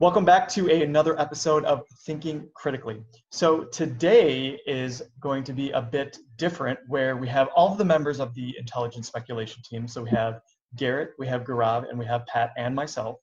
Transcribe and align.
Welcome 0.00 0.24
back 0.24 0.48
to 0.50 0.70
a, 0.70 0.82
another 0.82 1.20
episode 1.20 1.64
of 1.64 1.82
Thinking 2.06 2.48
Critically. 2.54 3.02
So 3.32 3.64
today 3.64 4.60
is 4.64 5.02
going 5.20 5.42
to 5.42 5.52
be 5.52 5.70
a 5.72 5.82
bit 5.82 6.18
different 6.36 6.78
where 6.86 7.16
we 7.16 7.26
have 7.26 7.48
all 7.56 7.72
of 7.72 7.78
the 7.78 7.84
members 7.84 8.20
of 8.20 8.32
the 8.34 8.54
intelligence 8.58 9.08
speculation 9.08 9.60
team. 9.68 9.88
So 9.88 10.02
we 10.02 10.10
have 10.10 10.40
Garrett, 10.76 11.10
we 11.18 11.26
have 11.26 11.42
Gaurav, 11.42 11.88
and 11.90 11.98
we 11.98 12.04
have 12.06 12.24
Pat 12.26 12.52
and 12.56 12.76
myself. 12.76 13.16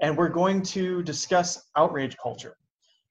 And 0.00 0.16
we're 0.16 0.28
going 0.28 0.62
to 0.62 1.02
discuss 1.02 1.64
outrage 1.76 2.16
culture. 2.16 2.56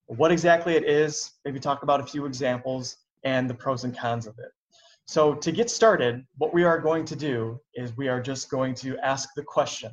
What 0.07 0.31
exactly 0.31 0.75
it 0.75 0.83
is, 0.83 1.31
maybe 1.45 1.59
talk 1.59 1.83
about 1.83 1.99
a 1.99 2.05
few 2.05 2.25
examples 2.25 2.97
and 3.23 3.49
the 3.49 3.53
pros 3.53 3.83
and 3.83 3.95
cons 3.95 4.25
of 4.25 4.37
it. 4.39 4.51
So 5.05 5.35
to 5.35 5.51
get 5.51 5.69
started, 5.69 6.25
what 6.37 6.53
we 6.53 6.63
are 6.63 6.79
going 6.79 7.05
to 7.05 7.15
do 7.15 7.59
is 7.73 7.95
we 7.97 8.07
are 8.07 8.21
just 8.21 8.49
going 8.49 8.75
to 8.75 8.97
ask 8.99 9.29
the 9.35 9.43
question, 9.43 9.91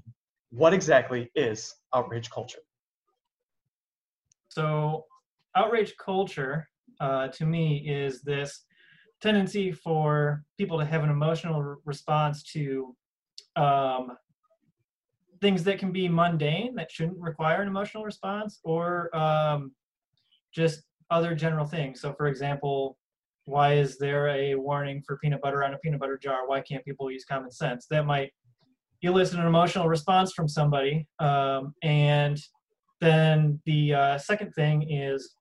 what 0.50 0.72
exactly 0.72 1.30
is 1.34 1.74
outrage 1.94 2.30
culture? 2.30 2.60
So, 4.48 5.04
outrage 5.54 5.94
culture 5.98 6.68
uh, 7.00 7.28
to 7.28 7.44
me 7.44 7.86
is 7.88 8.22
this 8.22 8.64
tendency 9.20 9.72
for 9.72 10.44
people 10.58 10.78
to 10.78 10.84
have 10.84 11.02
an 11.02 11.10
emotional 11.10 11.76
response 11.84 12.42
to 12.52 12.94
um, 13.56 14.16
things 15.46 15.62
that 15.62 15.78
can 15.78 15.92
be 15.92 16.08
mundane 16.08 16.74
that 16.74 16.90
shouldn't 16.90 17.16
require 17.20 17.62
an 17.62 17.68
emotional 17.68 18.02
response 18.02 18.58
or 18.64 19.16
um, 19.16 19.70
just 20.52 20.82
other 21.08 21.36
general 21.36 21.64
things. 21.64 22.00
So, 22.00 22.12
for 22.14 22.26
example, 22.26 22.98
why 23.44 23.74
is 23.74 23.96
there 23.96 24.26
a 24.26 24.56
warning 24.56 25.04
for 25.06 25.18
peanut 25.18 25.40
butter 25.40 25.62
on 25.62 25.72
a 25.72 25.78
peanut 25.78 26.00
butter 26.00 26.18
jar? 26.20 26.48
Why 26.48 26.62
can't 26.62 26.84
people 26.84 27.12
use 27.12 27.24
common 27.24 27.52
sense? 27.52 27.86
That 27.88 28.06
might 28.06 28.32
elicit 29.02 29.38
an 29.38 29.46
emotional 29.46 29.86
response 29.86 30.32
from 30.32 30.48
somebody, 30.48 31.06
um, 31.20 31.74
and 31.84 32.42
then 33.00 33.60
the 33.66 33.94
uh, 33.94 34.18
second 34.18 34.50
thing 34.50 34.90
is 34.90 35.36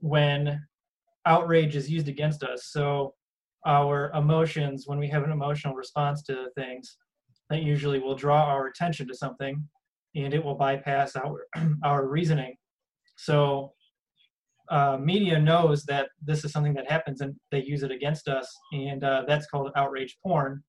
when 0.00 0.60
outrage 1.24 1.76
is 1.76 1.90
used 1.90 2.08
against 2.08 2.42
us. 2.42 2.66
So 2.66 3.14
our 3.64 4.10
emotions, 4.12 4.86
when 4.86 4.98
we 4.98 5.08
have 5.08 5.24
an 5.24 5.32
emotional 5.32 5.74
response 5.74 6.22
to 6.24 6.50
things, 6.56 6.98
that 7.50 7.62
usually 7.62 7.98
will 7.98 8.16
draw 8.16 8.44
our 8.44 8.66
attention 8.66 9.06
to 9.08 9.14
something 9.14 9.66
and 10.14 10.34
it 10.34 10.42
will 10.42 10.54
bypass 10.54 11.14
our, 11.16 11.46
our 11.84 12.06
reasoning. 12.06 12.54
So 13.16 13.72
uh, 14.70 14.98
media 15.00 15.38
knows 15.38 15.84
that 15.84 16.08
this 16.22 16.44
is 16.44 16.52
something 16.52 16.74
that 16.74 16.90
happens 16.90 17.20
and 17.20 17.34
they 17.50 17.62
use 17.62 17.82
it 17.82 17.90
against 17.90 18.28
us. 18.28 18.52
And 18.72 19.04
uh, 19.04 19.24
that's 19.28 19.46
called 19.46 19.70
outrage 19.76 20.16
porn, 20.24 20.62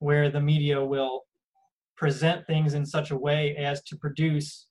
where 0.00 0.30
the 0.30 0.40
media 0.40 0.84
will 0.84 1.22
present 1.96 2.46
things 2.46 2.74
in 2.74 2.84
such 2.84 3.10
a 3.10 3.16
way 3.16 3.56
as 3.56 3.82
to 3.84 3.96
produce 3.96 4.68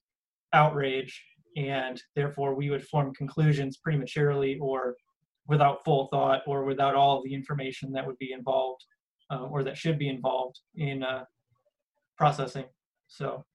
outrage, 0.53 1.21
and 1.57 2.01
therefore 2.15 2.55
we 2.55 2.69
would 2.69 2.85
form 2.87 3.13
conclusions 3.13 3.77
prematurely 3.77 4.57
or 4.61 4.95
without 5.47 5.83
full 5.83 6.07
thought 6.07 6.41
or 6.45 6.65
without 6.65 6.95
all 6.95 7.17
of 7.17 7.23
the 7.23 7.33
information 7.33 7.91
that 7.91 8.05
would 8.05 8.17
be 8.17 8.31
involved 8.31 8.83
uh, 9.31 9.43
or 9.45 9.63
that 9.63 9.77
should 9.77 9.97
be 9.97 10.09
involved 10.09 10.59
in 10.75 11.03
uh, 11.03 11.23
processing. 12.17 12.65
So. 13.07 13.45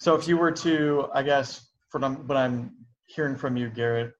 So 0.00 0.14
if 0.14 0.28
you 0.28 0.36
were 0.36 0.52
to, 0.52 1.08
I 1.12 1.22
guess, 1.22 1.66
from 1.90 2.26
what 2.28 2.36
I'm 2.36 2.72
hearing 3.06 3.36
from 3.36 3.56
you, 3.56 3.68
Garrett, 3.68 4.12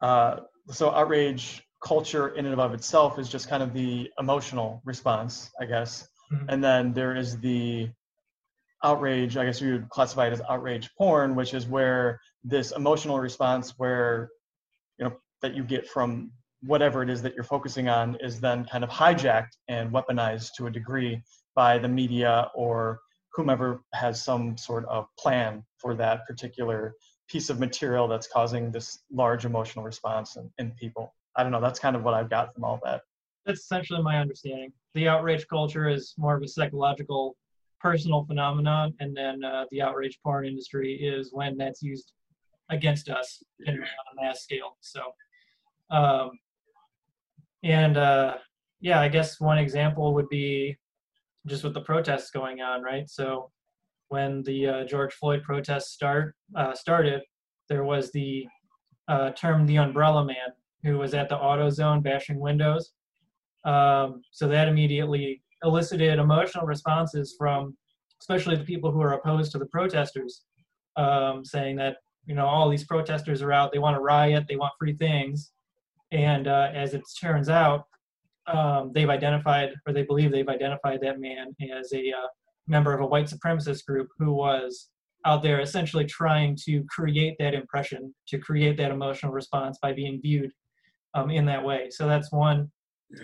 uh, 0.00 0.36
so 0.70 0.90
outrage 0.90 1.62
culture 1.82 2.28
in 2.28 2.46
and 2.46 2.60
of 2.60 2.72
itself 2.72 3.18
is 3.18 3.28
just 3.28 3.48
kind 3.48 3.62
of 3.62 3.72
the 3.72 4.10
emotional 4.18 4.80
response, 4.84 5.50
I 5.60 5.66
guess, 5.66 6.06
mm-hmm. 6.32 6.48
and 6.48 6.62
then 6.62 6.92
there 6.92 7.16
is 7.16 7.38
the 7.38 7.90
outrage, 8.84 9.36
I 9.36 9.44
guess 9.46 9.60
you 9.60 9.72
would 9.72 9.88
classify 9.88 10.28
it 10.28 10.32
as 10.32 10.42
outrage 10.48 10.90
porn, 10.96 11.34
which 11.34 11.52
is 11.52 11.66
where 11.66 12.20
this 12.44 12.72
emotional 12.72 13.18
response 13.18 13.74
where, 13.76 14.30
you 14.98 15.06
know, 15.06 15.16
that 15.42 15.54
you 15.54 15.64
get 15.64 15.88
from 15.88 16.30
whatever 16.62 17.02
it 17.02 17.10
is 17.10 17.22
that 17.22 17.34
you're 17.34 17.44
focusing 17.44 17.88
on 17.88 18.16
is 18.20 18.40
then 18.40 18.64
kind 18.64 18.84
of 18.84 18.90
hijacked 18.90 19.56
and 19.68 19.90
weaponized 19.90 20.50
to 20.56 20.66
a 20.66 20.70
degree 20.70 21.20
by 21.54 21.78
the 21.78 21.88
media 21.88 22.50
or 22.54 23.00
whomever 23.32 23.82
has 23.92 24.22
some 24.22 24.56
sort 24.56 24.84
of 24.86 25.06
plan 25.18 25.64
for 25.78 25.94
that 25.94 26.26
particular 26.26 26.94
piece 27.28 27.50
of 27.50 27.58
material 27.58 28.06
that's 28.06 28.26
causing 28.26 28.70
this 28.70 29.00
large 29.10 29.44
emotional 29.44 29.84
response 29.84 30.36
in, 30.36 30.50
in 30.58 30.70
people. 30.72 31.14
I 31.36 31.42
don't 31.42 31.52
know. 31.52 31.60
That's 31.60 31.80
kind 31.80 31.96
of 31.96 32.02
what 32.04 32.14
I've 32.14 32.30
got 32.30 32.54
from 32.54 32.64
all 32.64 32.80
that. 32.84 33.02
That's 33.46 33.60
essentially 33.60 34.02
my 34.02 34.18
understanding. 34.18 34.72
The 34.94 35.08
outrage 35.08 35.46
culture 35.48 35.88
is 35.88 36.14
more 36.16 36.36
of 36.36 36.42
a 36.42 36.48
psychological 36.48 37.36
personal 37.80 38.24
phenomenon, 38.24 38.94
and 39.00 39.16
then 39.16 39.44
uh, 39.44 39.64
the 39.70 39.82
outrage 39.82 40.18
porn 40.22 40.46
industry 40.46 40.94
is 40.94 41.30
when 41.32 41.58
that's 41.58 41.82
used 41.82 42.12
against 42.70 43.10
us 43.10 43.42
in, 43.66 43.74
on 43.74 43.82
a 43.82 44.22
mass 44.22 44.42
scale. 44.42 44.76
So, 44.80 45.02
um, 45.90 46.30
and 47.62 47.96
uh, 47.96 48.36
yeah, 48.80 49.00
I 49.00 49.08
guess 49.08 49.40
one 49.40 49.58
example 49.58 50.14
would 50.14 50.28
be 50.28 50.78
just 51.46 51.64
with 51.64 51.74
the 51.74 51.80
protests 51.80 52.30
going 52.30 52.60
on, 52.60 52.82
right? 52.82 53.08
So, 53.08 53.50
when 54.08 54.42
the 54.42 54.66
uh, 54.66 54.84
George 54.84 55.14
Floyd 55.14 55.42
protests 55.42 55.92
start 55.92 56.34
uh, 56.56 56.74
started, 56.74 57.22
there 57.68 57.84
was 57.84 58.12
the 58.12 58.46
uh, 59.08 59.30
term 59.30 59.66
the 59.66 59.76
umbrella 59.76 60.24
man 60.24 60.52
who 60.82 60.98
was 60.98 61.14
at 61.14 61.28
the 61.28 61.36
AutoZone 61.36 62.02
bashing 62.02 62.38
windows. 62.38 62.92
Um, 63.64 64.22
so 64.30 64.46
that 64.48 64.68
immediately 64.68 65.42
elicited 65.62 66.18
emotional 66.18 66.66
responses 66.66 67.34
from 67.38 67.74
especially 68.20 68.56
the 68.56 68.64
people 68.64 68.90
who 68.90 69.02
are 69.02 69.12
opposed 69.12 69.52
to 69.52 69.58
the 69.58 69.66
protesters, 69.66 70.42
um, 70.96 71.44
saying 71.44 71.76
that 71.76 71.96
you 72.26 72.34
know 72.34 72.46
all 72.46 72.70
these 72.70 72.84
protesters 72.84 73.42
are 73.42 73.52
out, 73.52 73.72
they 73.72 73.78
want 73.78 73.96
to 73.96 74.00
riot, 74.00 74.44
they 74.48 74.56
want 74.56 74.72
free 74.78 74.94
things, 74.94 75.52
and 76.10 76.46
uh, 76.48 76.70
as 76.72 76.94
it 76.94 77.02
turns 77.20 77.48
out, 77.48 77.86
um, 78.46 78.92
they've 78.94 79.10
identified 79.10 79.70
or 79.86 79.92
they 79.92 80.02
believe 80.02 80.30
they've 80.30 80.48
identified 80.48 81.00
that 81.02 81.20
man 81.20 81.54
as 81.76 81.92
a 81.92 82.10
uh, 82.10 82.28
member 82.66 82.92
of 82.92 83.00
a 83.00 83.06
white 83.06 83.26
supremacist 83.26 83.84
group 83.86 84.08
who 84.18 84.32
was 84.32 84.90
out 85.26 85.42
there 85.42 85.60
essentially 85.60 86.04
trying 86.04 86.56
to 86.64 86.84
create 86.88 87.36
that 87.38 87.54
impression, 87.54 88.14
to 88.28 88.38
create 88.38 88.76
that 88.76 88.90
emotional 88.90 89.32
response 89.32 89.78
by 89.80 89.92
being 89.92 90.20
viewed 90.20 90.50
um, 91.14 91.30
in 91.30 91.46
that 91.46 91.64
way. 91.64 91.88
So 91.90 92.06
that's 92.06 92.30
one 92.30 92.70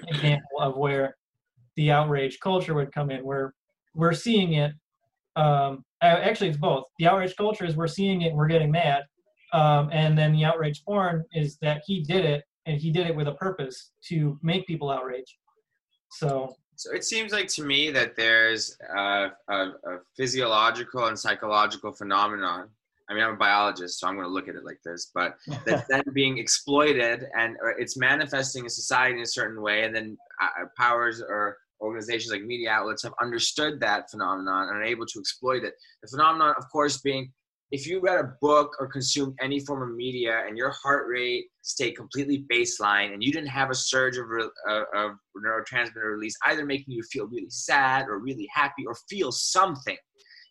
example 0.09 0.61
of 0.61 0.77
where 0.77 1.17
the 1.77 1.91
outrage 1.91 2.39
culture 2.41 2.75
would 2.75 2.93
come 2.93 3.11
in, 3.11 3.25
where 3.25 3.55
we're 3.95 4.15
seeing 4.15 4.55
it. 4.55 4.73
Um, 5.37 5.85
actually, 6.03 6.49
it's 6.49 6.59
both. 6.59 6.85
The 6.99 7.07
outrage 7.07 7.37
culture 7.37 7.65
is 7.65 7.77
we're 7.77 7.87
seeing 7.87 8.23
it 8.23 8.29
and 8.29 8.37
we're 8.37 8.49
getting 8.49 8.71
mad, 8.71 9.03
um, 9.53 9.91
and 9.93 10.17
then 10.17 10.33
the 10.33 10.45
outrage 10.45 10.83
porn 10.85 11.25
is 11.33 11.59
that 11.61 11.83
he 11.87 12.03
did 12.03 12.25
it 12.25 12.45
and 12.67 12.81
he 12.81 12.91
did 12.91 13.07
it 13.07 13.15
with 13.15 13.29
a 13.29 13.33
purpose 13.33 13.93
to 14.09 14.39
make 14.43 14.67
people 14.67 14.91
outrage. 14.91 15.39
So. 16.13 16.55
So 16.77 16.95
it 16.95 17.05
seems 17.05 17.31
like 17.31 17.47
to 17.49 17.63
me 17.63 17.91
that 17.91 18.17
there's 18.17 18.75
a, 18.97 19.29
a, 19.49 19.55
a 19.55 19.99
physiological 20.17 21.05
and 21.09 21.19
psychological 21.19 21.93
phenomenon 21.93 22.71
I 23.11 23.15
mean, 23.15 23.25
I'm 23.25 23.35
a 23.35 23.37
biologist, 23.37 23.99
so 23.99 24.07
I'm 24.07 24.15
going 24.15 24.27
to 24.27 24.33
look 24.33 24.49
at 24.49 24.55
it 24.55 24.65
like 24.65 24.81
this, 24.85 25.11
but 25.13 25.37
that's 25.67 25.89
then 25.89 26.05
being 26.13 26.39
exploited 26.39 27.27
and 27.37 27.57
it's 27.77 27.97
manifesting 27.97 28.65
in 28.65 28.71
society 28.71 29.17
in 29.17 29.23
a 29.23 29.27
certain 29.27 29.61
way, 29.61 29.83
and 29.83 29.95
then 29.95 30.17
uh, 30.41 30.67
powers 30.79 31.21
or 31.21 31.59
organizations 31.81 32.31
like 32.31 32.43
media 32.43 32.71
outlets 32.71 33.03
have 33.03 33.15
understood 33.21 33.81
that 33.81 34.11
phenomenon 34.11 34.69
and 34.69 34.77
are 34.77 34.85
able 34.85 35.07
to 35.07 35.19
exploit 35.19 35.65
it. 35.65 35.75
The 36.03 36.09
phenomenon, 36.09 36.55
of 36.57 36.65
course, 36.71 37.01
being 37.01 37.33
if 37.71 37.87
you 37.87 38.01
read 38.01 38.19
a 38.19 38.33
book 38.41 38.77
or 38.81 38.89
consumed 38.89 39.35
any 39.41 39.61
form 39.61 39.83
of 39.89 39.97
media 39.97 40.43
and 40.47 40.59
your 40.59 40.71
heart 40.71 41.07
rate 41.09 41.45
stayed 41.63 41.93
completely 41.93 42.45
baseline 42.53 43.13
and 43.13 43.23
you 43.23 43.33
didn't 43.33 43.49
have 43.49 43.71
a 43.71 43.75
surge 43.75 44.17
of, 44.17 44.27
uh, 44.69 44.83
of 44.95 45.13
neurotransmitter 45.37 46.11
release, 46.11 46.35
either 46.47 46.67
making 46.67 46.93
you 46.93 47.03
feel 47.13 47.27
really 47.29 47.51
sad 47.51 48.07
or 48.09 48.19
really 48.19 48.49
happy 48.53 48.85
or 48.87 48.95
feel 49.09 49.31
something, 49.31 49.97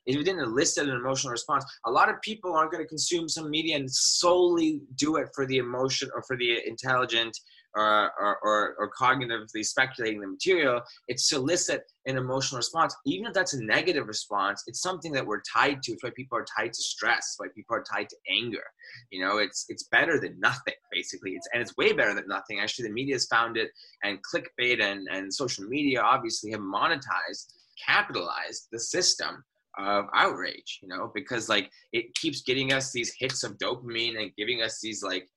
if 0.05 0.15
you 0.15 0.23
didn't 0.23 0.41
elicit 0.41 0.89
an 0.89 0.95
emotional 0.95 1.31
response, 1.31 1.63
a 1.85 1.91
lot 1.91 2.09
of 2.09 2.19
people 2.21 2.55
aren't 2.55 2.71
going 2.71 2.83
to 2.83 2.87
consume 2.87 3.29
some 3.29 3.49
media 3.49 3.75
and 3.75 3.89
solely 3.91 4.81
do 4.95 5.17
it 5.17 5.27
for 5.35 5.45
the 5.45 5.57
emotion 5.57 6.09
or 6.15 6.23
for 6.23 6.35
the 6.35 6.57
intelligent 6.65 7.37
or, 7.75 8.11
or, 8.43 8.75
or, 8.79 8.91
cognitively 8.99 9.63
speculating 9.63 10.19
the 10.19 10.27
material, 10.27 10.81
it's 11.07 11.29
to 11.29 11.35
elicit 11.35 11.83
an 12.07 12.17
emotional 12.17 12.57
response. 12.57 12.95
Even 13.05 13.27
if 13.27 13.33
that's 13.33 13.53
a 13.53 13.63
negative 13.63 14.07
response, 14.07 14.63
it's 14.67 14.81
something 14.81 15.11
that 15.11 15.25
we're 15.25 15.41
tied 15.41 15.83
to. 15.83 15.91
It's 15.91 16.03
why 16.03 16.09
people 16.15 16.37
are 16.37 16.45
tied 16.57 16.73
to 16.73 16.81
stress, 16.81 17.35
why 17.37 17.47
people 17.55 17.75
are 17.75 17.83
tied 17.83 18.09
to 18.09 18.15
anger. 18.29 18.63
You 19.11 19.25
know, 19.25 19.37
it's 19.37 19.65
it's 19.69 19.83
better 19.83 20.19
than 20.19 20.39
nothing, 20.39 20.73
basically. 20.91 21.31
It's 21.31 21.47
and 21.53 21.61
it's 21.61 21.77
way 21.77 21.93
better 21.93 22.15
than 22.15 22.27
nothing. 22.27 22.59
Actually, 22.59 22.87
the 22.87 22.93
media 22.93 23.15
has 23.15 23.27
found 23.27 23.57
it, 23.57 23.69
and 24.03 24.17
clickbait 24.23 24.81
and, 24.81 25.07
and 25.11 25.33
social 25.33 25.65
media 25.65 26.01
obviously 26.01 26.51
have 26.51 26.61
monetized, 26.61 27.53
capitalized 27.85 28.67
the 28.71 28.79
system 28.79 29.43
of 29.77 30.05
outrage, 30.13 30.79
you 30.81 30.87
know, 30.89 31.11
because 31.13 31.47
like 31.47 31.69
it 31.93 32.13
keeps 32.15 32.41
getting 32.41 32.73
us 32.73 32.91
these 32.91 33.13
hits 33.17 33.43
of 33.43 33.57
dopamine 33.57 34.19
and 34.19 34.31
giving 34.37 34.61
us 34.61 34.79
these 34.81 35.03
like 35.03 35.29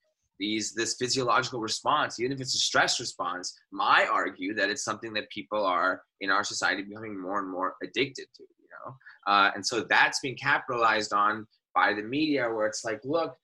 these 0.43 0.75
this 0.75 0.97
physiological 0.99 1.61
response, 1.61 2.19
even 2.19 2.33
if 2.33 2.41
it's 2.41 2.56
a 2.56 2.59
stress 2.59 2.99
response. 2.99 3.56
I 3.81 4.06
argue 4.06 4.53
that 4.55 4.69
it's 4.71 4.85
something 4.85 5.12
that 5.15 5.31
people 5.31 5.65
are 5.65 6.03
in 6.21 6.31
our 6.31 6.43
society 6.43 6.83
becoming 6.83 7.15
more 7.27 7.39
and 7.39 7.49
more 7.49 7.77
addicted 7.81 8.27
to, 8.37 8.43
you 8.43 8.69
know, 8.75 8.97
uh, 9.33 9.53
and 9.55 9.65
so 9.65 9.87
that's 9.89 10.19
being 10.19 10.37
capitalized 10.37 11.12
on 11.12 11.47
by 11.77 11.94
the 11.94 12.03
media, 12.03 12.43
where 12.53 12.67
it's 12.67 12.85
like, 12.85 13.00
look, 13.05 13.37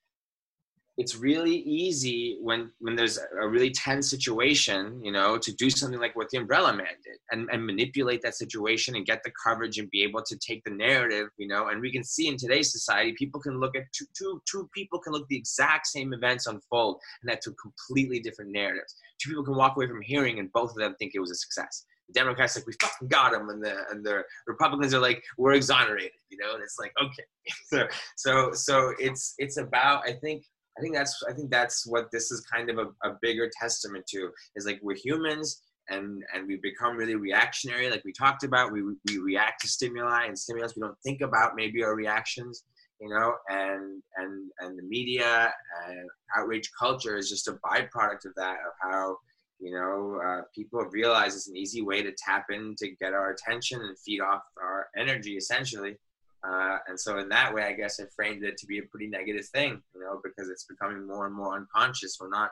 it's 0.99 1.15
really 1.17 1.55
easy 1.59 2.39
when 2.43 2.71
when 2.81 2.97
there's 2.97 3.19
a 3.41 3.49
really 3.49 3.71
tense 3.71 4.11
situation 4.11 5.01
you 5.03 5.13
know 5.13 5.39
to 5.39 5.53
do 5.55 5.71
something 5.71 6.01
like 6.01 6.15
what 6.17 6.29
the 6.31 6.37
umbrella 6.37 6.73
man 6.73 6.99
did 7.05 7.17
and, 7.31 7.49
and 7.53 7.65
manipulate 7.65 8.21
that 8.21 8.35
situation 8.35 8.97
and 8.97 9.07
get 9.07 9.23
the 9.23 9.31
coverage 9.43 9.79
and 9.79 9.89
be 9.91 10.03
able 10.03 10.23
to 10.23 10.37
take 10.37 10.63
the 10.65 10.71
narrative 10.71 11.29
you 11.39 11.47
know 11.47 11.69
and 11.69 11.81
we 11.81 11.93
can 11.93 12.03
see 12.03 12.27
in 12.27 12.37
today's 12.37 12.73
society 12.73 13.15
people 13.17 13.41
can 13.41 13.61
look 13.61 13.77
at 13.77 13.85
two, 13.93 14.05
two, 14.17 14.43
two 14.51 14.69
people 14.75 14.99
can 14.99 15.13
look 15.13 15.27
the 15.29 15.37
exact 15.37 15.87
same 15.87 16.13
events 16.13 16.47
unfold 16.47 17.01
and 17.23 17.31
that 17.31 17.41
two 17.43 17.55
completely 17.63 18.19
different 18.19 18.51
narratives 18.51 18.97
two 19.23 19.31
people 19.31 19.45
can 19.45 19.57
walk 19.57 19.77
away 19.77 19.87
from 19.87 20.03
hearing 20.03 20.41
and 20.41 20.53
both 20.53 20.71
of 20.71 20.77
them 20.77 20.97
think 20.99 21.13
it 21.15 21.21
was 21.21 21.31
a 21.31 21.37
success 21.37 21.85
the 22.09 22.15
Democrats 22.15 22.57
like 22.57 22.67
we 22.67 22.73
fucking 22.81 23.09
got 23.09 23.35
him, 23.35 23.51
and 23.51 23.63
the 23.63 23.75
and 23.91 24.03
the 24.03 24.23
Republicans 24.47 24.95
are 24.95 24.99
like 24.99 25.23
we're 25.37 25.53
exonerated, 25.53 26.13
you 26.31 26.39
know. 26.39 26.55
And 26.55 26.63
it's 26.63 26.79
like 26.79 26.91
okay, 26.99 27.25
so 27.67 27.87
so 28.17 28.53
so 28.55 28.95
it's 28.99 29.35
it's 29.37 29.59
about 29.59 30.09
I 30.09 30.13
think 30.15 30.43
I 30.79 30.81
think 30.81 30.95
that's 30.95 31.23
I 31.29 31.33
think 31.33 31.51
that's 31.51 31.87
what 31.87 32.11
this 32.13 32.31
is 32.31 32.41
kind 32.43 32.71
of 32.71 32.79
a, 32.79 33.09
a 33.09 33.17
bigger 33.21 33.51
testament 33.61 34.07
to 34.09 34.31
is 34.55 34.65
like 34.65 34.79
we're 34.83 34.97
humans 34.97 35.63
and 35.89 36.23
and 36.33 36.47
we 36.47 36.57
become 36.57 36.97
really 36.97 37.17
reactionary 37.17 37.91
like 37.91 38.05
we 38.05 38.13
talked 38.13 38.45
about. 38.45 38.73
We 38.73 38.83
we 38.83 39.19
react 39.19 39.63
to 39.63 39.69
stimuli 39.69 40.27
and 40.27 40.39
stimulus 40.39 40.75
we 40.77 40.83
don't 40.83 40.99
think 41.05 41.21
about 41.21 41.57
maybe 41.57 41.83
our 41.83 41.97
reactions 41.97 42.65
you 43.01 43.09
know? 43.09 43.35
And 43.49 44.03
and 44.17 44.51
and 44.61 44.79
the 44.79 44.83
media 44.83 45.53
and 45.87 46.09
outrage 46.37 46.71
culture 46.79 47.17
is 47.17 47.29
just 47.29 47.49
a 47.49 47.59
byproduct 47.65 48.27
of 48.27 48.35
that 48.37 48.57
of 48.67 48.73
how 48.81 49.17
you 49.59 49.73
know 49.73 50.21
uh, 50.25 50.43
people 50.55 50.81
realize 50.91 51.35
it's 51.35 51.49
an 51.49 51.57
easy 51.57 51.83
way 51.83 52.03
to 52.03 52.13
tap 52.25 52.47
in 52.51 52.75
to 52.79 52.91
get 53.01 53.13
our 53.13 53.31
attention 53.31 53.81
and 53.81 53.99
feed 53.99 54.21
off 54.21 54.43
our 54.61 54.89
energy 54.97 55.37
essentially 55.37 55.97
uh, 56.47 56.79
and 56.87 56.99
so 56.99 57.19
in 57.19 57.29
that 57.31 57.53
way, 57.53 57.65
I 57.65 57.73
guess 57.73 57.99
I 58.01 58.05
framed 58.15 58.45
it 58.45 58.57
to 58.59 58.67
be 58.67 58.79
a 58.79 58.83
pretty 58.83 59.09
negative 59.09 59.47
thing, 59.47 59.83
you 59.95 60.01
know, 60.01 60.21
because 60.23 60.49
it's 60.49 60.65
becoming 60.65 61.07
more 61.07 61.27
and 61.27 61.35
more 61.35 61.57
unconscious. 61.57 62.19
We're 62.21 62.31
not 62.31 62.51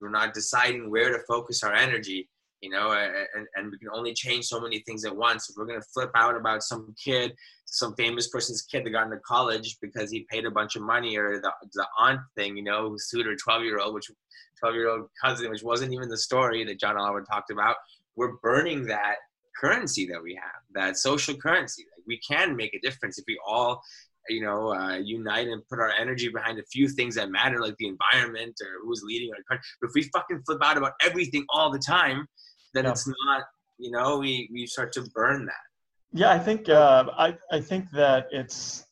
we're 0.00 0.10
not 0.10 0.34
deciding 0.34 0.90
where 0.90 1.10
to 1.12 1.22
focus 1.26 1.62
our 1.62 1.72
energy, 1.72 2.28
you 2.60 2.70
know, 2.70 2.90
and, 2.90 3.46
and 3.54 3.70
we 3.70 3.78
can 3.78 3.88
only 3.92 4.12
change 4.12 4.46
so 4.46 4.60
many 4.60 4.80
things 4.80 5.04
at 5.04 5.16
once. 5.16 5.48
If 5.48 5.56
we're 5.56 5.66
gonna 5.66 5.80
flip 5.94 6.10
out 6.14 6.36
about 6.36 6.62
some 6.62 6.94
kid, 7.02 7.34
some 7.64 7.94
famous 7.94 8.28
person's 8.28 8.62
kid 8.62 8.84
that 8.84 8.90
got 8.90 9.06
into 9.06 9.18
college 9.18 9.78
because 9.80 10.10
he 10.10 10.26
paid 10.30 10.44
a 10.44 10.50
bunch 10.50 10.76
of 10.76 10.82
money, 10.82 11.16
or 11.16 11.40
the 11.40 11.52
the 11.72 11.86
aunt 11.98 12.20
thing, 12.36 12.56
you 12.56 12.64
know, 12.64 12.90
who 12.90 12.98
sued 12.98 13.26
her 13.26 13.36
twelve 13.36 13.62
year 13.62 13.78
old, 13.78 13.94
which 13.94 14.10
twelve 14.58 14.74
year 14.74 14.90
old 14.90 15.08
cousin, 15.24 15.50
which 15.50 15.62
wasn't 15.62 15.92
even 15.92 16.08
the 16.08 16.18
story 16.18 16.64
that 16.64 16.78
John 16.78 16.98
Oliver 16.98 17.22
talked 17.22 17.50
about. 17.50 17.76
We're 18.14 18.36
burning 18.42 18.84
that 18.88 19.16
currency 19.58 20.06
that 20.06 20.22
we 20.22 20.34
have, 20.34 20.60
that 20.74 20.98
social 20.98 21.34
currency 21.34 21.84
we 22.06 22.18
can 22.18 22.56
make 22.56 22.74
a 22.74 22.80
difference 22.80 23.18
if 23.18 23.24
we 23.26 23.38
all 23.46 23.80
you 24.28 24.40
know 24.40 24.72
uh, 24.72 24.96
unite 24.96 25.48
and 25.48 25.62
put 25.68 25.80
our 25.80 25.90
energy 25.98 26.28
behind 26.28 26.58
a 26.58 26.64
few 26.64 26.88
things 26.88 27.14
that 27.16 27.30
matter 27.30 27.60
like 27.60 27.76
the 27.78 27.88
environment 27.88 28.54
or 28.62 28.84
who's 28.84 29.02
leading 29.04 29.30
our 29.30 29.42
country. 29.48 29.64
But 29.80 29.88
if 29.88 29.94
we 29.94 30.02
fucking 30.14 30.42
flip 30.46 30.60
out 30.62 30.76
about 30.76 30.92
everything 31.02 31.44
all 31.50 31.70
the 31.70 31.78
time 31.78 32.26
then 32.74 32.84
yeah. 32.84 32.90
it's 32.90 33.06
not 33.06 33.42
you 33.78 33.90
know 33.90 34.18
we 34.18 34.48
we 34.52 34.66
start 34.66 34.92
to 34.92 35.02
burn 35.14 35.46
that. 35.46 35.64
Yeah 36.12 36.32
i 36.32 36.38
think 36.38 36.68
uh, 36.68 37.06
i 37.16 37.36
i 37.50 37.60
think 37.60 37.90
that 37.92 38.28
it's 38.30 38.84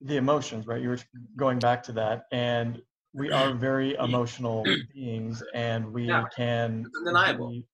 the 0.00 0.16
emotions 0.16 0.66
right? 0.66 0.80
You 0.80 0.90
were 0.90 0.98
going 1.36 1.58
back 1.58 1.82
to 1.84 1.92
that. 1.92 2.24
And 2.32 2.80
we 3.12 3.30
are 3.32 3.52
very 3.54 3.94
emotional 3.96 4.64
beings 4.94 5.42
and 5.54 5.92
we 5.92 6.04
yeah, 6.04 6.24
can 6.34 6.86
undeniable. 6.98 7.50
be, 7.50 7.64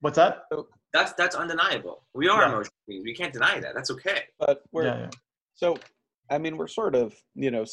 what's 0.00 0.16
that 0.16 0.44
that's 0.92 1.12
that's 1.14 1.34
undeniable. 1.34 2.04
We 2.14 2.28
are 2.28 2.42
yeah. 2.42 2.48
emotional 2.48 2.74
beings. 2.86 3.04
We 3.04 3.14
can't 3.14 3.32
deny 3.32 3.60
that. 3.60 3.74
That's 3.74 3.90
okay. 3.90 4.24
But 4.38 4.62
we're 4.72 4.84
yeah, 4.84 4.98
yeah. 5.00 5.10
so. 5.54 5.76
I 6.30 6.38
mean, 6.38 6.56
we're 6.56 6.68
sort 6.68 6.94
of 6.94 7.14
you 7.34 7.50
know. 7.50 7.64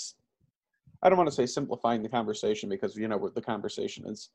I 1.01 1.07
don't 1.09 1.17
want 1.17 1.29
to 1.29 1.35
say 1.35 1.45
simplifying 1.45 2.03
the 2.03 2.09
conversation 2.09 2.69
because 2.69 2.95
you 2.95 3.07
know 3.07 3.29
the 3.33 3.41
conversation 3.41 4.05
is 4.07 4.31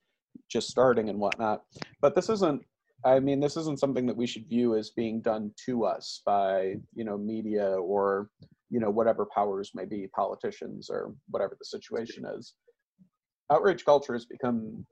just 0.51 0.69
starting 0.69 1.09
and 1.09 1.19
whatnot. 1.19 1.63
But 2.01 2.15
this 2.15 2.29
isn't. 2.29 2.63
I 3.05 3.21
mean, 3.21 3.41
this 3.41 3.57
isn't 3.59 3.81
something 3.81 4.07
that 4.07 4.17
we 4.17 4.27
should 4.27 4.49
view 4.49 4.77
as 4.77 4.91
being 4.91 5.21
done 5.21 5.51
to 5.67 5.85
us 5.85 6.23
by 6.25 6.77
you 6.95 7.05
know 7.05 7.19
media 7.19 7.67
or 7.67 8.31
you 8.71 8.81
know 8.81 8.91
whatever 8.91 9.27
powers 9.35 9.73
may 9.75 9.85
be, 9.85 10.09
politicians 10.15 10.89
or 10.91 11.15
whatever 11.31 11.57
the 11.59 11.65
situation 11.65 12.25
is. 12.37 12.55
Outrage 13.53 13.85
culture 13.85 14.15
has 14.15 14.25
become 14.25 14.87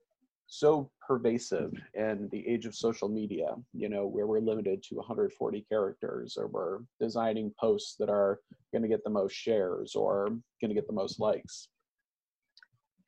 so 0.54 0.90
pervasive 1.00 1.72
in 1.94 2.28
the 2.30 2.46
age 2.46 2.66
of 2.66 2.74
social 2.74 3.08
media, 3.08 3.54
you 3.72 3.88
know, 3.88 4.06
where 4.06 4.26
we're 4.26 4.38
limited 4.38 4.82
to 4.82 4.96
140 4.96 5.64
characters 5.66 6.36
or 6.36 6.46
we're 6.48 6.80
designing 7.00 7.50
posts 7.58 7.96
that 7.98 8.10
are 8.10 8.38
going 8.70 8.82
to 8.82 8.88
get 8.88 9.02
the 9.02 9.08
most 9.08 9.32
shares 9.32 9.94
or 9.94 10.26
going 10.60 10.68
to 10.68 10.74
get 10.74 10.86
the 10.86 10.92
most 10.92 11.18
likes. 11.18 11.68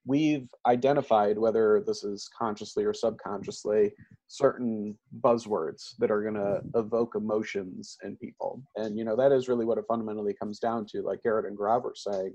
We've 0.07 0.49
identified, 0.67 1.37
whether 1.37 1.85
this 1.87 2.03
is 2.03 2.31
consciously 2.37 2.83
or 2.83 2.95
subconsciously, 2.95 3.93
certain 4.29 4.97
buzzwords 5.21 5.97
that 5.99 6.11
are 6.11 6.23
going 6.23 6.35
to 6.37 6.63
evoke 6.75 7.15
emotions 7.15 7.99
in 8.03 8.17
people. 8.17 8.63
And, 8.77 8.97
you 8.97 9.05
know, 9.05 9.17
that 9.17 9.33
is 9.33 9.49
really 9.49 9.67
what 9.67 9.77
it 9.77 9.85
fundamentally 9.87 10.33
comes 10.33 10.59
down 10.59 10.87
to, 10.93 11.03
like 11.03 11.23
Garrett 11.23 11.45
and 11.45 11.59
Gaurav 11.59 11.83
were 11.85 11.95
saying, 11.95 12.35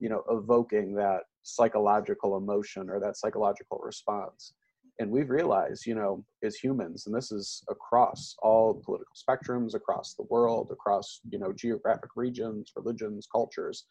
you 0.00 0.08
know, 0.08 0.22
evoking 0.30 0.94
that 0.94 1.24
psychological 1.46 2.36
emotion 2.36 2.90
or 2.90 2.98
that 3.00 3.16
psychological 3.16 3.80
response. 3.82 4.52
And 4.98 5.10
we've 5.10 5.30
realized, 5.30 5.86
you 5.86 5.94
know, 5.94 6.24
as 6.42 6.56
humans, 6.56 7.06
and 7.06 7.14
this 7.14 7.30
is 7.30 7.62
across 7.68 8.34
all 8.42 8.82
political 8.84 9.12
spectrums, 9.14 9.74
across 9.74 10.14
the 10.14 10.24
world, 10.30 10.68
across, 10.72 11.20
you 11.30 11.38
know, 11.38 11.52
geographic 11.52 12.10
regions, 12.16 12.72
religions, 12.74 13.28
cultures, 13.30 13.84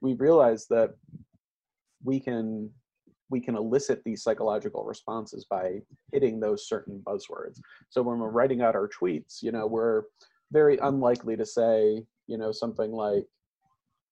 we've 0.00 0.20
realized 0.20 0.66
that 0.70 0.90
we 2.04 2.20
can 2.20 2.70
we 3.30 3.40
can 3.40 3.56
elicit 3.56 4.02
these 4.04 4.22
psychological 4.22 4.84
responses 4.84 5.44
by 5.50 5.80
hitting 6.12 6.40
those 6.40 6.66
certain 6.66 7.02
buzzwords. 7.06 7.60
So 7.90 8.00
when 8.00 8.18
we're 8.18 8.30
writing 8.30 8.62
out 8.62 8.74
our 8.74 8.88
tweets, 8.88 9.42
you 9.42 9.52
know, 9.52 9.66
we're 9.66 10.04
very 10.50 10.78
unlikely 10.78 11.36
to 11.36 11.44
say, 11.44 12.06
you 12.26 12.38
know, 12.38 12.52
something 12.52 12.90
like, 12.90 13.26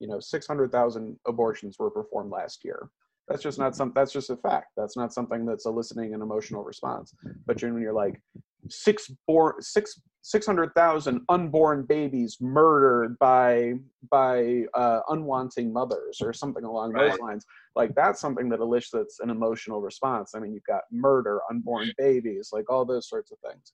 you 0.01 0.07
know 0.07 0.21
600,000 0.21 1.19
abortions 1.27 1.79
were 1.79 1.91
performed 1.91 2.31
last 2.31 2.65
year. 2.65 2.91
That's 3.29 3.43
just 3.43 3.59
not 3.59 3.75
some. 3.75 3.93
That's 3.95 4.13
just 4.13 4.31
a 4.31 4.37
fact. 4.37 4.69
That's 4.77 4.97
not 4.97 5.13
something 5.13 5.45
that's 5.45 5.67
eliciting 5.67 6.15
an 6.15 6.23
emotional 6.23 6.63
response. 6.63 7.13
But 7.47 7.61
when 7.63 7.81
you're 7.81 7.93
like 7.93 8.21
six 8.69 9.11
born 9.27 9.55
six 9.61 10.01
six 10.23 10.47
hundred 10.47 10.73
thousand 10.75 11.21
unborn 11.29 11.85
babies 11.87 12.37
murdered 12.41 13.19
by 13.19 13.73
by 14.11 14.63
uh, 14.75 15.01
unwanting 15.09 15.73
mothers 15.73 16.19
or 16.21 16.33
something 16.33 16.65
along 16.65 16.93
right. 16.93 17.11
those 17.11 17.19
lines, 17.21 17.45
like 17.75 17.95
that's 17.95 18.21
something 18.21 18.49
that 18.49 18.61
elicits 18.61 19.19
an 19.21 19.31
emotional 19.31 19.81
response. 19.81 20.33
I 20.35 20.41
mean, 20.41 20.53
you've 20.53 20.65
got 20.65 20.83
murder, 20.93 21.41
unborn 21.51 21.93
babies, 21.99 22.51
like 22.53 22.71
all 22.71 22.85
those 22.85 23.09
sorts 23.09 23.33
of 23.33 23.39
things. 23.41 23.73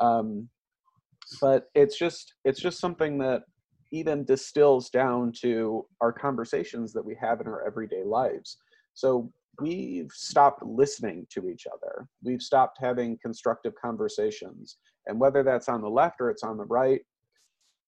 Um, 0.00 0.48
but 1.40 1.66
it's 1.74 1.98
just 1.98 2.34
it's 2.44 2.60
just 2.60 2.80
something 2.80 3.18
that 3.18 3.42
even 3.90 4.24
distills 4.24 4.90
down 4.90 5.32
to 5.40 5.86
our 6.00 6.12
conversations 6.12 6.92
that 6.92 7.04
we 7.04 7.16
have 7.20 7.40
in 7.40 7.46
our 7.46 7.66
everyday 7.66 8.04
lives. 8.04 8.58
So 8.98 9.30
we've 9.60 10.10
stopped 10.10 10.64
listening 10.64 11.24
to 11.30 11.48
each 11.48 11.68
other. 11.72 12.08
We've 12.24 12.42
stopped 12.42 12.78
having 12.80 13.16
constructive 13.22 13.72
conversations. 13.80 14.78
And 15.06 15.20
whether 15.20 15.44
that's 15.44 15.68
on 15.68 15.82
the 15.82 15.88
left 15.88 16.16
or 16.20 16.30
it's 16.30 16.42
on 16.42 16.56
the 16.56 16.64
right, 16.64 17.00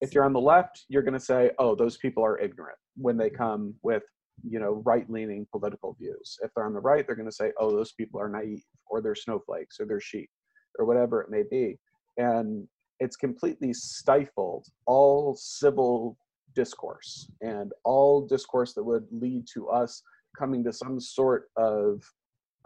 if 0.00 0.14
you're 0.14 0.24
on 0.24 0.32
the 0.32 0.40
left, 0.40 0.84
you're 0.88 1.02
going 1.02 1.18
to 1.18 1.18
say, 1.18 1.50
oh, 1.58 1.74
those 1.74 1.96
people 1.96 2.24
are 2.24 2.38
ignorant 2.38 2.78
when 2.94 3.16
they 3.16 3.28
come 3.28 3.74
with 3.82 4.04
you 4.48 4.58
know 4.58 4.82
right-leaning 4.86 5.46
political 5.50 5.94
views 6.00 6.38
if 6.42 6.50
they're 6.54 6.64
on 6.64 6.72
the 6.72 6.80
right 6.80 7.06
they're 7.06 7.14
going 7.14 7.28
to 7.28 7.40
say 7.42 7.52
oh 7.60 7.70
those 7.70 7.92
people 7.92 8.18
are 8.18 8.30
naive 8.30 8.64
or 8.86 9.02
they're 9.02 9.14
snowflakes 9.14 9.78
or 9.78 9.84
they're 9.84 10.00
sheep 10.00 10.30
or 10.78 10.86
whatever 10.86 11.20
it 11.20 11.28
may 11.28 11.42
be 11.50 11.78
and 12.16 12.66
it's 13.00 13.16
completely 13.16 13.74
stifled 13.74 14.66
all 14.86 15.36
civil 15.36 16.16
discourse 16.54 17.30
and 17.42 17.72
all 17.84 18.26
discourse 18.26 18.72
that 18.72 18.82
would 18.82 19.04
lead 19.10 19.44
to 19.52 19.68
us 19.68 20.02
coming 20.38 20.64
to 20.64 20.72
some 20.72 21.00
sort 21.00 21.50
of 21.56 22.02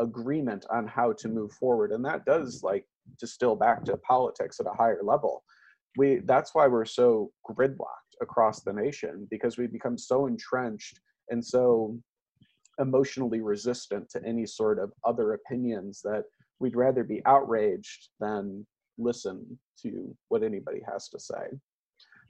agreement 0.00 0.66
on 0.70 0.86
how 0.86 1.12
to 1.12 1.28
move 1.28 1.52
forward 1.52 1.92
and 1.92 2.04
that 2.04 2.24
does 2.24 2.62
like 2.62 2.84
distill 3.20 3.54
back 3.54 3.84
to 3.84 3.96
politics 3.98 4.58
at 4.58 4.66
a 4.66 4.76
higher 4.76 5.00
level 5.02 5.44
we 5.96 6.20
that's 6.24 6.54
why 6.54 6.66
we're 6.66 6.84
so 6.84 7.30
gridlocked 7.48 8.14
across 8.20 8.62
the 8.62 8.72
nation 8.72 9.26
because 9.30 9.56
we 9.56 9.66
become 9.66 9.96
so 9.96 10.26
entrenched 10.26 10.98
and 11.30 11.44
so 11.44 11.96
emotionally 12.78 13.40
resistant 13.40 14.08
to 14.10 14.24
any 14.24 14.46
sort 14.46 14.78
of 14.78 14.92
other 15.04 15.34
opinions 15.34 16.00
that 16.02 16.24
we'd 16.58 16.76
rather 16.76 17.04
be 17.04 17.22
outraged 17.26 18.08
than 18.20 18.66
listen 18.98 19.58
to 19.80 20.16
what 20.28 20.42
anybody 20.42 20.80
has 20.90 21.08
to 21.08 21.18
say. 21.18 21.48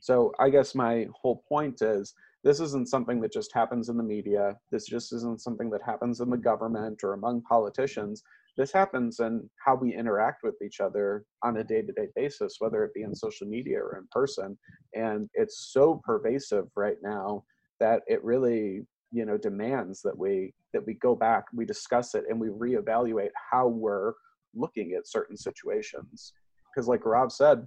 So 0.00 0.32
I 0.38 0.50
guess 0.50 0.74
my 0.74 1.06
whole 1.14 1.44
point 1.48 1.82
is 1.82 2.14
this 2.44 2.60
isn't 2.60 2.90
something 2.90 3.20
that 3.22 3.32
just 3.32 3.52
happens 3.54 3.88
in 3.88 3.96
the 3.96 4.02
media. 4.02 4.56
This 4.70 4.84
just 4.84 5.14
isn't 5.14 5.40
something 5.40 5.70
that 5.70 5.80
happens 5.84 6.20
in 6.20 6.28
the 6.28 6.36
government 6.36 7.02
or 7.02 7.14
among 7.14 7.40
politicians. 7.42 8.22
This 8.58 8.70
happens 8.70 9.18
in 9.18 9.48
how 9.64 9.74
we 9.74 9.94
interact 9.94 10.42
with 10.42 10.54
each 10.62 10.78
other 10.78 11.24
on 11.42 11.56
a 11.56 11.64
day 11.64 11.80
to 11.80 11.92
day 11.92 12.08
basis, 12.14 12.56
whether 12.58 12.84
it 12.84 12.92
be 12.94 13.02
in 13.02 13.14
social 13.14 13.46
media 13.46 13.78
or 13.78 13.96
in 13.96 14.06
person. 14.12 14.58
And 14.94 15.28
it's 15.32 15.70
so 15.72 16.02
pervasive 16.04 16.66
right 16.76 16.98
now 17.02 17.44
that 17.80 18.02
it 18.06 18.22
really 18.22 18.86
you 19.10 19.24
know 19.24 19.38
demands 19.38 20.02
that 20.02 20.16
we 20.16 20.52
that 20.72 20.84
we 20.84 20.94
go 20.94 21.14
back 21.14 21.44
we 21.54 21.64
discuss 21.64 22.14
it 22.14 22.24
and 22.28 22.38
we 22.38 22.48
reevaluate 22.48 23.30
how 23.50 23.68
we're 23.68 24.12
looking 24.54 24.92
at 24.92 25.06
certain 25.06 25.36
situations 25.36 26.32
because 26.74 26.88
like 26.88 27.04
rob 27.04 27.30
said 27.30 27.66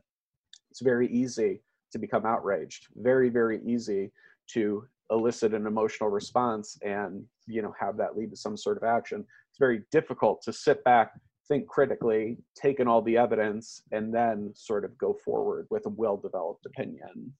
it's 0.70 0.82
very 0.82 1.08
easy 1.08 1.62
to 1.92 2.00
become 2.00 2.26
outraged 2.26 2.88
very 2.98 3.30
very 3.30 3.62
easy 3.66 4.12
to 4.54 4.84
elicit 5.10 5.54
an 5.54 5.66
emotional 5.66 6.10
response 6.10 6.78
and 6.82 7.24
you 7.48 7.62
know 7.62 7.74
have 7.80 7.96
that 7.98 8.18
lead 8.18 8.30
to 8.30 8.36
some 8.36 8.58
sort 8.58 8.78
of 8.78 8.84
action 8.84 9.20
it's 9.50 9.60
very 9.60 9.84
difficult 9.92 10.42
to 10.42 10.52
sit 10.52 10.84
back 10.84 11.14
think 11.48 11.66
critically 11.68 12.38
take 12.62 12.82
in 12.82 12.90
all 12.90 13.02
the 13.02 13.18
evidence 13.18 13.82
and 13.94 14.14
then 14.14 14.52
sort 14.54 14.84
of 14.84 14.98
go 14.98 15.16
forward 15.24 15.66
with 15.70 15.86
a 15.86 15.90
well 15.90 16.18
developed 16.18 16.66
opinion 16.66 17.32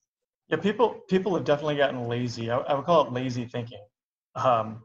yeah 0.48 0.56
people 0.56 1.02
people 1.10 1.36
have 1.36 1.44
definitely 1.44 1.76
gotten 1.76 2.08
lazy 2.08 2.50
I, 2.50 2.60
I 2.60 2.74
would 2.74 2.86
call 2.86 3.06
it 3.06 3.12
lazy 3.12 3.44
thinking 3.44 3.82
um, 4.38 4.84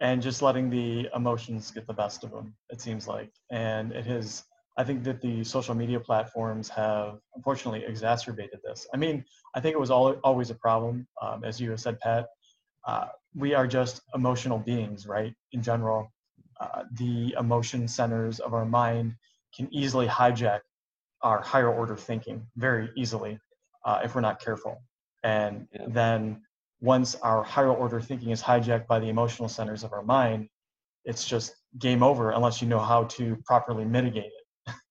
and 0.00 0.22
just 0.22 0.42
letting 0.42 0.68
the 0.70 1.08
emotions 1.14 1.70
get 1.70 1.86
the 1.86 1.92
best 1.92 2.24
of 2.24 2.30
them. 2.30 2.54
It 2.70 2.80
seems 2.80 3.06
like, 3.06 3.30
and 3.50 3.92
it 3.92 4.06
has. 4.06 4.44
I 4.76 4.84
think 4.84 5.02
that 5.04 5.20
the 5.20 5.44
social 5.44 5.74
media 5.74 6.00
platforms 6.00 6.68
have 6.70 7.18
unfortunately 7.34 7.84
exacerbated 7.86 8.60
this. 8.64 8.86
I 8.94 8.96
mean, 8.96 9.24
I 9.54 9.60
think 9.60 9.74
it 9.74 9.80
was 9.80 9.90
all, 9.90 10.12
always 10.24 10.50
a 10.50 10.54
problem, 10.54 11.06
um, 11.20 11.44
as 11.44 11.60
you 11.60 11.70
have 11.70 11.80
said, 11.80 11.98
Pat. 12.00 12.26
Uh, 12.86 13.06
we 13.34 13.52
are 13.54 13.66
just 13.66 14.00
emotional 14.14 14.58
beings, 14.58 15.06
right? 15.06 15.34
In 15.52 15.62
general, 15.62 16.10
uh, 16.60 16.84
the 16.92 17.34
emotion 17.38 17.88
centers 17.88 18.38
of 18.40 18.54
our 18.54 18.64
mind 18.64 19.14
can 19.54 19.68
easily 19.72 20.06
hijack 20.06 20.60
our 21.22 21.42
higher 21.42 21.72
order 21.72 21.96
thinking 21.96 22.46
very 22.56 22.90
easily 22.96 23.38
uh, 23.84 24.00
if 24.04 24.14
we're 24.14 24.20
not 24.20 24.40
careful. 24.40 24.82
And 25.22 25.66
yeah. 25.72 25.86
then 25.88 26.42
once 26.80 27.14
our 27.16 27.42
higher 27.42 27.72
order 27.72 28.00
thinking 28.00 28.30
is 28.30 28.42
hijacked 28.42 28.86
by 28.86 28.98
the 28.98 29.08
emotional 29.08 29.48
centers 29.48 29.84
of 29.84 29.92
our 29.92 30.02
mind, 30.02 30.48
it's 31.04 31.26
just 31.26 31.54
game 31.78 32.02
over 32.02 32.30
unless 32.30 32.62
you 32.62 32.68
know 32.68 32.78
how 32.78 33.04
to 33.04 33.36
properly 33.44 33.84
mitigate 33.84 34.24
it. 34.24 34.39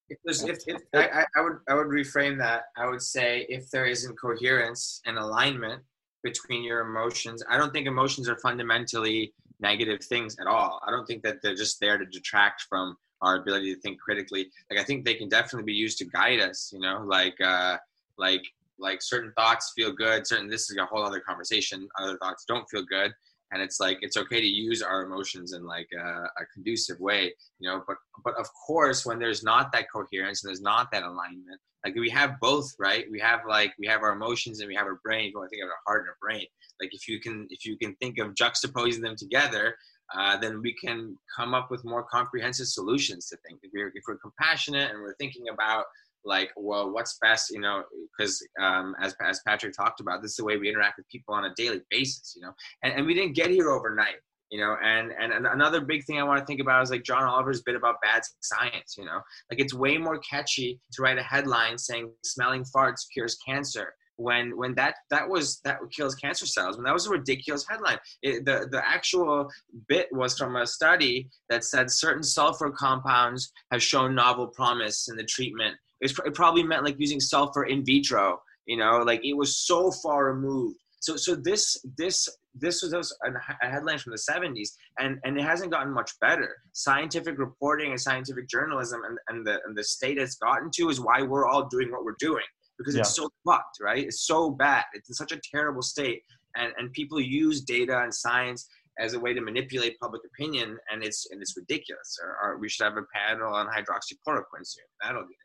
If 0.09 0.17
there's, 0.23 0.43
if, 0.43 0.59
if 0.67 0.81
I, 0.93 1.25
I 1.35 1.41
would, 1.41 1.57
I 1.69 1.73
would 1.73 1.87
reframe 1.87 2.37
that. 2.39 2.63
I 2.77 2.87
would 2.87 3.01
say 3.01 3.45
if 3.49 3.69
there 3.71 3.85
isn't 3.85 4.15
coherence 4.19 5.01
and 5.05 5.17
alignment 5.17 5.81
between 6.23 6.63
your 6.63 6.81
emotions, 6.81 7.43
I 7.49 7.57
don't 7.57 7.71
think 7.71 7.87
emotions 7.87 8.27
are 8.27 8.37
fundamentally 8.37 9.33
negative 9.59 10.03
things 10.03 10.35
at 10.39 10.47
all. 10.47 10.81
I 10.85 10.91
don't 10.91 11.05
think 11.05 11.23
that 11.23 11.37
they're 11.41 11.55
just 11.55 11.79
there 11.79 11.97
to 11.97 12.05
detract 12.05 12.63
from 12.69 12.95
our 13.21 13.41
ability 13.41 13.73
to 13.73 13.81
think 13.81 13.99
critically. 13.99 14.49
Like 14.69 14.79
I 14.79 14.83
think 14.83 15.05
they 15.05 15.15
can 15.15 15.29
definitely 15.29 15.65
be 15.65 15.73
used 15.73 15.97
to 15.99 16.05
guide 16.05 16.39
us. 16.39 16.71
You 16.73 16.79
know, 16.79 17.03
like 17.05 17.35
uh, 17.41 17.77
like 18.17 18.43
like 18.79 19.01
certain 19.01 19.31
thoughts 19.35 19.73
feel 19.75 19.91
good 19.91 20.25
certain 20.25 20.47
this 20.47 20.69
is 20.69 20.77
a 20.77 20.85
whole 20.85 21.03
other 21.03 21.19
conversation 21.19 21.87
other 21.99 22.17
thoughts 22.17 22.45
don't 22.47 22.67
feel 22.69 22.83
good 22.83 23.11
and 23.51 23.61
it's 23.61 23.79
like 23.79 23.97
it's 24.01 24.17
okay 24.17 24.39
to 24.39 24.47
use 24.47 24.81
our 24.81 25.03
emotions 25.03 25.53
in 25.53 25.65
like 25.65 25.87
a, 25.97 26.05
a, 26.05 26.45
conducive 26.53 26.99
way 26.99 27.33
you 27.59 27.69
know 27.69 27.83
but 27.87 27.97
but 28.23 28.37
of 28.37 28.47
course 28.67 29.05
when 29.05 29.19
there's 29.19 29.43
not 29.43 29.71
that 29.71 29.85
coherence 29.91 30.43
and 30.43 30.49
there's 30.49 30.61
not 30.61 30.91
that 30.91 31.03
alignment 31.03 31.59
like 31.85 31.95
we 31.95 32.09
have 32.09 32.39
both 32.41 32.73
right? 32.77 33.05
We 33.09 33.19
have 33.19 33.41
like 33.47 33.73
we 33.79 33.87
have 33.87 34.01
our 34.03 34.11
emotions 34.11 34.59
and 34.59 34.67
we 34.67 34.75
have 34.75 34.85
our 34.85 34.99
brain 35.03 35.29
you 35.29 35.37
want 35.37 35.49
to 35.49 35.55
think 35.55 35.63
of 35.63 35.69
our 35.69 35.79
heart 35.87 36.01
and 36.01 36.09
our 36.09 36.17
brain. 36.21 36.45
Like 36.81 36.93
if 36.93 37.07
you 37.07 37.19
can 37.21 37.47
if 37.49 37.65
you 37.65 37.77
can 37.77 37.95
think 37.95 38.17
of 38.19 38.33
juxtaposing 38.33 39.01
them 39.01 39.15
together 39.17 39.75
uh, 40.15 40.37
then 40.37 40.61
we 40.61 40.73
can 40.73 41.15
come 41.35 41.53
up 41.53 41.69
with 41.69 41.85
more 41.85 42.03
comprehensive 42.03 42.67
solutions 42.67 43.27
to 43.27 43.37
things. 43.47 43.59
If 43.61 43.71
we're, 43.73 43.91
if 43.93 44.03
we're 44.07 44.17
compassionate 44.17 44.89
and 44.91 45.01
we're 45.01 45.15
thinking 45.15 45.45
about 45.53 45.85
like 46.25 46.51
well 46.57 46.91
what's 46.91 47.17
best 47.21 47.49
you 47.49 47.59
know 47.59 47.83
because 48.17 48.45
um, 48.61 48.95
as, 49.01 49.15
as 49.21 49.41
patrick 49.45 49.73
talked 49.73 49.99
about 49.99 50.21
this 50.21 50.31
is 50.31 50.37
the 50.37 50.43
way 50.43 50.57
we 50.57 50.69
interact 50.69 50.97
with 50.97 51.07
people 51.09 51.33
on 51.33 51.45
a 51.45 51.53
daily 51.55 51.81
basis 51.89 52.33
you 52.35 52.41
know? 52.41 52.51
And, 52.83 52.93
and 52.93 53.05
we 53.05 53.13
didn't 53.13 53.35
get 53.35 53.49
here 53.49 53.69
overnight 53.69 54.15
you 54.51 54.59
know? 54.59 54.75
And 54.83 55.11
and 55.11 55.45
another 55.47 55.81
big 55.81 56.03
thing 56.05 56.19
i 56.19 56.23
want 56.23 56.39
to 56.39 56.45
think 56.45 56.59
about 56.59 56.83
is 56.83 56.91
like 56.91 57.03
john 57.03 57.23
oliver's 57.23 57.61
bit 57.61 57.75
about 57.75 57.95
bad 58.01 58.21
science 58.41 58.95
you 58.97 59.05
know? 59.05 59.21
Like 59.51 59.59
it's 59.59 59.73
way 59.73 59.97
more 59.97 60.19
catchy 60.19 60.79
to 60.93 61.01
write 61.01 61.17
a 61.17 61.23
headline 61.23 61.77
saying 61.77 62.11
smelling 62.23 62.63
farts 62.75 63.01
cures 63.13 63.37
cancer 63.45 63.93
when 64.19 64.55
when 64.57 64.75
that 64.75 64.95
that 65.09 65.27
was 65.27 65.61
that 65.63 65.79
kills 65.91 66.13
cancer 66.15 66.45
cells 66.45 66.75
when 66.75 66.83
that 66.83 66.93
was 66.93 67.07
a 67.07 67.09
ridiculous 67.09 67.65
headline. 67.67 67.97
It, 68.21 68.45
the 68.45 68.67
the 68.69 68.87
actual 68.87 69.49
bit 69.87 70.09
was 70.11 70.37
from 70.37 70.57
a 70.57 70.67
study 70.67 71.29
that 71.49 71.63
said 71.63 71.89
certain 71.89 72.23
sulfur 72.23 72.69
compounds 72.69 73.51
have 73.71 73.81
shown 73.81 74.13
novel 74.13 74.47
promise 74.47 75.07
in 75.09 75.15
the 75.15 75.23
treatment 75.23 75.75
it, 76.01 76.11
it 76.25 76.33
probably 76.33 76.63
meant 76.63 76.83
like 76.83 76.95
using 76.99 77.19
sulfur 77.19 77.65
in 77.65 77.83
vitro 77.85 78.39
you 78.69 78.77
know? 78.77 78.99
Like 78.99 79.25
it 79.25 79.33
was 79.33 79.57
so 79.57 79.91
far 79.91 80.31
removed. 80.33 80.77
So 81.01 81.15
so 81.15 81.35
this 81.35 81.77
this 81.97 82.29
this 82.55 82.81
was 82.83 82.93
a 82.93 83.67
headline 83.67 83.99
from 83.99 84.11
the 84.11 84.23
70s 84.31 84.69
and 84.99 85.17
and 85.23 85.37
it 85.37 85.43
hasn't 85.43 85.71
gotten 85.71 85.91
much 85.91 86.11
better. 86.21 86.55
Scientific 86.73 87.39
reporting 87.39 87.91
and 87.91 87.99
scientific 87.99 88.47
journalism 88.47 89.01
and, 89.07 89.17
and 89.29 89.45
the 89.45 89.59
and 89.65 89.75
the 89.77 89.83
state 89.83 90.17
it's 90.17 90.35
gotten 90.35 90.69
to 90.75 90.89
is 90.89 90.99
why 90.99 91.21
we're 91.21 91.47
all 91.47 91.67
doing 91.67 91.91
what 91.91 92.03
we're 92.03 92.19
doing 92.19 92.45
because 92.77 92.95
yeah. 92.95 93.01
it's 93.01 93.15
so 93.15 93.29
fucked 93.45 93.77
right? 93.81 94.05
It's 94.05 94.25
so 94.27 94.51
bad. 94.51 94.83
It's 94.93 95.09
in 95.09 95.15
such 95.15 95.31
a 95.31 95.41
terrible 95.51 95.81
state 95.81 96.21
and 96.55 96.71
and 96.77 96.91
people 96.93 97.19
use 97.19 97.61
data 97.61 98.01
and 98.01 98.13
science 98.13 98.67
as 98.99 99.13
a 99.13 99.19
way 99.19 99.33
to 99.33 99.41
manipulate 99.41 99.97
public 99.99 100.21
opinion 100.25 100.77
and 100.91 101.01
it's 101.01 101.27
and 101.31 101.41
it's 101.41 101.55
ridiculous. 101.55 102.19
Or, 102.21 102.37
or 102.43 102.59
we 102.59 102.69
should 102.69 102.83
have 102.83 102.97
a 102.97 103.05
panel 103.15 103.53
on 103.53 103.67
hydroxychloroquine 103.67 104.65
soon. 104.65 104.85
That'll 105.01 105.25
be 105.25 105.35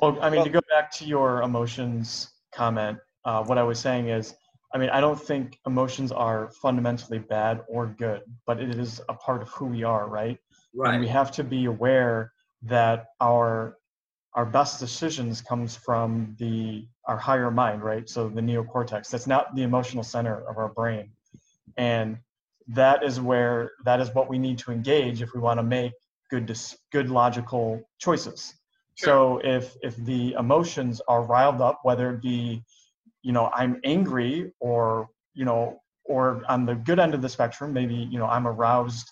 well, 0.00 0.18
I 0.20 0.30
mean, 0.30 0.44
to 0.44 0.50
go 0.50 0.60
back 0.70 0.90
to 0.92 1.04
your 1.04 1.42
emotions 1.42 2.28
comment, 2.54 2.98
uh, 3.24 3.44
what 3.44 3.58
I 3.58 3.62
was 3.62 3.78
saying 3.78 4.08
is, 4.08 4.34
I 4.74 4.78
mean, 4.78 4.90
I 4.90 5.00
don't 5.00 5.20
think 5.20 5.58
emotions 5.66 6.12
are 6.12 6.50
fundamentally 6.62 7.18
bad 7.18 7.62
or 7.68 7.86
good, 7.86 8.22
but 8.46 8.60
it 8.60 8.78
is 8.78 9.00
a 9.08 9.14
part 9.14 9.40
of 9.40 9.48
who 9.48 9.66
we 9.66 9.82
are, 9.82 10.08
right? 10.08 10.38
Right. 10.74 10.92
And 10.92 11.00
we 11.00 11.08
have 11.08 11.30
to 11.32 11.44
be 11.44 11.64
aware 11.66 12.32
that 12.62 13.06
our 13.20 13.76
our 14.34 14.44
best 14.44 14.78
decisions 14.78 15.40
comes 15.40 15.74
from 15.74 16.36
the 16.38 16.86
our 17.06 17.16
higher 17.16 17.50
mind, 17.50 17.82
right? 17.82 18.08
So 18.08 18.28
the 18.28 18.42
neocortex. 18.42 19.10
That's 19.10 19.26
not 19.26 19.54
the 19.54 19.62
emotional 19.62 20.04
center 20.04 20.46
of 20.48 20.58
our 20.58 20.68
brain, 20.68 21.10
and 21.76 22.18
that 22.68 23.02
is 23.02 23.20
where 23.20 23.72
that 23.84 24.00
is 24.00 24.14
what 24.14 24.28
we 24.28 24.38
need 24.38 24.58
to 24.58 24.70
engage 24.70 25.22
if 25.22 25.32
we 25.32 25.40
want 25.40 25.58
to 25.58 25.62
make 25.62 25.92
good 26.30 26.54
good 26.92 27.08
logical 27.08 27.80
choices 27.98 28.57
so 28.98 29.40
if 29.44 29.76
if 29.82 29.94
the 29.96 30.32
emotions 30.32 31.00
are 31.06 31.22
riled 31.22 31.60
up, 31.60 31.80
whether 31.84 32.10
it 32.12 32.20
be, 32.20 32.64
you 33.22 33.32
know, 33.32 33.48
I'm 33.54 33.80
angry 33.84 34.52
or 34.58 35.08
you 35.34 35.44
know, 35.44 35.80
or 36.04 36.42
on 36.48 36.66
the 36.66 36.74
good 36.74 36.98
end 36.98 37.14
of 37.14 37.22
the 37.22 37.28
spectrum, 37.28 37.72
maybe 37.72 37.94
you 37.94 38.18
know 38.18 38.26
I'm 38.26 38.46
aroused, 38.46 39.08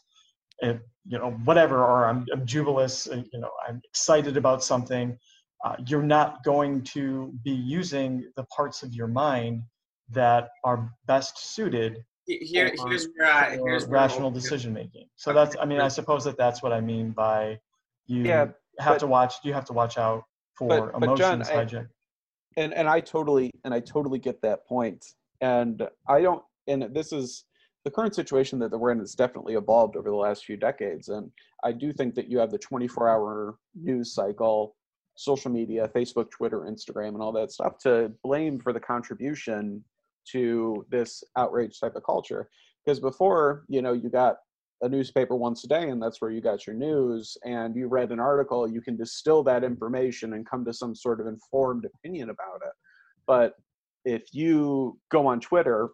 if, 0.58 0.78
you 1.06 1.18
know, 1.18 1.30
whatever, 1.44 1.84
or 1.84 2.06
I'm, 2.06 2.26
I'm 2.32 2.44
jubilous, 2.44 3.06
uh, 3.06 3.22
you 3.32 3.38
know, 3.38 3.50
I'm 3.68 3.80
excited 3.84 4.36
about 4.36 4.64
something. 4.64 5.16
Uh, 5.64 5.76
you're 5.86 6.02
not 6.02 6.42
going 6.42 6.82
to 6.82 7.32
be 7.44 7.52
using 7.52 8.28
the 8.34 8.44
parts 8.44 8.82
of 8.82 8.92
your 8.92 9.06
mind 9.06 9.62
that 10.10 10.50
are 10.64 10.90
best 11.06 11.54
suited 11.54 12.04
here, 12.26 12.72
here's 12.88 13.08
where 13.16 13.32
I, 13.32 13.56
here's 13.56 13.86
rational 13.86 14.32
decision 14.32 14.72
making. 14.72 15.06
So 15.14 15.32
that's, 15.32 15.54
I 15.60 15.64
mean, 15.64 15.80
I 15.80 15.86
suppose 15.86 16.24
that 16.24 16.36
that's 16.36 16.60
what 16.60 16.72
I 16.72 16.80
mean 16.80 17.12
by 17.12 17.60
you 18.06 18.22
yeah, 18.22 18.46
have 18.78 18.94
but, 18.94 18.98
to 19.00 19.06
watch 19.06 19.34
you 19.42 19.52
have 19.52 19.64
to 19.66 19.72
watch 19.72 19.98
out 19.98 20.24
for 20.54 20.68
but, 20.68 21.02
emotions 21.02 21.48
but 21.48 21.68
John, 21.68 21.86
I, 21.86 22.60
and 22.60 22.74
and 22.74 22.88
I 22.88 23.00
totally 23.00 23.50
and 23.64 23.72
I 23.74 23.80
totally 23.80 24.18
get 24.18 24.40
that 24.42 24.66
point. 24.66 25.04
And 25.40 25.86
I 26.08 26.22
don't 26.22 26.42
and 26.66 26.94
this 26.94 27.12
is 27.12 27.44
the 27.84 27.90
current 27.90 28.14
situation 28.14 28.58
that 28.58 28.76
we're 28.76 28.90
in 28.90 28.98
has 28.98 29.14
definitely 29.14 29.54
evolved 29.54 29.96
over 29.96 30.10
the 30.10 30.16
last 30.16 30.44
few 30.44 30.56
decades. 30.56 31.08
And 31.08 31.30
I 31.62 31.70
do 31.70 31.92
think 31.92 32.16
that 32.16 32.28
you 32.28 32.38
have 32.38 32.50
the 32.50 32.58
24 32.58 33.08
hour 33.08 33.58
news 33.76 34.12
cycle, 34.12 34.74
social 35.14 35.52
media, 35.52 35.88
Facebook, 35.94 36.30
Twitter, 36.30 36.62
Instagram, 36.62 37.10
and 37.10 37.22
all 37.22 37.30
that 37.32 37.52
stuff 37.52 37.78
to 37.82 38.10
blame 38.24 38.58
for 38.58 38.72
the 38.72 38.80
contribution 38.80 39.84
to 40.32 40.84
this 40.90 41.22
outrage 41.36 41.78
type 41.78 41.94
of 41.94 42.02
culture. 42.02 42.48
Because 42.84 42.98
before, 42.98 43.64
you 43.68 43.82
know, 43.82 43.92
you 43.92 44.10
got 44.10 44.38
a 44.82 44.88
newspaper 44.88 45.34
once 45.34 45.64
a 45.64 45.68
day 45.68 45.88
and 45.88 46.02
that's 46.02 46.20
where 46.20 46.30
you 46.30 46.40
got 46.40 46.66
your 46.66 46.76
news 46.76 47.36
and 47.44 47.74
you 47.74 47.88
read 47.88 48.12
an 48.12 48.20
article 48.20 48.68
you 48.68 48.80
can 48.80 48.96
distill 48.96 49.42
that 49.42 49.64
information 49.64 50.34
and 50.34 50.48
come 50.48 50.64
to 50.64 50.72
some 50.72 50.94
sort 50.94 51.20
of 51.20 51.26
informed 51.26 51.84
opinion 51.86 52.28
about 52.30 52.60
it 52.64 52.72
but 53.26 53.54
if 54.04 54.22
you 54.32 54.98
go 55.10 55.26
on 55.26 55.40
twitter 55.40 55.88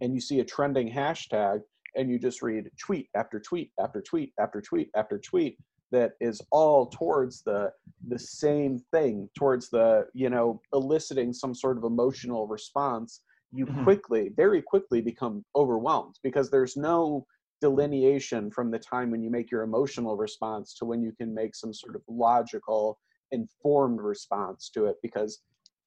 and 0.00 0.12
you 0.14 0.20
see 0.20 0.40
a 0.40 0.44
trending 0.44 0.90
hashtag 0.92 1.60
and 1.94 2.10
you 2.10 2.18
just 2.18 2.42
read 2.42 2.70
tweet 2.78 3.08
after 3.16 3.40
tweet 3.40 3.70
after 3.80 4.02
tweet 4.02 4.32
after 4.38 4.60
tweet 4.60 4.90
after 4.94 5.18
tweet 5.18 5.56
that 5.90 6.12
is 6.20 6.42
all 6.50 6.86
towards 6.88 7.42
the 7.44 7.70
the 8.08 8.18
same 8.18 8.78
thing 8.92 9.28
towards 9.38 9.70
the 9.70 10.04
you 10.12 10.28
know 10.28 10.60
eliciting 10.74 11.32
some 11.32 11.54
sort 11.54 11.78
of 11.78 11.84
emotional 11.84 12.46
response 12.46 13.22
you 13.52 13.64
Mhm. 13.64 13.84
quickly 13.84 14.28
very 14.36 14.60
quickly 14.60 15.00
become 15.00 15.44
overwhelmed 15.54 16.16
because 16.22 16.50
there's 16.50 16.76
no 16.76 17.24
delineation 17.60 18.50
from 18.50 18.70
the 18.70 18.78
time 18.78 19.10
when 19.10 19.22
you 19.22 19.30
make 19.30 19.50
your 19.50 19.62
emotional 19.62 20.16
response 20.16 20.74
to 20.74 20.84
when 20.84 21.02
you 21.02 21.12
can 21.12 21.34
make 21.34 21.54
some 21.54 21.72
sort 21.72 21.96
of 21.96 22.02
logical 22.08 22.98
informed 23.32 24.00
response 24.00 24.70
to 24.70 24.86
it 24.86 24.96
because 25.02 25.40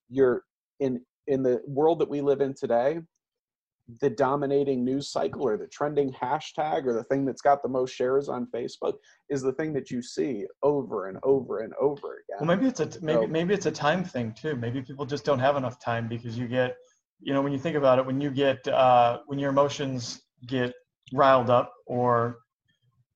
you're 0.09 0.43
in 0.79 0.99
in 1.27 1.43
the 1.43 1.61
world 1.67 1.99
that 1.99 2.09
we 2.09 2.21
live 2.21 2.41
in 2.41 2.53
today 2.53 2.99
the 4.01 4.09
dominating 4.09 4.83
news 4.85 5.11
cycle 5.11 5.43
or 5.47 5.57
the 5.57 5.67
trending 5.67 6.11
hashtag 6.13 6.85
or 6.85 6.93
the 6.93 7.03
thing 7.05 7.25
that's 7.25 7.41
got 7.41 7.63
the 7.63 7.69
most 7.69 7.91
shares 7.91 8.29
on 8.29 8.47
Facebook 8.53 8.93
is 9.29 9.41
the 9.41 9.53
thing 9.53 9.73
that 9.73 9.89
you 9.89 10.01
see 10.01 10.45
over 10.61 11.07
and 11.07 11.17
over 11.23 11.59
and 11.59 11.73
over 11.81 12.23
again. 12.23 12.37
Well, 12.39 12.55
maybe 12.55 12.67
it's 12.67 12.79
a 12.79 12.85
maybe 13.01 13.21
So- 13.21 13.27
maybe 13.27 13.53
it's 13.53 13.65
a 13.65 13.71
time 13.71 14.03
thing 14.03 14.33
too. 14.33 14.55
Maybe 14.55 14.81
people 14.81 15.05
just 15.05 15.25
don't 15.25 15.39
have 15.39 15.55
enough 15.55 15.79
time 15.79 16.07
because 16.07 16.37
you 16.37 16.47
get, 16.47 16.75
you 17.19 17.33
know, 17.33 17.41
when 17.41 17.51
you 17.51 17.57
think 17.57 17.75
about 17.75 17.97
it, 17.97 18.05
when 18.05 18.21
you 18.21 18.29
get 18.29 18.67
uh, 18.67 19.19
when 19.25 19.39
your 19.39 19.49
emotions 19.49 20.21
get 20.45 20.73
riled 21.13 21.49
up, 21.49 21.73
or 21.85 22.39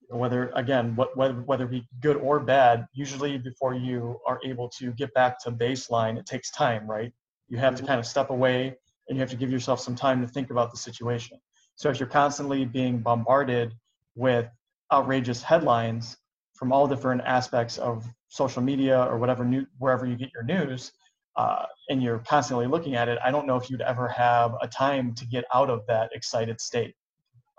whether 0.10 0.50
again 0.56 0.96
what 0.96 1.16
whether 1.18 1.34
whether 1.42 1.66
it 1.66 1.72
be 1.72 1.88
good 2.02 2.18
or 2.18 2.40
bad, 2.40 2.88
usually 2.94 3.38
before 3.38 3.74
you 3.74 4.20
are 4.28 4.40
able 4.44 4.70
to 4.70 4.92
get 4.94 5.14
back 5.14 5.40
to 5.44 5.52
baseline, 5.52 6.18
it 6.18 6.26
takes 6.26 6.52
time, 6.52 6.90
right? 6.90 7.12
You 7.48 7.58
have 7.58 7.76
to 7.76 7.84
Mhm. 7.84 7.88
kind 7.88 8.00
of 8.00 8.06
step 8.06 8.30
away 8.30 8.76
and 9.08 9.18
you 9.18 9.20
have 9.22 9.30
to 9.32 9.36
give 9.36 9.52
yourself 9.52 9.80
some 9.80 9.96
time 9.96 10.22
to 10.22 10.28
think 10.28 10.50
about 10.52 10.72
the 10.72 10.78
situation. 10.78 11.40
So 11.76 11.90
if 11.90 12.00
you're 12.00 12.10
constantly 12.10 12.66
being 12.66 13.00
bombarded 13.00 13.74
with 14.16 14.50
outrageous 14.92 15.42
headlines 15.42 16.18
from 16.54 16.72
all 16.72 16.88
different 16.88 17.22
aspects 17.26 17.78
of 17.78 18.06
social 18.28 18.62
media 18.62 19.04
or 19.10 19.18
whatever 19.18 19.44
new 19.46 19.66
wherever 19.80 20.06
you 20.06 20.16
get 20.16 20.32
your 20.34 20.44
news 20.44 20.92
uh, 21.36 21.66
and 21.90 22.02
you're 22.04 22.20
constantly 22.20 22.68
looking 22.68 22.96
at 22.96 23.08
it 23.10 23.18
i 23.24 23.32
don't 23.32 23.48
know 23.48 23.56
if 23.56 23.70
you'd 23.70 23.82
ever 23.82 24.08
have 24.08 24.54
a 24.62 24.68
time 24.68 25.14
to 25.16 25.26
get 25.26 25.46
out 25.54 25.70
of 25.70 25.86
that 25.88 26.10
excited 26.14 26.60
state 26.62 26.96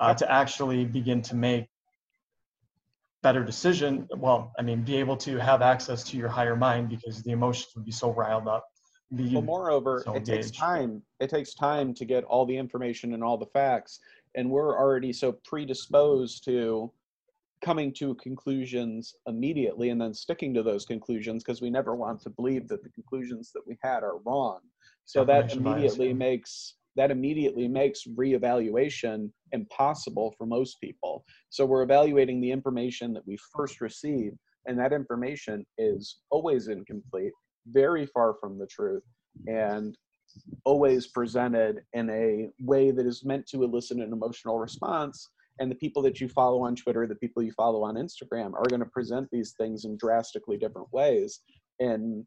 uh, 0.00 0.14
to 0.14 0.30
actually 0.30 0.84
begin 0.84 1.22
to 1.22 1.34
make 1.34 1.68
better 3.22 3.42
decision 3.42 4.06
well 4.18 4.52
i 4.58 4.62
mean 4.62 4.82
be 4.82 4.96
able 4.96 5.16
to 5.16 5.38
have 5.38 5.62
access 5.62 6.04
to 6.04 6.16
your 6.16 6.28
higher 6.28 6.56
mind 6.56 6.90
because 6.90 7.22
the 7.22 7.30
emotions 7.30 7.68
would 7.74 7.84
be 7.84 7.92
so 7.92 8.12
riled 8.12 8.46
up 8.46 8.68
Well, 9.10 9.42
moreover, 9.42 10.02
so 10.04 10.14
it 10.14 10.24
takes 10.24 10.50
time. 10.50 11.02
It 11.20 11.30
takes 11.30 11.54
time 11.54 11.94
to 11.94 12.04
get 12.04 12.24
all 12.24 12.46
the 12.46 12.56
information 12.56 13.14
and 13.14 13.22
all 13.22 13.38
the 13.38 13.46
facts, 13.46 14.00
and 14.34 14.50
we're 14.50 14.76
already 14.76 15.12
so 15.12 15.32
predisposed 15.44 16.44
to 16.46 16.90
coming 17.62 17.92
to 17.94 18.14
conclusions 18.16 19.14
immediately 19.26 19.90
and 19.90 20.00
then 20.00 20.12
sticking 20.12 20.52
to 20.52 20.62
those 20.62 20.84
conclusions 20.84 21.42
because 21.42 21.62
we 21.62 21.70
never 21.70 21.94
want 21.94 22.20
to 22.20 22.30
believe 22.30 22.68
that 22.68 22.82
the 22.82 22.90
conclusions 22.90 23.52
that 23.52 23.62
we 23.66 23.78
had 23.82 24.02
are 24.02 24.18
wrong. 24.26 24.60
So 25.06 25.24
that 25.24 25.48
Confirmation 25.48 25.62
bias, 25.62 25.74
immediately 25.76 26.08
yeah. 26.08 26.14
makes 26.14 26.74
that 26.96 27.10
immediately 27.10 27.68
makes 27.68 28.04
reevaluation 28.16 29.30
impossible 29.52 30.34
for 30.38 30.46
most 30.46 30.80
people. 30.80 31.24
So 31.50 31.64
we're 31.64 31.82
evaluating 31.82 32.40
the 32.40 32.50
information 32.50 33.12
that 33.14 33.26
we 33.26 33.36
first 33.54 33.80
received, 33.80 34.36
and 34.66 34.78
that 34.78 34.92
information 34.92 35.64
is 35.78 36.20
always 36.30 36.68
incomplete, 36.68 37.32
very 37.66 38.06
far 38.06 38.34
from 38.40 38.58
the 38.58 38.66
truth, 38.66 39.02
and 39.46 39.96
always 40.64 41.08
presented 41.08 41.82
in 41.92 42.10
a 42.10 42.48
way 42.60 42.90
that 42.90 43.06
is 43.06 43.24
meant 43.24 43.46
to 43.46 43.62
elicit 43.62 43.98
an 43.98 44.12
emotional 44.12 44.58
response. 44.58 45.30
And 45.60 45.70
the 45.70 45.76
people 45.76 46.02
that 46.02 46.20
you 46.20 46.28
follow 46.28 46.62
on 46.62 46.74
Twitter, 46.74 47.06
the 47.06 47.14
people 47.14 47.42
you 47.42 47.52
follow 47.52 47.84
on 47.84 47.94
Instagram, 47.94 48.54
are 48.54 48.68
going 48.68 48.80
to 48.80 48.86
present 48.86 49.28
these 49.30 49.54
things 49.58 49.84
in 49.84 49.96
drastically 49.96 50.56
different 50.56 50.92
ways. 50.92 51.40
And 51.78 52.26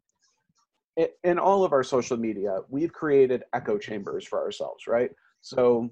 in 1.24 1.38
all 1.38 1.64
of 1.64 1.74
our 1.74 1.84
social 1.84 2.18
media, 2.18 2.60
we've 2.70 2.92
created 2.92 3.44
echo 3.54 3.78
chambers 3.78 4.26
for 4.26 4.40
ourselves, 4.40 4.88
right? 4.88 5.12
So 5.42 5.90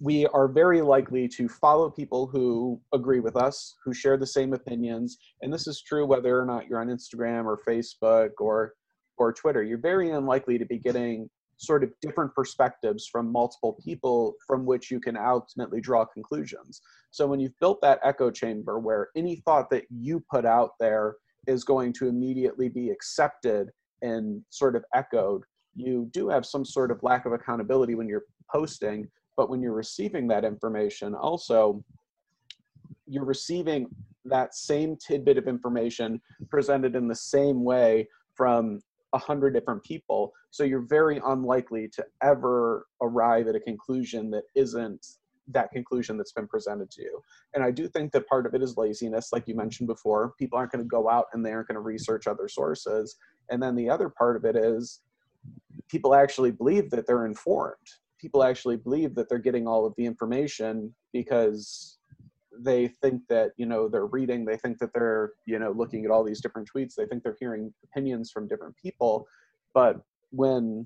we 0.00 0.26
are 0.26 0.48
very 0.48 0.80
likely 0.80 1.28
to 1.28 1.48
follow 1.48 1.90
people 1.90 2.26
who 2.26 2.80
agree 2.94 3.20
with 3.20 3.36
us, 3.36 3.74
who 3.84 3.92
share 3.92 4.16
the 4.16 4.26
same 4.26 4.52
opinions, 4.52 5.18
and 5.42 5.52
this 5.52 5.66
is 5.66 5.82
true 5.82 6.06
whether 6.06 6.38
or 6.38 6.46
not 6.46 6.68
you're 6.68 6.80
on 6.80 6.88
Instagram 6.88 7.44
or 7.44 7.60
Facebook 7.68 8.30
or 8.38 8.74
or 9.18 9.32
Twitter. 9.32 9.64
You're 9.64 9.78
very 9.78 10.10
unlikely 10.10 10.58
to 10.58 10.64
be 10.64 10.78
getting 10.78 11.28
sort 11.56 11.82
of 11.82 11.90
different 12.00 12.32
perspectives 12.34 13.08
from 13.10 13.32
multiple 13.32 13.76
people 13.84 14.34
from 14.46 14.64
which 14.64 14.92
you 14.92 15.00
can 15.00 15.16
ultimately 15.16 15.80
draw 15.80 16.04
conclusions. 16.04 16.80
So 17.10 17.26
when 17.26 17.40
you've 17.40 17.58
built 17.60 17.80
that 17.82 17.98
echo 18.04 18.30
chamber 18.30 18.78
where 18.78 19.08
any 19.16 19.42
thought 19.44 19.68
that 19.70 19.84
you 19.90 20.22
put 20.30 20.46
out 20.46 20.70
there 20.78 21.16
is 21.48 21.64
going 21.64 21.92
to 21.94 22.06
immediately 22.06 22.68
be 22.68 22.90
accepted 22.90 23.70
and 24.02 24.42
sort 24.50 24.76
of 24.76 24.84
echoed, 24.94 25.42
you 25.74 26.08
do 26.12 26.28
have 26.28 26.44
some 26.44 26.64
sort 26.64 26.90
of 26.90 27.02
lack 27.02 27.26
of 27.26 27.32
accountability 27.32 27.94
when 27.94 28.08
you're 28.08 28.24
posting, 28.50 29.08
but 29.36 29.50
when 29.50 29.60
you're 29.62 29.72
receiving 29.72 30.26
that 30.28 30.44
information, 30.44 31.14
also 31.14 31.82
you're 33.06 33.24
receiving 33.24 33.88
that 34.24 34.54
same 34.54 34.96
tidbit 34.96 35.38
of 35.38 35.48
information 35.48 36.20
presented 36.50 36.94
in 36.94 37.08
the 37.08 37.14
same 37.14 37.64
way 37.64 38.06
from 38.34 38.80
a 39.14 39.18
hundred 39.18 39.54
different 39.54 39.82
people. 39.82 40.32
So 40.50 40.64
you're 40.64 40.86
very 40.86 41.20
unlikely 41.24 41.88
to 41.94 42.04
ever 42.22 42.86
arrive 43.00 43.48
at 43.48 43.54
a 43.54 43.60
conclusion 43.60 44.30
that 44.30 44.44
isn't 44.54 45.06
that 45.50 45.70
conclusion 45.70 46.18
that's 46.18 46.32
been 46.32 46.46
presented 46.46 46.90
to 46.90 47.02
you. 47.02 47.22
And 47.54 47.64
I 47.64 47.70
do 47.70 47.88
think 47.88 48.12
that 48.12 48.28
part 48.28 48.46
of 48.46 48.54
it 48.54 48.62
is 48.62 48.76
laziness, 48.76 49.32
like 49.32 49.48
you 49.48 49.54
mentioned 49.54 49.86
before. 49.86 50.34
People 50.38 50.58
aren't 50.58 50.72
going 50.72 50.84
to 50.84 50.88
go 50.88 51.08
out 51.08 51.26
and 51.32 51.44
they 51.44 51.52
aren't 51.52 51.68
going 51.68 51.76
to 51.76 51.80
research 51.80 52.26
other 52.26 52.48
sources. 52.48 53.16
And 53.50 53.62
then 53.62 53.74
the 53.74 53.90
other 53.90 54.08
part 54.08 54.36
of 54.36 54.44
it 54.44 54.56
is 54.56 55.00
people 55.88 56.14
actually 56.14 56.50
believe 56.50 56.90
that 56.90 57.06
they're 57.06 57.26
informed. 57.26 57.76
People 58.20 58.42
actually 58.42 58.76
believe 58.76 59.14
that 59.14 59.28
they're 59.28 59.38
getting 59.38 59.66
all 59.66 59.86
of 59.86 59.94
the 59.96 60.04
information 60.04 60.94
because 61.12 61.98
they 62.60 62.88
think 62.88 63.22
that 63.28 63.52
you 63.56 63.66
know 63.66 63.88
they're 63.88 64.06
reading 64.06 64.44
they 64.44 64.56
think 64.56 64.78
that 64.78 64.92
they're 64.92 65.32
you 65.46 65.58
know 65.58 65.70
looking 65.70 66.04
at 66.04 66.10
all 66.10 66.24
these 66.24 66.40
different 66.40 66.68
tweets 66.68 66.94
they 66.94 67.06
think 67.06 67.22
they're 67.22 67.36
hearing 67.38 67.72
opinions 67.84 68.30
from 68.30 68.48
different 68.48 68.74
people 68.76 69.26
but 69.74 70.00
when 70.30 70.84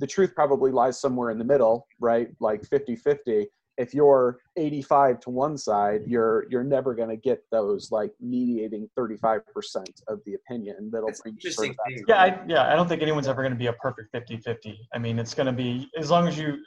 the 0.00 0.06
truth 0.06 0.34
probably 0.34 0.70
lies 0.70 1.00
somewhere 1.00 1.30
in 1.30 1.38
the 1.38 1.44
middle 1.44 1.86
right 1.98 2.28
like 2.40 2.62
50-50 2.62 3.46
if 3.76 3.92
you're 3.94 4.38
85 4.56 5.20
to 5.20 5.30
one 5.30 5.58
side 5.58 6.02
you're 6.06 6.46
you're 6.48 6.62
never 6.64 6.94
going 6.94 7.08
to 7.08 7.16
get 7.16 7.42
those 7.50 7.90
like 7.90 8.12
mediating 8.20 8.88
35% 8.98 9.40
of 10.08 10.20
the 10.26 10.34
opinion 10.34 10.90
that'll 10.92 11.08
That's 11.08 11.20
bring 11.22 11.34
an 11.34 11.38
you 11.42 11.50
sort 11.50 11.68
interesting 11.68 11.70
of 11.70 11.76
that 11.76 11.94
thing. 11.94 12.04
Yeah, 12.08 12.22
I, 12.22 12.66
yeah, 12.66 12.72
I 12.72 12.76
don't 12.76 12.88
think 12.88 13.02
anyone's 13.02 13.26
ever 13.28 13.42
going 13.42 13.52
to 13.52 13.58
be 13.58 13.66
a 13.66 13.72
perfect 13.74 14.12
50-50. 14.14 14.76
I 14.94 14.98
mean, 14.98 15.18
it's 15.18 15.34
going 15.34 15.46
to 15.46 15.52
be 15.52 15.90
as 15.98 16.10
long 16.10 16.28
as 16.28 16.38
you 16.38 16.58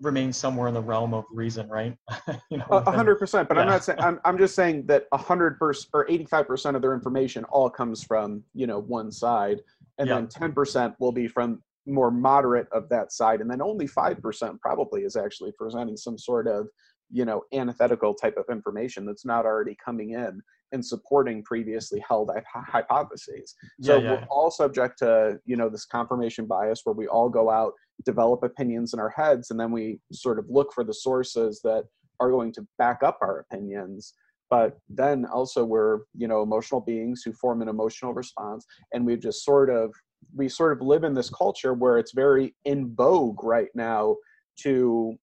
remain 0.00 0.32
somewhere 0.32 0.68
in 0.68 0.74
the 0.74 0.80
realm 0.80 1.14
of 1.14 1.24
reason, 1.32 1.68
right? 1.68 1.96
you 2.50 2.58
know, 2.58 2.64
A 2.70 2.78
within- 2.78 2.94
hundred 2.94 3.16
percent, 3.16 3.48
but 3.48 3.58
I'm 3.58 3.66
not 3.68 3.84
saying 3.84 4.00
I'm. 4.00 4.20
I'm 4.24 4.36
just 4.38 4.54
saying 4.54 4.86
that 4.86 5.06
a 5.12 5.16
hundred 5.16 5.58
percent 5.58 5.90
or 5.94 6.08
eighty-five 6.10 6.46
percent 6.46 6.74
of 6.76 6.82
their 6.82 6.92
information 6.94 7.44
all 7.44 7.70
comes 7.70 8.02
from 8.02 8.42
you 8.54 8.66
know 8.66 8.80
one 8.80 9.12
side, 9.12 9.60
and 9.98 10.08
Yeah. 10.08 10.16
then 10.16 10.28
ten 10.28 10.52
percent 10.52 10.94
will 10.98 11.12
be 11.12 11.28
from 11.28 11.62
more 11.86 12.10
moderate 12.10 12.68
of 12.72 12.88
that 12.90 13.12
side, 13.12 13.40
and 13.40 13.50
then 13.50 13.62
only 13.62 13.86
five 13.86 14.20
percent 14.20 14.60
probably 14.60 15.02
is 15.02 15.16
actually 15.16 15.52
presenting 15.52 15.96
some 15.96 16.18
sort 16.18 16.46
of 16.46 16.68
you 17.10 17.24
know 17.24 17.42
antithetical 17.52 18.14
type 18.14 18.36
of 18.36 18.44
information 18.50 19.04
that's 19.04 19.24
not 19.24 19.44
already 19.44 19.76
coming 19.84 20.10
in 20.10 20.40
and 20.72 20.84
supporting 20.84 21.42
previously 21.42 22.02
held 22.08 22.30
hy- 22.30 22.64
hypotheses. 22.66 23.54
So 23.82 23.98
Yeah, 23.98 24.02
yeah. 24.02 24.10
we're 24.12 24.26
all 24.30 24.50
subject 24.50 24.98
to 25.00 25.38
you 25.44 25.56
know 25.56 25.68
this 25.68 25.84
confirmation 25.84 26.46
bias 26.46 26.80
where 26.84 26.94
we 26.94 27.06
all 27.06 27.28
go 27.28 27.50
out 27.50 27.74
develop 28.04 28.42
opinions 28.42 28.94
in 28.94 29.00
our 29.00 29.10
heads 29.10 29.50
and 29.50 29.60
then 29.60 29.70
we 29.70 30.00
sort 30.12 30.38
of 30.38 30.46
look 30.48 30.72
for 30.72 30.82
the 30.82 30.94
sources 30.94 31.60
that 31.62 31.84
are 32.20 32.30
going 32.30 32.52
to 32.52 32.66
back 32.78 33.02
up 33.02 33.18
our 33.20 33.40
opinions 33.40 34.14
but 34.50 34.76
then 34.88 35.24
also 35.26 35.64
we're 35.64 36.00
you 36.16 36.26
know 36.26 36.42
emotional 36.42 36.80
beings 36.80 37.22
who 37.24 37.32
form 37.32 37.62
an 37.62 37.68
emotional 37.68 38.12
response 38.12 38.66
and 38.92 39.06
we've 39.06 39.20
just 39.20 39.44
sort 39.44 39.70
of 39.70 39.92
we 40.34 40.48
sort 40.48 40.72
of 40.72 40.86
live 40.86 41.04
in 41.04 41.14
this 41.14 41.30
culture 41.30 41.74
where 41.74 41.98
it's 41.98 42.12
very 42.12 42.54
in 42.64 42.94
vogue 42.94 43.42
right 43.42 43.68
now 43.74 44.16
to 44.60 45.16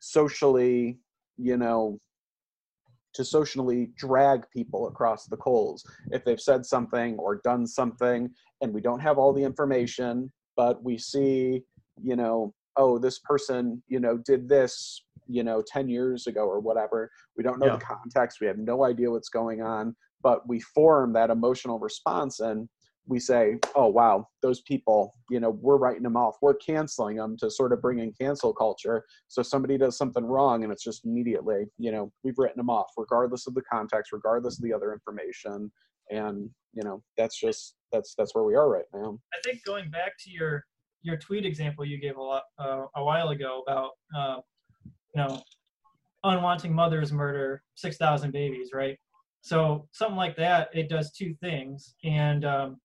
socially 0.00 0.98
you 1.36 1.56
know 1.56 1.98
to 3.12 3.24
socially 3.24 3.90
drag 3.96 4.48
people 4.50 4.86
across 4.86 5.26
the 5.26 5.36
coals. 5.36 5.84
If 6.12 6.24
they've 6.24 6.40
said 6.40 6.64
something 6.64 7.16
or 7.18 7.40
done 7.42 7.66
something 7.66 8.30
and 8.60 8.72
we 8.72 8.80
don't 8.80 9.00
have 9.00 9.18
all 9.18 9.32
the 9.32 9.42
information 9.42 10.30
but 10.56 10.82
we 10.82 10.96
see 10.96 11.62
you 12.02 12.14
know 12.16 12.54
oh 12.76 12.98
this 12.98 13.18
person 13.18 13.82
you 13.88 13.98
know 14.00 14.18
did 14.18 14.48
this 14.48 15.02
you 15.26 15.42
know 15.42 15.62
10 15.66 15.88
years 15.88 16.26
ago 16.28 16.42
or 16.46 16.60
whatever. 16.60 17.10
We 17.36 17.42
don't 17.42 17.58
know 17.58 17.66
Yeah. 17.66 17.76
the 17.76 17.84
context. 17.84 18.40
We 18.40 18.46
have 18.46 18.58
no 18.58 18.84
idea 18.84 19.10
what's 19.10 19.28
going 19.28 19.60
on 19.62 19.96
but 20.22 20.46
we 20.48 20.60
form 20.60 21.12
that 21.14 21.30
emotional 21.30 21.78
response 21.78 22.40
and 22.40 22.68
we 23.10 23.18
say, 23.18 23.58
oh, 23.74 23.88
wow, 23.88 24.28
those 24.40 24.60
people, 24.60 25.14
you 25.28 25.40
know, 25.40 25.50
we're 25.50 25.76
writing 25.76 26.04
them 26.04 26.16
off. 26.16 26.36
We're 26.40 26.54
canceling 26.54 27.16
them 27.16 27.36
to 27.38 27.50
sort 27.50 27.72
of 27.72 27.82
bring 27.82 27.98
in 27.98 28.12
cancel 28.12 28.54
culture. 28.54 29.04
So 29.26 29.42
somebody 29.42 29.76
does 29.76 29.98
something 29.98 30.24
wrong 30.24 30.62
and 30.62 30.72
it's 30.72 30.84
just 30.84 31.04
immediately, 31.04 31.64
you 31.76 31.90
know, 31.90 32.12
we've 32.22 32.38
written 32.38 32.56
them 32.56 32.70
off, 32.70 32.92
regardless 32.96 33.48
of 33.48 33.54
the 33.54 33.62
context, 33.62 34.12
regardless 34.12 34.58
of 34.58 34.62
the 34.62 34.72
other 34.72 34.92
information. 34.92 35.72
And, 36.10 36.48
you 36.72 36.84
know, 36.84 37.02
that's 37.18 37.38
just, 37.38 37.74
that's, 37.92 38.14
that's 38.16 38.32
where 38.32 38.44
we 38.44 38.54
are 38.54 38.70
right 38.70 38.84
now. 38.94 39.18
I 39.34 39.38
think 39.44 39.64
going 39.64 39.90
back 39.90 40.12
to 40.24 40.30
your, 40.30 40.64
your 41.02 41.16
tweet 41.16 41.44
example 41.44 41.84
you 41.84 41.98
gave 41.98 42.16
a 42.16 42.22
lot, 42.22 42.44
uh, 42.60 42.84
a 42.94 43.02
while 43.02 43.30
ago 43.30 43.64
about, 43.66 43.90
uh, 44.16 44.36
you 44.84 45.22
know, 45.22 45.42
unwanting 46.24 46.70
mothers 46.70 47.10
murder 47.10 47.64
6,000 47.74 48.30
babies, 48.30 48.70
right? 48.72 48.96
So 49.40 49.88
something 49.90 50.16
like 50.16 50.36
that, 50.36 50.68
it 50.72 50.88
does 50.88 51.10
two 51.12 51.34
things. 51.40 51.94
And 52.04 52.44
um, 52.44 52.76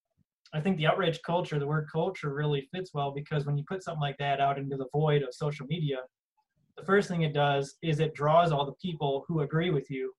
I 0.56 0.62
think 0.62 0.78
the 0.78 0.88
outrage 0.88 1.22
culture, 1.24 1.60
the 1.60 1.68
word 1.68 1.88
culture 1.92 2.34
really 2.34 2.68
fits 2.74 2.92
well 2.94 3.12
because 3.12 3.46
when 3.46 3.58
you 3.58 3.64
put 3.68 3.84
something 3.84 4.02
like 4.02 4.18
that 4.20 4.40
out 4.40 4.58
into 4.58 4.78
the 4.78 4.88
void 4.94 5.22
of 5.22 5.34
social 5.34 5.66
media, 5.68 5.98
the 6.78 6.86
first 6.86 7.10
thing 7.10 7.24
it 7.24 7.34
does 7.34 7.76
is 7.82 8.00
it 8.00 8.14
draws 8.14 8.52
all 8.52 8.66
the 8.66 8.74
people 8.74 9.26
who 9.28 9.42
agree 9.42 9.70
with 9.70 9.90
you. 9.90 10.14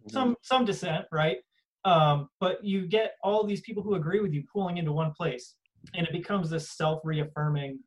Mm-hmm. 0.00 0.12
Some 0.12 0.36
some 0.42 0.64
dissent, 0.64 1.06
right? 1.12 1.38
Um, 1.84 2.28
but 2.40 2.64
you 2.64 2.86
get 2.86 3.12
all 3.22 3.44
these 3.44 3.60
people 3.60 3.82
who 3.82 3.94
agree 3.94 4.20
with 4.20 4.32
you 4.32 4.42
pulling 4.52 4.78
into 4.78 4.92
one 4.92 5.12
place, 5.12 5.56
and 5.94 6.06
it 6.06 6.12
becomes 6.12 6.50
this 6.50 6.70
self-reaffirming 6.76 7.78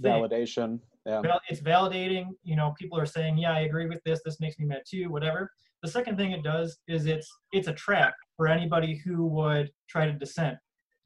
thing. 0.00 0.12
validation. 0.12 0.80
Yeah, 1.04 1.20
it's 1.48 1.60
validating. 1.60 2.26
You 2.44 2.56
know, 2.56 2.74
people 2.78 2.98
are 2.98 3.06
saying, 3.06 3.38
"Yeah, 3.38 3.52
I 3.52 3.60
agree 3.60 3.88
with 3.88 4.00
this. 4.04 4.20
This 4.24 4.38
makes 4.38 4.58
me 4.58 4.66
mad 4.66 4.82
too." 4.88 5.10
Whatever. 5.10 5.50
The 5.82 5.88
second 5.88 6.16
thing 6.16 6.30
it 6.30 6.44
does 6.44 6.78
is 6.86 7.06
it's 7.06 7.28
it's 7.52 7.66
a 7.68 7.72
trap 7.72 8.14
for 8.36 8.46
anybody 8.46 9.00
who 9.04 9.26
would 9.26 9.70
try 9.88 10.06
to 10.06 10.12
dissent. 10.12 10.56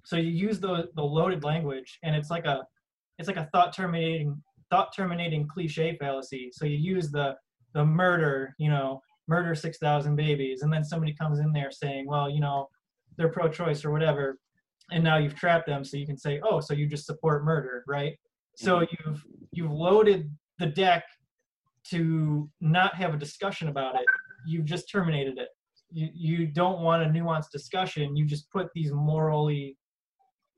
So 0.06 0.16
you 0.16 0.30
use 0.30 0.60
the 0.60 0.88
the 0.94 1.02
loaded 1.02 1.42
language, 1.42 1.98
and 2.02 2.14
it's 2.14 2.30
like 2.30 2.46
a 2.46 2.64
it's 3.18 3.28
like 3.28 3.36
a 3.36 3.48
thought 3.52 3.74
terminating 3.74 4.40
thought 4.70 4.94
terminating 4.94 5.48
cliche 5.48 5.96
fallacy. 5.98 6.50
So 6.52 6.64
you 6.64 6.76
use 6.76 7.10
the 7.10 7.34
the 7.74 7.84
murder, 7.84 8.54
you 8.58 8.70
know, 8.70 9.00
murder 9.26 9.54
six 9.54 9.78
thousand 9.78 10.16
babies, 10.16 10.62
and 10.62 10.72
then 10.72 10.84
somebody 10.84 11.12
comes 11.12 11.40
in 11.40 11.52
there 11.52 11.70
saying, 11.70 12.06
well, 12.06 12.30
you 12.30 12.40
know, 12.40 12.68
they're 13.16 13.28
pro-choice 13.28 13.84
or 13.84 13.90
whatever, 13.90 14.38
and 14.92 15.02
now 15.02 15.16
you've 15.16 15.34
trapped 15.34 15.66
them. 15.66 15.84
So 15.84 15.96
you 15.96 16.06
can 16.06 16.16
say, 16.16 16.40
oh, 16.48 16.60
so 16.60 16.72
you 16.72 16.86
just 16.86 17.06
support 17.06 17.44
murder, 17.44 17.82
right? 17.88 18.14
So 18.54 18.80
mm-hmm. 18.80 18.94
you've 19.10 19.24
you've 19.50 19.72
loaded 19.72 20.30
the 20.60 20.66
deck 20.66 21.04
to 21.90 22.48
not 22.60 22.94
have 22.94 23.12
a 23.12 23.16
discussion 23.18 23.68
about 23.68 23.96
it 23.96 24.06
you've 24.46 24.64
just 24.64 24.90
terminated 24.90 25.38
it. 25.38 25.48
You, 25.90 26.08
you 26.14 26.46
don't 26.46 26.80
want 26.80 27.02
a 27.02 27.06
nuanced 27.06 27.50
discussion. 27.50 28.16
You 28.16 28.24
just 28.24 28.50
put 28.50 28.68
these 28.74 28.92
morally 28.92 29.76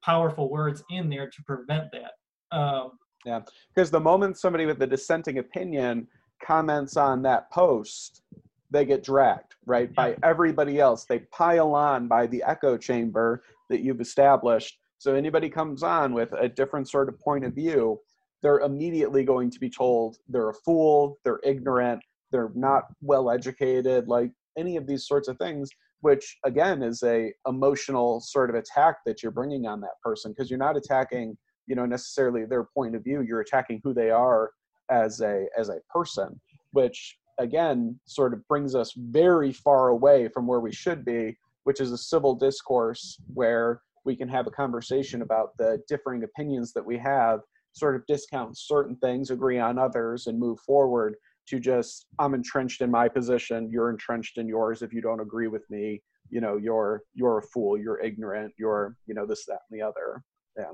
powerful 0.05 0.51
words 0.51 0.83
in 0.91 1.09
there 1.09 1.29
to 1.29 1.43
prevent 1.45 1.85
that. 1.93 2.57
Um, 2.57 2.93
yeah, 3.25 3.41
because 3.75 3.91
the 3.91 4.01
moment 4.01 4.39
somebody 4.39 4.67
with 4.67 4.81
a 4.83 4.87
dissenting 4.87 5.39
opinion 5.39 6.07
comments 6.43 6.97
on 6.97 7.23
that 7.23 7.51
post, 7.51 8.23
they 8.71 8.85
get 8.85 9.03
dragged 9.03 9.55
right 9.67 9.91
yeah. 9.91 9.95
by 9.97 10.17
everybody 10.23 10.81
else. 10.81 11.05
They 11.05 11.21
pile 11.33 11.75
on 11.75 12.09
by 12.09 12.27
the 12.27 12.43
echo 12.47 12.77
chamber 12.77 13.43
that 13.71 13.81
you've 13.81 14.01
established. 14.01 14.79
So 14.99 15.15
anybody 15.15 15.49
comes 15.49 15.83
on 15.83 16.13
with 16.13 16.33
a 16.33 16.49
different 16.49 16.89
sort 16.89 17.09
of 17.09 17.19
point 17.21 17.45
of 17.45 17.55
view, 17.55 18.01
they're 18.43 18.61
immediately 18.61 19.25
going 19.25 19.51
to 19.51 19.59
be 19.59 19.71
told 19.71 20.19
they're 20.29 20.51
a 20.51 20.55
fool, 20.55 21.19
they're 21.25 21.41
ignorant, 21.45 22.01
they're 22.31 22.51
not 22.55 22.85
well 23.01 23.31
educated 23.31 24.07
like 24.09 24.31
any 24.57 24.77
of 24.77 24.87
these 24.87 25.07
sorts 25.07 25.29
of 25.29 25.37
things 25.39 25.71
which 26.01 26.39
again 26.45 26.83
is 26.83 27.03
a 27.03 27.33
emotional 27.47 28.21
sort 28.21 28.51
of 28.51 28.57
attack 28.57 28.97
that 29.05 29.23
you're 29.23 29.33
bringing 29.33 29.67
on 29.67 29.81
that 29.81 30.01
person 30.03 30.33
because 30.33 30.51
you're 30.51 30.59
not 30.59 30.77
attacking 30.77 31.37
you 31.67 31.75
know 31.75 31.87
necessarily 31.87 32.45
their 32.45 32.65
point 32.65 32.95
of 32.95 33.03
view 33.05 33.23
you're 33.23 33.41
attacking 33.41 33.81
who 33.83 33.93
they 33.93 34.11
are 34.11 34.51
as 34.91 35.21
a 35.21 35.47
as 35.57 35.69
a 35.69 35.81
person 35.91 36.41
which 36.73 37.19
again 37.39 37.99
sort 38.07 38.33
of 38.33 38.47
brings 38.49 38.75
us 38.75 38.93
very 38.97 39.53
far 39.53 39.89
away 39.89 40.29
from 40.29 40.47
where 40.47 40.61
we 40.61 40.73
should 40.73 41.05
be 41.05 41.37
which 41.65 41.81
is 41.81 41.93
a 41.93 41.99
civil 41.99 42.35
discourse 42.35 43.21
where 43.35 43.83
we 44.05 44.17
can 44.17 44.29
have 44.29 44.47
a 44.47 44.51
conversation 44.51 45.23
about 45.23 45.51
the 45.59 45.83
differing 45.89 46.25
opinions 46.25 46.73
that 46.73 46.85
we 46.85 46.97
have 46.97 47.41
sort 47.73 47.95
of 47.95 48.07
discount 48.07 48.57
certain 48.57 48.97
things 48.97 49.31
agree 49.31 49.59
on 49.59 49.79
others 49.79 50.27
and 50.27 50.39
move 50.39 50.59
forward 50.61 51.15
to 51.49 51.59
just 51.59 52.07
i'm 52.19 52.35
entrenched 52.35 52.81
in 52.81 52.91
my 52.91 53.09
position 53.09 53.69
you're 53.71 53.91
entrenched 53.91 54.39
in 54.39 54.47
yours 54.47 54.83
if 54.83 54.93
you 54.93 55.01
don't 55.01 55.21
agree 55.21 55.49
with 55.49 55.69
me. 55.71 56.03
You 56.31 56.41
know 56.41 56.57
you're 56.57 57.03
you're 57.15 57.39
a 57.39 57.43
fool 57.43 57.79
you're 57.79 58.01
ignorant 58.01 58.53
you're 58.59 58.97
you 59.07 59.15
know 59.15 59.27
this 59.27 59.47
that 59.47 59.61
and 59.71 59.81
the 59.81 59.85
other. 59.85 60.23
Yeah. 60.59 60.73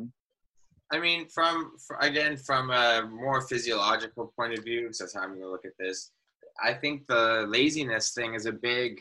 I 0.92 0.98
mean 0.98 1.28
from 1.28 1.72
again 2.00 2.36
from 2.36 2.70
a 2.70 3.08
more 3.08 3.40
physiological 3.40 4.32
point 4.36 4.58
of 4.58 4.64
view 4.64 4.82
because 4.82 4.98
that's 4.98 5.14
how 5.14 5.22
i'm 5.22 5.30
going 5.30 5.42
to 5.42 5.50
look 5.50 5.64
at 5.64 5.78
this 5.78 6.10
i 6.62 6.72
think 6.72 7.06
the 7.06 7.46
laziness 7.48 8.12
thing 8.12 8.34
is 8.34 8.46
a 8.46 8.52
big 8.52 9.00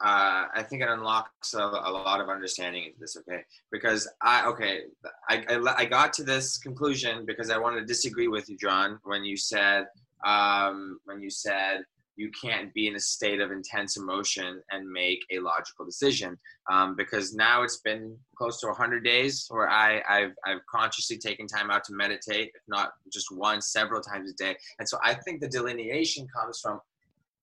uh, 0.00 0.46
I 0.54 0.62
think 0.62 0.80
it 0.80 0.88
unlocks 0.88 1.54
a, 1.54 1.58
a, 1.58 1.90
lot 1.90 2.20
of 2.20 2.28
understanding 2.28 2.84
into 2.84 2.98
this. 3.00 3.16
Okay, 3.16 3.42
because 3.72 4.08
I 4.22 4.46
okay, 4.46 4.82
I, 5.28 5.44
I, 5.48 5.74
I 5.78 5.84
got 5.86 6.12
to 6.14 6.22
this 6.22 6.56
conclusion 6.56 7.26
because 7.26 7.50
I 7.50 7.58
wanted 7.58 7.80
to 7.80 7.86
disagree 7.86 8.28
with 8.28 8.48
you, 8.48 8.56
John, 8.56 9.00
when 9.02 9.24
you 9.24 9.36
said 9.36 9.86
um, 10.24 10.98
when 11.04 11.20
you 11.20 11.30
said 11.30 11.82
you 12.18 12.30
can't 12.32 12.74
be 12.74 12.88
in 12.88 12.96
a 12.96 13.00
state 13.00 13.40
of 13.40 13.52
intense 13.52 13.96
emotion 13.96 14.60
and 14.72 14.90
make 14.90 15.20
a 15.30 15.38
logical 15.38 15.84
decision 15.84 16.36
um, 16.68 16.96
because 16.96 17.32
now 17.32 17.62
it's 17.62 17.78
been 17.78 18.16
close 18.36 18.60
to 18.60 18.66
100 18.66 19.04
days 19.04 19.46
where 19.50 19.70
I, 19.70 20.02
I've, 20.08 20.32
I've 20.44 20.66
consciously 20.68 21.16
taken 21.16 21.46
time 21.46 21.70
out 21.70 21.84
to 21.84 21.94
meditate, 21.94 22.50
if 22.56 22.62
not 22.66 22.90
just 23.12 23.28
once, 23.30 23.72
several 23.72 24.00
times 24.00 24.32
a 24.32 24.34
day. 24.34 24.56
And 24.80 24.88
so 24.88 24.98
I 25.02 25.14
think 25.14 25.40
the 25.40 25.48
delineation 25.48 26.26
comes 26.36 26.58
from 26.60 26.80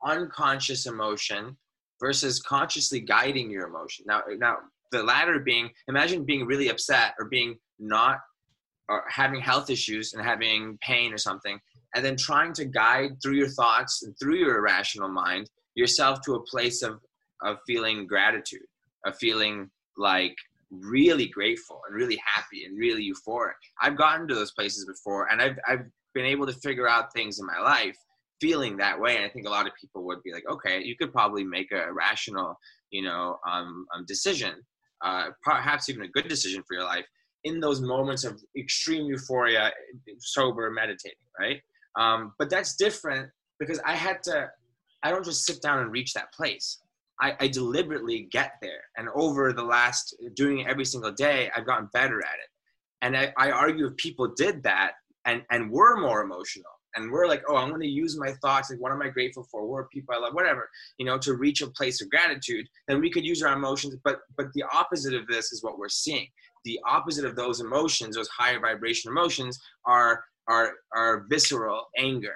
unconscious 0.06 0.86
emotion 0.88 1.56
versus 2.02 2.42
consciously 2.42 3.00
guiding 3.00 3.50
your 3.50 3.68
emotion. 3.68 4.04
Now, 4.06 4.24
now 4.38 4.58
the 4.92 5.04
latter 5.04 5.40
being, 5.40 5.70
imagine 5.88 6.26
being 6.26 6.46
really 6.46 6.68
upset 6.68 7.14
or 7.18 7.30
being 7.30 7.58
not, 7.80 8.20
or 8.90 9.04
having 9.10 9.40
health 9.40 9.70
issues 9.70 10.14
and 10.14 10.24
having 10.24 10.78
pain 10.82 11.14
or 11.14 11.18
something, 11.18 11.60
and 11.96 12.06
then 12.06 12.16
trying 12.16 12.54
to 12.54 12.66
guide 12.66 13.18
through 13.22 13.36
your 13.36 13.48
thoughts 13.48 14.04
and 14.04 14.14
through 14.20 14.36
your 14.36 14.58
irrational 14.58 15.10
mind 15.10 15.50
yourself 15.74 16.22
to 16.22 16.36
a 16.36 16.44
place 16.44 16.84
of 16.84 17.00
of 17.42 17.58
feeling 17.66 18.06
gratitude 18.06 18.68
of 19.06 19.18
feeling 19.18 19.70
like 19.98 20.36
really 20.72 21.28
grateful 21.28 21.82
and 21.88 21.96
really 21.96 22.20
happy 22.26 22.66
and 22.66 22.78
really 22.78 23.10
euphoric. 23.10 23.54
I've 23.82 23.98
gotten 23.98 24.28
to 24.28 24.36
those 24.36 24.52
places 24.52 24.86
before 24.86 25.28
and 25.32 25.42
i've 25.42 25.58
i've 25.68 25.86
been 26.14 26.26
able 26.26 26.46
to 26.46 26.54
figure 26.54 26.88
out 26.88 27.14
things 27.14 27.40
in 27.40 27.46
my 27.46 27.60
life 27.60 27.98
feeling 28.42 28.78
that 28.78 29.00
way 29.00 29.16
and 29.16 29.26
i 29.26 29.30
think 29.30 29.46
a 29.46 29.50
lot 29.50 29.68
of 29.68 29.74
people 29.80 30.04
would 30.04 30.22
be 30.24 30.34
like 30.34 30.44
okay 30.50 30.82
you 30.82 30.96
could 30.98 31.12
probably 31.12 31.44
make 31.44 31.72
a 31.72 31.92
rational 31.94 32.58
you 32.90 33.02
know 33.02 33.38
um, 33.50 33.86
um, 33.94 34.06
decision 34.08 34.54
uh, 35.04 35.28
perhaps 35.44 35.90
even 35.90 36.04
a 36.04 36.08
good 36.08 36.28
decision 36.28 36.64
for 36.68 36.74
your 36.74 36.84
life 36.84 37.06
in 37.44 37.60
those 37.60 37.82
moments 37.82 38.24
of 38.24 38.42
extreme 38.58 39.06
euphoria 39.06 39.72
sober 40.20 40.72
meditating 40.72 41.18
right 41.40 41.62
um, 41.98 42.34
but 42.38 42.50
that's 42.50 42.76
different 42.76 43.30
because 43.60 43.80
I 43.86 43.96
had 43.96 44.22
to, 44.24 44.50
I 45.04 45.12
don't 45.12 45.26
just 45.26 45.46
sit 45.46 45.62
down 45.62 45.80
and 45.80 45.92
reach 45.92 46.14
that 46.14 46.34
place. 46.34 46.80
I, 47.22 47.36
I 47.40 47.48
deliberately 47.48 48.28
get 48.32 48.54
there. 48.62 48.84
And 48.98 49.08
over 49.16 49.54
the 49.54 49.64
last, 49.64 50.16
doing 50.36 50.60
it 50.60 50.68
every 50.68 50.86
single 50.86 51.12
day, 51.12 51.50
I've 51.56 51.66
gotten 51.66 51.90
better 51.94 52.20
at 52.20 52.34
it. 52.34 52.50
And 53.02 53.16
I, 53.16 53.34
I 53.38 53.52
argue 53.52 53.88
if 53.88 53.96
people 53.98 54.34
did 54.36 54.64
that 54.64 54.94
and, 55.26 55.44
and 55.52 55.72
were 55.72 55.98
more 55.98 56.22
emotional 56.22 56.72
and 56.96 57.12
we're 57.12 57.28
like, 57.28 57.44
oh, 57.48 57.58
I'm 57.58 57.70
going 57.70 57.82
to 57.82 57.88
use 57.88 58.18
my 58.18 58.32
thoughts. 58.42 58.70
Like, 58.70 58.80
what 58.80 58.92
am 58.92 59.02
I 59.02 59.10
grateful 59.10 59.44
for? 59.52 59.66
What 59.66 59.78
are 59.80 59.88
people 59.92 60.16
I 60.16 60.20
love? 60.20 60.34
Whatever, 60.34 60.70
you 60.98 61.06
know, 61.06 61.18
to 61.20 61.36
reach 61.36 61.62
a 61.62 61.68
place 61.68 62.02
of 62.02 62.10
gratitude. 62.10 62.68
Then 62.88 63.02
we 63.02 63.12
could 63.12 63.26
use 63.26 63.44
our 63.44 63.54
emotions. 63.54 63.98
But 64.04 64.20
but 64.38 64.48
the 64.54 64.64
opposite 64.74 65.14
of 65.14 65.28
this 65.28 65.52
is 65.52 65.64
what 65.64 65.78
we're 65.78 65.90
seeing. 65.90 66.28
The 66.64 66.80
opposite 66.88 67.26
of 67.26 67.36
those 67.36 67.60
emotions, 67.60 68.16
those 68.16 68.30
higher 68.30 68.60
vibration 68.60 69.12
emotions, 69.12 69.60
are 69.86 70.24
are 70.48 70.74
are 70.96 71.26
visceral 71.30 71.86
anger 71.98 72.36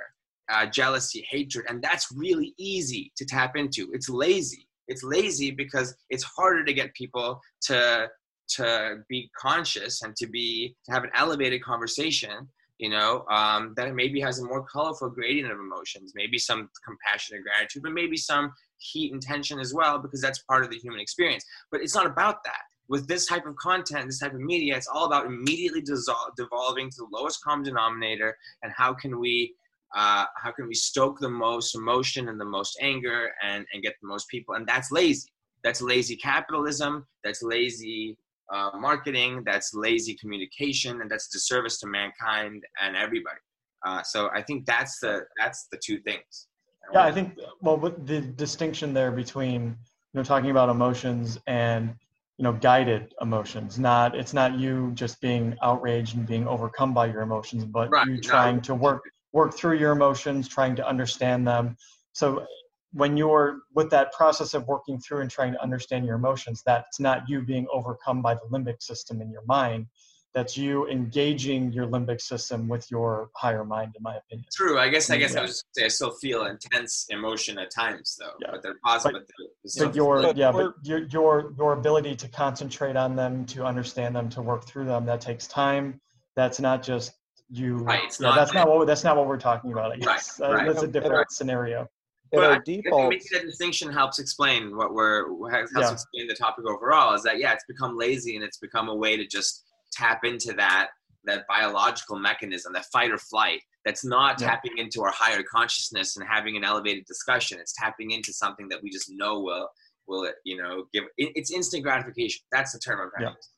uh, 0.52 0.66
jealousy 0.66 1.26
hatred 1.30 1.66
and 1.70 1.82
that's 1.82 2.12
really 2.12 2.54
easy 2.58 3.12
to 3.16 3.26
tap 3.26 3.56
into. 3.56 3.90
It's 3.94 4.10
lazy. 4.10 4.68
It's 4.88 5.04
lazy 5.04 5.52
because 5.52 5.96
it's 6.10 6.24
harder 6.24 6.66
to 6.66 6.74
get 6.74 6.94
people 6.94 7.40
to 7.64 8.08
to 8.56 8.96
be 9.08 9.30
conscious 9.40 10.02
and 10.02 10.16
to 10.16 10.26
be 10.26 10.76
to 10.86 10.92
have 10.92 11.04
an 11.04 11.12
elevated 11.16 11.62
conversation 11.64 12.50
you 12.80 12.90
know 12.90 13.24
um, 13.30 13.74
that 13.76 13.94
maybe 13.94 14.20
has 14.20 14.40
a 14.40 14.46
more 14.46 14.66
colorful 14.66 15.08
gradient 15.08 15.52
of 15.52 15.60
emotions 15.60 16.14
maybe 16.16 16.40
some 16.40 16.68
compassion 16.84 17.36
and 17.36 17.44
gratitude 17.44 17.84
but 17.84 17.92
maybe 17.92 18.18
some 18.18 18.52
heat 18.80 19.14
and 19.14 19.22
tension 19.22 19.60
as 19.60 19.74
well 19.74 20.00
because 20.00 20.22
that's 20.22 20.40
part 20.44 20.64
of 20.64 20.72
the 20.72 20.78
human 20.78 21.00
experience. 21.00 21.46
But 21.72 21.82
it's 21.82 21.96
not 21.96 22.06
about 22.06 22.44
that 22.44 22.62
with 22.90 23.08
this 23.08 23.26
type 23.28 23.46
of 23.46 23.56
content, 23.56 24.08
this 24.08 24.20
type 24.20 24.34
of 24.34 24.40
media, 24.40 24.76
it's 24.76 24.88
all 24.88 25.06
about 25.06 25.26
immediately 25.26 25.82
dissolve, 25.82 26.36
devolving 26.36 26.90
to 26.90 26.98
the 26.98 27.08
lowest 27.12 27.44
common 27.44 27.64
denominator 27.64 28.36
and 28.64 28.72
how 28.76 28.94
can 28.94 29.20
we 29.20 29.54
uh, 29.96 30.26
how 30.36 30.52
can 30.52 30.68
we 30.68 30.76
stoke 30.76 31.20
the 31.20 31.30
most 31.30 31.74
emotion 31.74 32.30
and 32.30 32.40
the 32.40 32.46
most 32.46 32.78
anger 32.80 33.32
and, 33.42 33.66
and 33.74 33.82
get 33.82 33.96
the 34.04 34.08
most 34.08 34.28
people 34.30 34.54
and 34.54 34.68
that's 34.68 34.92
lazy 34.92 35.28
that's 35.64 35.82
lazy 35.82 36.16
capitalism 36.16 37.08
that's 37.24 37.42
lazy 37.42 38.16
uh, 38.52 38.72
marketing, 38.76 39.44
that's 39.46 39.74
lazy 39.74 40.16
communication, 40.16 41.02
and 41.02 41.12
that's 41.12 41.28
disservice 41.28 41.80
to 41.80 41.88
mankind 41.88 42.64
and 42.82 42.96
everybody. 42.96 43.40
Uh, 43.86 44.02
so 44.04 44.30
I 44.34 44.42
think 44.42 44.66
that's 44.66 45.00
the 45.00 45.22
that's 45.38 45.68
the 45.72 45.80
two 45.84 46.00
things. 46.00 46.48
Yeah, 46.94 47.04
I 47.04 47.12
think 47.12 47.38
well, 47.62 47.78
the 47.78 48.22
distinction 48.22 48.94
there 48.94 49.12
between 49.12 49.64
you 49.64 49.76
know 50.16 50.24
talking 50.24 50.50
about 50.50 50.70
emotions 50.70 51.38
and 51.48 51.94
you 52.40 52.44
know 52.44 52.54
guided 52.54 53.14
emotions 53.22 53.78
not 53.78 54.16
it's 54.16 54.34
not 54.34 54.58
you 54.58 54.92
just 54.94 55.20
being 55.20 55.56
outraged 55.62 56.16
and 56.16 56.26
being 56.26 56.48
overcome 56.48 56.94
by 56.94 57.06
your 57.06 57.22
emotions 57.22 57.66
but 57.66 57.90
right. 57.92 58.08
you 58.08 58.20
trying 58.20 58.56
no. 58.56 58.62
to 58.62 58.76
work 58.76 59.04
work 59.34 59.54
through 59.54 59.78
your 59.78 59.92
emotions 59.92 60.48
trying 60.48 60.74
to 60.74 60.88
understand 60.88 61.46
them 61.46 61.76
so 62.14 62.46
when 62.94 63.18
you're 63.18 63.60
with 63.76 63.90
that 63.90 64.14
process 64.14 64.54
of 64.54 64.66
working 64.68 64.98
through 65.00 65.20
and 65.20 65.30
trying 65.30 65.52
to 65.52 65.62
understand 65.62 66.06
your 66.06 66.16
emotions 66.16 66.64
that's 66.66 67.00
not 67.00 67.28
you 67.28 67.42
being 67.42 67.68
overcome 67.74 68.22
by 68.22 68.34
the 68.34 68.48
limbic 68.50 68.82
system 68.82 69.22
in 69.22 69.30
your 69.30 69.44
mind 69.46 69.86
that's 70.34 70.56
you 70.56 70.88
engaging 70.88 71.72
your 71.72 71.88
limbic 71.88 72.22
system 72.22 72.68
with 72.68 72.90
your 72.92 73.30
higher 73.36 73.66
mind 73.66 73.94
in 73.96 74.04
my 74.04 74.16
opinion 74.16 74.46
true 74.54 74.80
i 74.80 74.88
guess 74.88 75.10
i 75.10 75.18
guess 75.18 75.34
yeah. 75.34 75.40
i 75.40 75.42
was 75.42 75.52
just 75.52 75.66
say 75.76 75.86
i 75.86 75.88
still 75.88 76.12
feel 76.22 76.46
intense 76.46 77.06
emotion 77.10 77.58
at 77.58 77.72
times 77.72 78.18
though 78.20 78.32
yeah. 78.42 78.50
but 78.52 78.62
they're 78.62 78.76
positive 78.84 79.24
but, 79.26 79.86
but 79.86 79.96
your 79.96 80.34
yeah 80.36 80.52
but 80.52 80.74
your, 80.84 81.08
your 81.08 81.54
your 81.58 81.74
ability 81.74 82.16
to 82.16 82.28
concentrate 82.28 82.96
on 82.96 83.16
them 83.16 83.46
to 83.46 83.66
understand 83.66 84.16
them 84.16 84.30
to 84.30 84.42
work 84.42 84.66
through 84.66 84.86
them 84.86 85.06
that 85.06 85.22
takes 85.22 85.48
time 85.48 86.00
that's 86.36 86.60
not 86.60 86.84
just 86.84 87.14
you 87.52 87.78
right, 87.78 88.04
yeah, 88.20 88.28
not, 88.28 88.36
that's 88.36 88.54
not 88.54 88.70
what 88.70 88.86
that's 88.86 89.04
not 89.04 89.18
what 89.18 89.28
we're 89.28 89.38
talking 89.38 89.72
about 89.72 89.92
i 89.92 89.98
guess 89.98 90.40
right, 90.40 90.48
uh, 90.48 90.54
right. 90.54 90.68
that's 90.68 90.84
a 90.84 90.88
different 90.88 91.16
right. 91.16 91.32
scenario 91.32 91.88
but 92.32 92.44
our 92.44 92.60
default 92.60 93.10
making 93.10 93.28
that 93.34 93.44
distinction 93.44 93.92
helps 93.92 94.20
explain 94.20 94.78
what 94.78 94.94
we're 94.94 95.26
helps 95.50 95.72
yeah. 95.76 95.92
explain 95.92 96.28
the 96.28 96.36
topic 96.36 96.66
overall 96.68 97.16
is 97.16 97.24
that 97.24 97.40
yeah 97.40 97.54
it's 97.54 97.66
become 97.68 97.98
lazy 97.98 98.36
and 98.36 98.44
it's 98.44 98.58
become 98.58 98.88
a 98.90 98.96
way 98.96 99.18
to 99.18 99.26
just 99.26 99.66
tap 99.92 100.24
into 100.24 100.54
that 100.54 100.90
that 101.26 101.46
biological 101.48 102.18
mechanism, 102.18 102.74
that 102.74 102.86
fight 102.92 103.12
or 103.12 103.18
flight. 103.18 103.62
That's 103.86 104.06
not 104.06 104.40
yeah. 104.40 104.50
tapping 104.50 104.78
into 104.78 105.02
our 105.04 105.12
higher 105.12 105.44
consciousness 105.44 106.16
and 106.16 106.26
having 106.28 106.56
an 106.58 106.64
elevated 106.64 107.06
discussion. 107.06 107.60
It's 107.60 107.74
tapping 107.74 108.12
into 108.12 108.34
something 108.34 108.70
that 108.70 108.82
we 108.82 108.90
just 108.90 109.10
know 109.10 109.40
will 109.40 109.68
will 110.08 110.30
you 110.44 110.58
know 110.58 110.86
give. 110.94 111.06
It's 111.18 111.52
instant 111.52 111.84
gratification. 111.84 112.42
That's 112.52 112.74
the 112.74 112.80
term 112.80 113.00
I'm 113.02 113.10
trying 113.12 113.24
yeah. 113.24 113.30
to 113.30 113.36
use, 113.36 113.50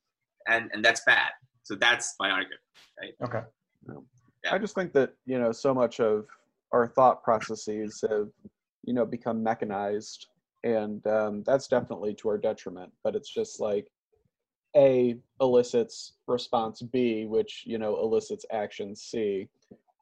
and 0.48 0.70
and 0.74 0.86
that's 0.86 1.02
bad. 1.06 1.32
So 1.64 1.76
that's 1.76 2.16
my 2.20 2.30
argument. 2.30 2.62
Right? 3.00 3.14
Okay. 3.24 3.46
Yeah. 4.44 4.54
I 4.54 4.58
just 4.58 4.76
think 4.76 4.94
that 4.94 5.14
you 5.26 5.40
know 5.40 5.52
so 5.52 5.74
much 5.74 6.00
of 6.00 6.26
our 6.72 6.88
thought 6.88 7.24
processes 7.24 8.04
have 8.10 8.30
you 8.84 8.94
know 8.94 9.06
become 9.06 9.44
mechanized, 9.44 10.28
and 10.64 11.06
um, 11.08 11.44
that's 11.46 11.68
definitely 11.68 12.14
to 12.16 12.30
our 12.30 12.38
detriment. 12.38 12.92
But 13.04 13.16
it's 13.16 13.34
just 13.34 13.60
like 13.60 13.88
a 14.76 15.18
elicits 15.40 16.14
response 16.28 16.82
B, 16.82 17.26
which 17.26 17.64
you 17.66 17.78
know 17.78 18.00
elicits 18.02 18.46
action 18.52 18.96
C, 18.96 19.48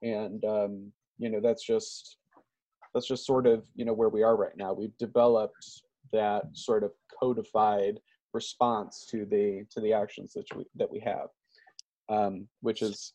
and 0.03 0.43
um, 0.45 0.91
you 1.17 1.29
know 1.29 1.39
that's 1.39 1.65
just 1.65 2.17
that's 2.93 3.07
just 3.07 3.25
sort 3.25 3.47
of 3.47 3.63
you 3.75 3.85
know 3.85 3.93
where 3.93 4.09
we 4.09 4.23
are 4.23 4.35
right 4.35 4.55
now. 4.55 4.73
We've 4.73 4.97
developed 4.97 5.83
that 6.11 6.43
sort 6.53 6.83
of 6.83 6.91
codified 7.19 7.99
response 8.33 9.07
to 9.11 9.25
the 9.25 9.65
to 9.71 9.81
the 9.81 9.93
actions 9.93 10.33
that 10.33 10.45
we 10.55 10.65
that 10.75 10.91
we 10.91 10.99
have, 10.99 11.29
um, 12.09 12.47
which 12.61 12.81
is 12.81 13.13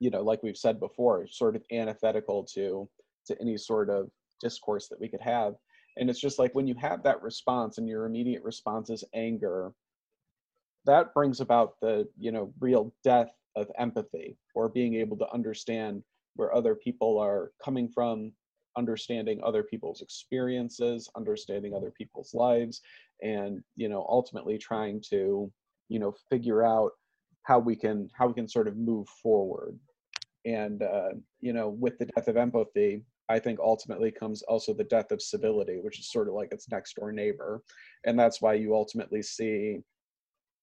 you 0.00 0.10
know 0.10 0.22
like 0.22 0.42
we've 0.42 0.56
said 0.56 0.78
before, 0.78 1.26
sort 1.26 1.56
of 1.56 1.62
antithetical 1.72 2.44
to 2.54 2.88
to 3.26 3.40
any 3.40 3.56
sort 3.56 3.88
of 3.88 4.10
discourse 4.40 4.88
that 4.88 5.00
we 5.00 5.08
could 5.08 5.22
have. 5.22 5.54
And 5.96 6.10
it's 6.10 6.20
just 6.20 6.40
like 6.40 6.54
when 6.54 6.66
you 6.66 6.74
have 6.74 7.02
that 7.04 7.22
response 7.22 7.78
and 7.78 7.88
your 7.88 8.04
immediate 8.04 8.42
response 8.42 8.90
is 8.90 9.04
anger 9.14 9.72
that 10.86 11.14
brings 11.14 11.40
about 11.40 11.74
the 11.80 12.08
you 12.18 12.32
know 12.32 12.52
real 12.60 12.92
death 13.02 13.30
of 13.56 13.70
empathy 13.78 14.36
or 14.54 14.68
being 14.68 14.94
able 14.94 15.16
to 15.16 15.32
understand 15.32 16.02
where 16.36 16.54
other 16.54 16.74
people 16.74 17.18
are 17.18 17.52
coming 17.64 17.88
from 17.88 18.32
understanding 18.76 19.40
other 19.44 19.62
people's 19.62 20.02
experiences 20.02 21.08
understanding 21.16 21.74
other 21.74 21.92
people's 21.92 22.34
lives 22.34 22.80
and 23.22 23.62
you 23.76 23.88
know 23.88 24.04
ultimately 24.08 24.58
trying 24.58 25.00
to 25.00 25.50
you 25.88 25.98
know 25.98 26.14
figure 26.30 26.64
out 26.64 26.90
how 27.44 27.58
we 27.58 27.76
can 27.76 28.08
how 28.14 28.26
we 28.26 28.34
can 28.34 28.48
sort 28.48 28.68
of 28.68 28.76
move 28.76 29.08
forward. 29.22 29.78
And 30.46 30.82
uh, 30.82 31.10
you 31.40 31.52
know 31.52 31.68
with 31.68 31.98
the 31.98 32.06
death 32.06 32.28
of 32.28 32.36
empathy 32.36 33.02
i 33.30 33.38
think 33.38 33.58
ultimately 33.58 34.10
comes 34.10 34.42
also 34.42 34.74
the 34.74 34.84
death 34.84 35.10
of 35.10 35.22
civility 35.22 35.78
which 35.80 35.98
is 35.98 36.10
sort 36.12 36.28
of 36.28 36.34
like 36.34 36.52
its 36.52 36.68
next 36.70 36.96
door 36.96 37.12
neighbor. 37.12 37.62
And 38.04 38.18
that's 38.18 38.42
why 38.42 38.54
you 38.54 38.74
ultimately 38.74 39.22
see 39.22 39.78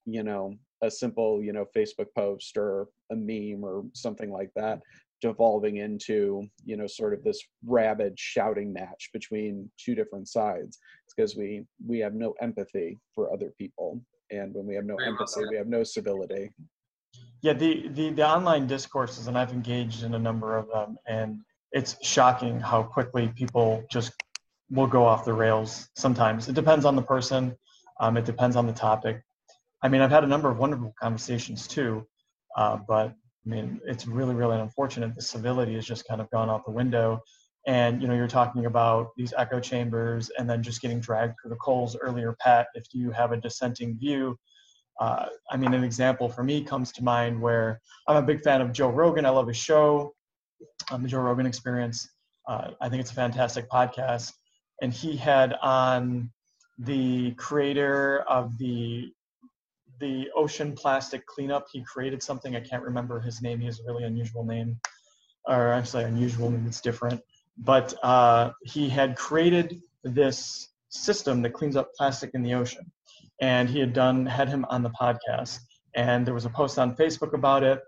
you 0.06 0.24
know 0.24 0.56
a 0.84 0.90
simple 0.90 1.42
you 1.44 1.54
know 1.54 1.66
facebook 1.76 2.08
post 2.18 2.58
or 2.58 2.88
a 3.12 3.16
meme 3.16 3.64
or 3.64 3.84
something 3.94 4.32
like 4.32 4.50
that 4.56 4.80
devolving 5.22 5.78
into 5.78 6.44
you 6.66 6.76
know 6.76 6.88
sort 6.88 7.14
of 7.14 7.24
this 7.24 7.42
rabid 7.66 8.18
shouting 8.18 8.74
match 8.74 9.10
between 9.14 9.70
two 9.78 9.96
different 9.96 10.28
sides. 10.28 10.80
It's 11.06 11.14
because 11.16 11.38
we 11.38 11.64
we 11.86 12.00
have 12.00 12.14
no 12.14 12.34
empathy 12.42 13.00
for 13.14 13.32
other 13.32 13.54
people. 13.58 14.02
And 14.32 14.54
when 14.54 14.66
we 14.66 14.76
have 14.76 14.86
no 14.86 14.96
Very 14.98 15.10
empathy 15.10 15.42
we 15.50 15.58
have 15.58 15.68
no 15.68 15.84
civility. 15.84 16.52
Yeah 17.42 17.54
the, 17.54 17.88
the 17.90 18.10
the 18.12 18.28
online 18.28 18.68
discourses 18.68 19.28
and 19.28 19.38
i've 19.38 19.52
engaged 19.52 20.04
in 20.04 20.14
a 20.16 20.20
number 20.20 20.58
of 20.58 20.68
them 20.70 20.98
and 21.08 21.40
it's 21.72 21.96
shocking 22.06 22.60
how 22.60 22.84
quickly 22.84 23.32
people 23.36 23.84
just 23.90 24.12
will 24.70 24.88
go 24.88 25.06
off 25.06 25.26
the 25.26 25.34
rails 25.34 25.90
sometimes. 25.96 26.50
It 26.50 26.56
depends 26.56 26.86
on 26.86 26.96
the 26.96 27.02
person 27.02 27.56
um, 28.00 28.18
it 28.18 28.26
depends 28.26 28.56
on 28.56 28.66
the 28.66 28.74
topic 28.74 29.22
I 29.84 29.90
mean, 29.90 30.02
I've 30.02 30.12
had 30.12 30.24
a 30.24 30.28
number 30.28 30.50
of 30.50 30.58
wonderful 30.58 30.94
conversations 31.00 31.68
too, 31.68 32.06
uh, 32.58 32.78
but 32.88 33.08
I 33.46 33.50
mean, 33.50 33.80
it's 33.86 34.08
really, 34.08 34.36
really 34.36 34.60
unfortunate. 34.60 35.16
The 35.16 35.22
civility 35.22 35.76
has 35.76 35.86
just 35.86 36.08
kind 36.08 36.22
of 36.22 36.30
gone 36.30 36.50
out 36.50 36.66
the 36.66 36.72
window. 36.72 37.22
And 37.68 38.02
you 38.02 38.08
know, 38.08 38.16
you're 38.16 38.28
talking 38.28 38.66
about 38.66 39.10
these 39.18 39.34
echo 39.38 39.60
chambers, 39.60 40.32
and 40.38 40.50
then 40.50 40.64
just 40.64 40.82
getting 40.82 41.00
dragged 41.00 41.36
through 41.42 41.50
the 41.52 41.58
coals 41.58 41.96
earlier. 41.96 42.36
Pat, 42.40 42.68
if 42.74 42.86
you 42.92 43.12
have 43.12 43.32
a 43.32 43.38
dissenting 43.38 43.98
view, 43.98 44.36
uh, 45.00 45.26
I 45.50 45.58
mean, 45.58 45.74
an 45.74 45.84
example 45.84 46.28
for 46.30 46.44
me 46.44 46.64
comes 46.64 46.92
to 46.94 47.04
mind 47.04 47.40
where 47.40 47.80
I'm 48.08 48.18
a 48.18 48.22
big 48.22 48.42
fan 48.42 48.62
of 48.62 48.74
Joe 48.74 48.90
Rogan. 48.90 49.26
I 49.26 49.30
love 49.30 49.48
his 49.48 49.58
show, 49.58 50.14
um, 50.90 51.04
the 51.04 51.10
Joe 51.10 51.22
Rogan 51.22 51.46
Experience. 51.46 52.10
Uh, 52.48 52.72
I 52.82 52.90
think 52.90 53.02
it's 53.02 53.12
a 53.12 53.16
fantastic 53.16 53.70
podcast. 53.70 54.34
And 54.82 54.92
he 54.92 55.16
had 55.16 55.54
on 55.62 56.32
the 56.80 57.32
creator 57.32 58.24
of 58.28 58.58
the 58.58 59.12
the 60.02 60.30
ocean 60.36 60.74
plastic 60.74 61.26
cleanup. 61.26 61.68
He 61.72 61.84
created 61.84 62.22
something. 62.22 62.56
I 62.56 62.60
can't 62.60 62.84
remember 62.84 63.22
his 63.22 63.42
name. 63.42 63.60
He 63.60 63.68
has 63.68 63.80
a 63.80 63.84
really 63.86 64.04
unusual 64.04 64.44
name, 64.44 64.80
or 65.48 65.72
actually 65.72 66.04
unusual 66.04 66.52
means 66.52 66.68
it's 66.68 66.82
different. 66.82 67.22
But 67.58 67.94
uh, 68.04 68.52
he 68.64 68.90
had 68.90 69.16
created 69.16 69.82
this 70.04 70.68
system 70.90 71.42
that 71.44 71.54
cleans 71.54 71.76
up 71.76 71.94
plastic 71.96 72.32
in 72.34 72.42
the 72.42 72.56
ocean, 72.56 72.92
and 73.40 73.70
he 73.70 73.80
had 73.80 73.94
done 73.94 74.26
had 74.26 74.50
him 74.50 74.66
on 74.70 74.84
the 74.84 74.90
podcast. 74.90 75.60
And 75.96 76.26
there 76.26 76.34
was 76.34 76.46
a 76.46 76.50
post 76.50 76.80
on 76.80 76.96
Facebook 76.96 77.34
about 77.34 77.64
it. 77.64 77.82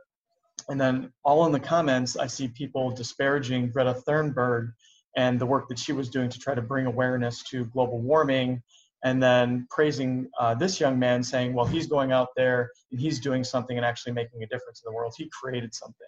And 0.70 0.80
then 0.80 1.12
all 1.24 1.46
in 1.46 1.52
the 1.52 1.60
comments, 1.60 2.16
I 2.16 2.28
see 2.28 2.48
people 2.48 2.92
disparaging 2.92 3.72
Greta 3.72 3.96
Thunberg 4.08 4.72
and 5.16 5.40
the 5.40 5.46
work 5.46 5.68
that 5.70 5.80
she 5.80 5.94
was 5.94 6.10
doing 6.10 6.30
to 6.30 6.40
try 6.40 6.56
to 6.56 6.62
bring 6.62 6.86
awareness 6.86 7.44
to 7.52 7.66
global 7.66 8.00
warming 8.02 8.62
and 9.04 9.22
then 9.22 9.68
praising 9.70 10.30
uh, 10.40 10.56
this 10.56 10.80
young 10.80 10.98
man 10.98 11.22
saying 11.24 11.54
well 11.54 11.66
he's 11.66 11.88
going 11.88 12.12
out 12.12 12.30
there 12.36 12.70
and 12.92 13.00
he's 13.00 13.20
doing 13.20 13.44
something 13.44 13.78
and 13.78 13.86
actually 13.86 14.14
making 14.14 14.44
a 14.44 14.48
difference 14.48 14.82
in 14.86 14.92
the 14.92 14.96
world. 14.96 15.14
He 15.18 15.30
created 15.30 15.74
something. 15.74 16.08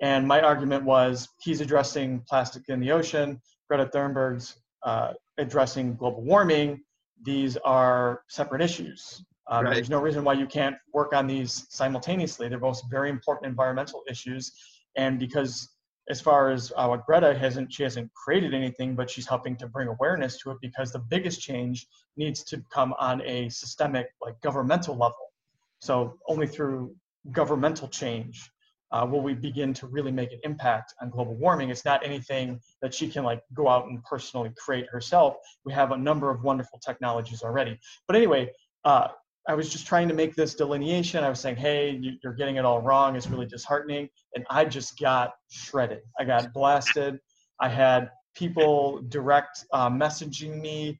And 0.00 0.26
my 0.28 0.42
argument 0.42 0.84
was 0.84 1.28
he's 1.40 1.60
addressing 1.60 2.20
plastic 2.28 2.64
in 2.68 2.80
the 2.80 2.92
ocean 2.92 3.40
greta 3.68 3.86
thunberg's 3.86 4.56
uh, 4.82 5.12
addressing 5.38 5.96
global 5.96 6.22
warming. 6.22 6.80
These 7.22 7.56
are 7.58 8.22
separate 8.28 8.62
issues. 8.62 9.24
Um, 9.48 9.64
right. 9.64 9.74
there's 9.74 9.90
no 9.90 10.00
reason 10.00 10.24
why 10.24 10.34
you 10.34 10.46
can't 10.46 10.76
work 10.92 11.12
on 11.12 11.26
these 11.26 11.66
simultaneously. 11.70 12.48
They're 12.48 12.58
both 12.58 12.82
very 12.90 13.10
important 13.10 13.48
environmental 13.48 14.02
issues. 14.08 14.52
And 14.96 15.18
because 15.18 15.75
as 16.08 16.20
far 16.20 16.50
as 16.50 16.72
uh, 16.76 16.86
what 16.86 17.04
Greta 17.04 17.36
hasn't, 17.36 17.72
she 17.72 17.82
hasn't 17.82 18.12
created 18.14 18.54
anything, 18.54 18.94
but 18.94 19.10
she's 19.10 19.26
helping 19.26 19.56
to 19.56 19.66
bring 19.66 19.88
awareness 19.88 20.38
to 20.42 20.50
it 20.52 20.58
because 20.60 20.92
the 20.92 20.98
biggest 20.98 21.40
change 21.40 21.86
needs 22.16 22.44
to 22.44 22.62
come 22.72 22.94
on 22.98 23.22
a 23.22 23.48
systemic, 23.48 24.08
like 24.20 24.40
governmental 24.40 24.94
level. 24.94 25.32
So 25.80 26.18
only 26.28 26.46
through 26.46 26.94
governmental 27.32 27.88
change 27.88 28.50
uh, 28.92 29.06
will 29.08 29.20
we 29.20 29.34
begin 29.34 29.74
to 29.74 29.86
really 29.88 30.12
make 30.12 30.32
an 30.32 30.38
impact 30.44 30.94
on 31.02 31.10
global 31.10 31.34
warming. 31.34 31.70
It's 31.70 31.84
not 31.84 32.04
anything 32.04 32.60
that 32.82 32.94
she 32.94 33.08
can 33.08 33.24
like 33.24 33.42
go 33.52 33.68
out 33.68 33.86
and 33.88 34.02
personally 34.04 34.52
create 34.56 34.86
herself. 34.88 35.36
We 35.64 35.72
have 35.72 35.90
a 35.90 35.96
number 35.96 36.30
of 36.30 36.44
wonderful 36.44 36.78
technologies 36.78 37.42
already. 37.42 37.78
But 38.06 38.16
anyway, 38.16 38.52
uh, 38.84 39.08
I 39.48 39.54
was 39.54 39.70
just 39.70 39.86
trying 39.86 40.08
to 40.08 40.14
make 40.14 40.34
this 40.34 40.54
delineation. 40.54 41.22
I 41.22 41.28
was 41.28 41.40
saying, 41.40 41.56
hey, 41.56 42.00
you're 42.22 42.34
getting 42.34 42.56
it 42.56 42.64
all 42.64 42.80
wrong. 42.80 43.14
It's 43.14 43.28
really 43.28 43.46
disheartening. 43.46 44.08
And 44.34 44.44
I 44.50 44.64
just 44.64 44.98
got 44.98 45.32
shredded. 45.48 46.00
I 46.18 46.24
got 46.24 46.52
blasted. 46.52 47.20
I 47.60 47.68
had 47.68 48.10
people 48.34 49.02
direct 49.08 49.64
uh, 49.72 49.88
messaging 49.88 50.60
me, 50.60 50.98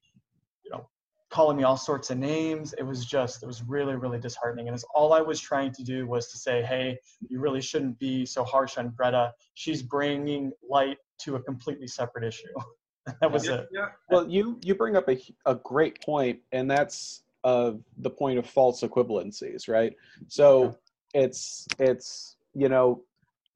you 0.65 0.71
know, 0.71 0.89
calling 1.29 1.57
me 1.57 1.65
all 1.65 1.77
sorts 1.77 2.11
of 2.11 2.19
names. 2.19 2.73
It 2.79 2.85
was 2.85 3.05
just, 3.05 3.43
it 3.43 3.47
was 3.47 3.65
really, 3.65 3.97
really 3.97 4.21
disheartening. 4.21 4.69
And 4.69 4.75
it's 4.75 4.87
all 4.95 5.13
I 5.13 5.21
was 5.21 5.41
trying 5.41 5.73
to 5.73 5.83
do 5.83 6.07
was 6.07 6.31
to 6.31 6.39
say, 6.39 6.63
hey, 6.63 6.99
you 7.29 7.41
really 7.41 7.61
shouldn't 7.61 7.99
be 7.99 8.25
so 8.25 8.45
harsh 8.45 8.79
on 8.79 8.93
Greta. 8.97 9.33
She's 9.55 9.83
bringing 9.83 10.53
light 10.69 10.99
to 11.23 11.35
a 11.35 11.43
completely 11.43 11.89
separate 11.89 12.25
issue. 12.25 12.47
that 13.21 13.31
was 13.31 13.49
it. 13.49 13.69
Yeah. 13.73 13.89
Well, 14.11 14.29
you 14.29 14.59
you 14.65 14.75
bring 14.75 14.97
up 14.97 15.09
a 15.09 15.17
a 15.45 15.55
great 15.55 16.03
point, 16.03 16.41
and 16.51 16.69
that's 16.69 17.23
uh, 17.47 17.73
the 17.99 18.11
point 18.11 18.39
of 18.39 18.47
false 18.47 18.83
equivalencies, 18.83 19.69
right? 19.69 19.95
So 20.29 20.77
it's 21.15 21.67
it's 21.79 22.37
you 22.55 22.69
know 22.69 23.03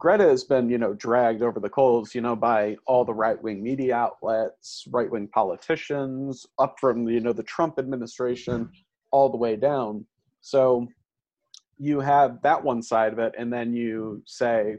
Greta 0.00 0.24
has 0.24 0.44
been, 0.44 0.70
you 0.70 0.78
know, 0.78 0.94
dragged 0.94 1.42
over 1.42 1.60
the 1.60 1.68
coals, 1.68 2.14
you 2.14 2.22
know, 2.22 2.34
by 2.34 2.74
all 2.86 3.04
the 3.04 3.12
right-wing 3.12 3.62
media 3.62 3.94
outlets, 3.94 4.86
right-wing 4.90 5.28
politicians, 5.28 6.46
up 6.58 6.76
from 6.80 7.06
you 7.06 7.20
know 7.20 7.34
the 7.34 7.42
Trump 7.42 7.78
administration, 7.78 8.70
all 9.10 9.28
the 9.28 9.36
way 9.36 9.56
down. 9.56 10.06
So 10.40 10.88
you 11.78 12.00
have 12.00 12.40
that 12.42 12.64
one 12.64 12.82
side 12.82 13.12
of 13.12 13.18
it, 13.18 13.34
and 13.36 13.52
then 13.52 13.74
you 13.74 14.22
say, 14.24 14.76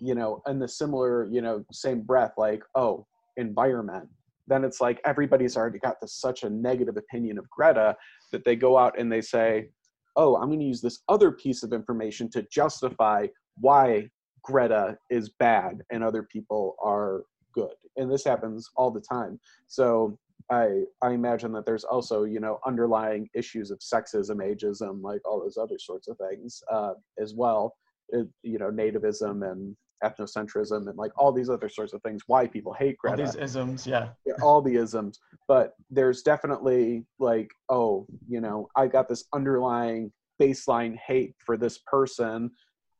you 0.00 0.16
know, 0.16 0.42
in 0.48 0.58
the 0.58 0.66
similar, 0.66 1.28
you 1.30 1.40
know, 1.40 1.64
same 1.70 2.00
breath, 2.00 2.32
like, 2.36 2.64
oh, 2.74 3.06
environment. 3.36 4.08
Then 4.46 4.64
it's 4.64 4.80
like 4.80 5.00
everybody's 5.04 5.56
already 5.56 5.78
got 5.78 6.00
this 6.00 6.14
such 6.14 6.42
a 6.42 6.50
negative 6.50 6.96
opinion 6.96 7.38
of 7.38 7.48
Greta 7.50 7.96
that 8.32 8.44
they 8.44 8.56
go 8.56 8.76
out 8.76 8.98
and 8.98 9.10
they 9.10 9.20
say, 9.20 9.68
oh, 10.16 10.36
I'm 10.36 10.48
going 10.48 10.60
to 10.60 10.66
use 10.66 10.80
this 10.80 11.02
other 11.08 11.30
piece 11.32 11.62
of 11.62 11.72
information 11.72 12.28
to 12.30 12.42
justify 12.50 13.26
why 13.58 14.08
Greta 14.42 14.98
is 15.10 15.30
bad 15.38 15.82
and 15.90 16.02
other 16.02 16.24
people 16.24 16.76
are 16.82 17.22
good. 17.54 17.74
And 17.96 18.10
this 18.10 18.24
happens 18.24 18.68
all 18.76 18.90
the 18.90 19.00
time. 19.00 19.38
So 19.68 20.18
I 20.50 20.82
I 21.02 21.10
imagine 21.12 21.52
that 21.52 21.66
there's 21.66 21.84
also 21.84 22.24
you 22.24 22.40
know 22.40 22.58
underlying 22.66 23.28
issues 23.34 23.70
of 23.70 23.78
sexism, 23.78 24.36
ageism, 24.36 25.02
like 25.02 25.20
all 25.24 25.40
those 25.40 25.56
other 25.56 25.78
sorts 25.78 26.08
of 26.08 26.16
things 26.18 26.62
uh, 26.70 26.94
as 27.18 27.34
well. 27.34 27.74
It, 28.08 28.28
you 28.42 28.58
know, 28.58 28.70
nativism 28.70 29.50
and 29.50 29.76
ethnocentrism 30.02 30.88
and 30.88 30.96
like 30.96 31.12
all 31.16 31.32
these 31.32 31.50
other 31.50 31.68
sorts 31.68 31.92
of 31.92 32.02
things. 32.02 32.22
Why 32.26 32.46
people 32.46 32.72
hate 32.72 32.98
Greta? 32.98 33.22
All 33.22 33.26
these 33.26 33.36
isms, 33.36 33.86
yeah. 33.86 34.08
yeah. 34.26 34.34
All 34.42 34.62
the 34.62 34.76
isms, 34.76 35.18
but 35.48 35.74
there's 35.90 36.22
definitely 36.22 37.04
like, 37.18 37.50
oh, 37.68 38.06
you 38.28 38.40
know, 38.40 38.68
I 38.76 38.86
got 38.86 39.08
this 39.08 39.24
underlying 39.34 40.12
baseline 40.40 40.96
hate 40.96 41.34
for 41.44 41.56
this 41.56 41.78
person 41.86 42.50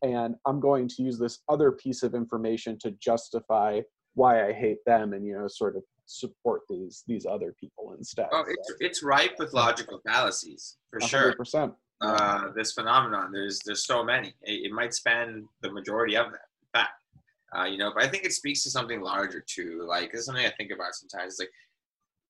and 0.02 0.34
I'm 0.46 0.60
going 0.60 0.88
to 0.88 1.02
use 1.02 1.18
this 1.18 1.40
other 1.48 1.72
piece 1.72 2.02
of 2.02 2.14
information 2.14 2.78
to 2.80 2.90
justify 2.92 3.80
why 4.14 4.46
I 4.46 4.52
hate 4.52 4.78
them 4.84 5.14
and 5.14 5.24
you 5.24 5.38
know 5.38 5.48
sort 5.48 5.76
of 5.76 5.82
support 6.06 6.62
these 6.68 7.04
these 7.06 7.24
other 7.24 7.54
people 7.58 7.94
instead. 7.96 8.28
Oh, 8.32 8.44
it's 8.46 8.68
so. 8.68 8.74
it's 8.80 9.02
ripe 9.02 9.36
with 9.38 9.54
logical 9.54 10.00
fallacies 10.06 10.76
for 10.90 11.00
100%. 11.00 11.08
sure. 11.08 11.76
Uh, 12.00 12.48
this 12.56 12.72
phenomenon, 12.72 13.30
there's 13.32 13.60
there's 13.64 13.86
so 13.86 14.02
many. 14.02 14.34
It, 14.42 14.66
it, 14.66 14.72
might 14.72 14.92
span 14.92 15.48
the 15.60 15.70
majority 15.72 16.16
of 16.16 16.26
them. 16.26 16.40
Uh, 16.74 17.64
you 17.64 17.76
know, 17.76 17.92
but 17.94 18.02
I 18.02 18.08
think 18.08 18.24
it 18.24 18.32
speaks 18.32 18.62
to 18.62 18.70
something 18.70 19.00
larger 19.02 19.44
too. 19.46 19.84
Like 19.86 20.14
is 20.14 20.24
something 20.24 20.44
I 20.44 20.52
think 20.56 20.70
about 20.72 20.94
sometimes. 20.94 21.34
It's 21.34 21.40
like, 21.40 21.50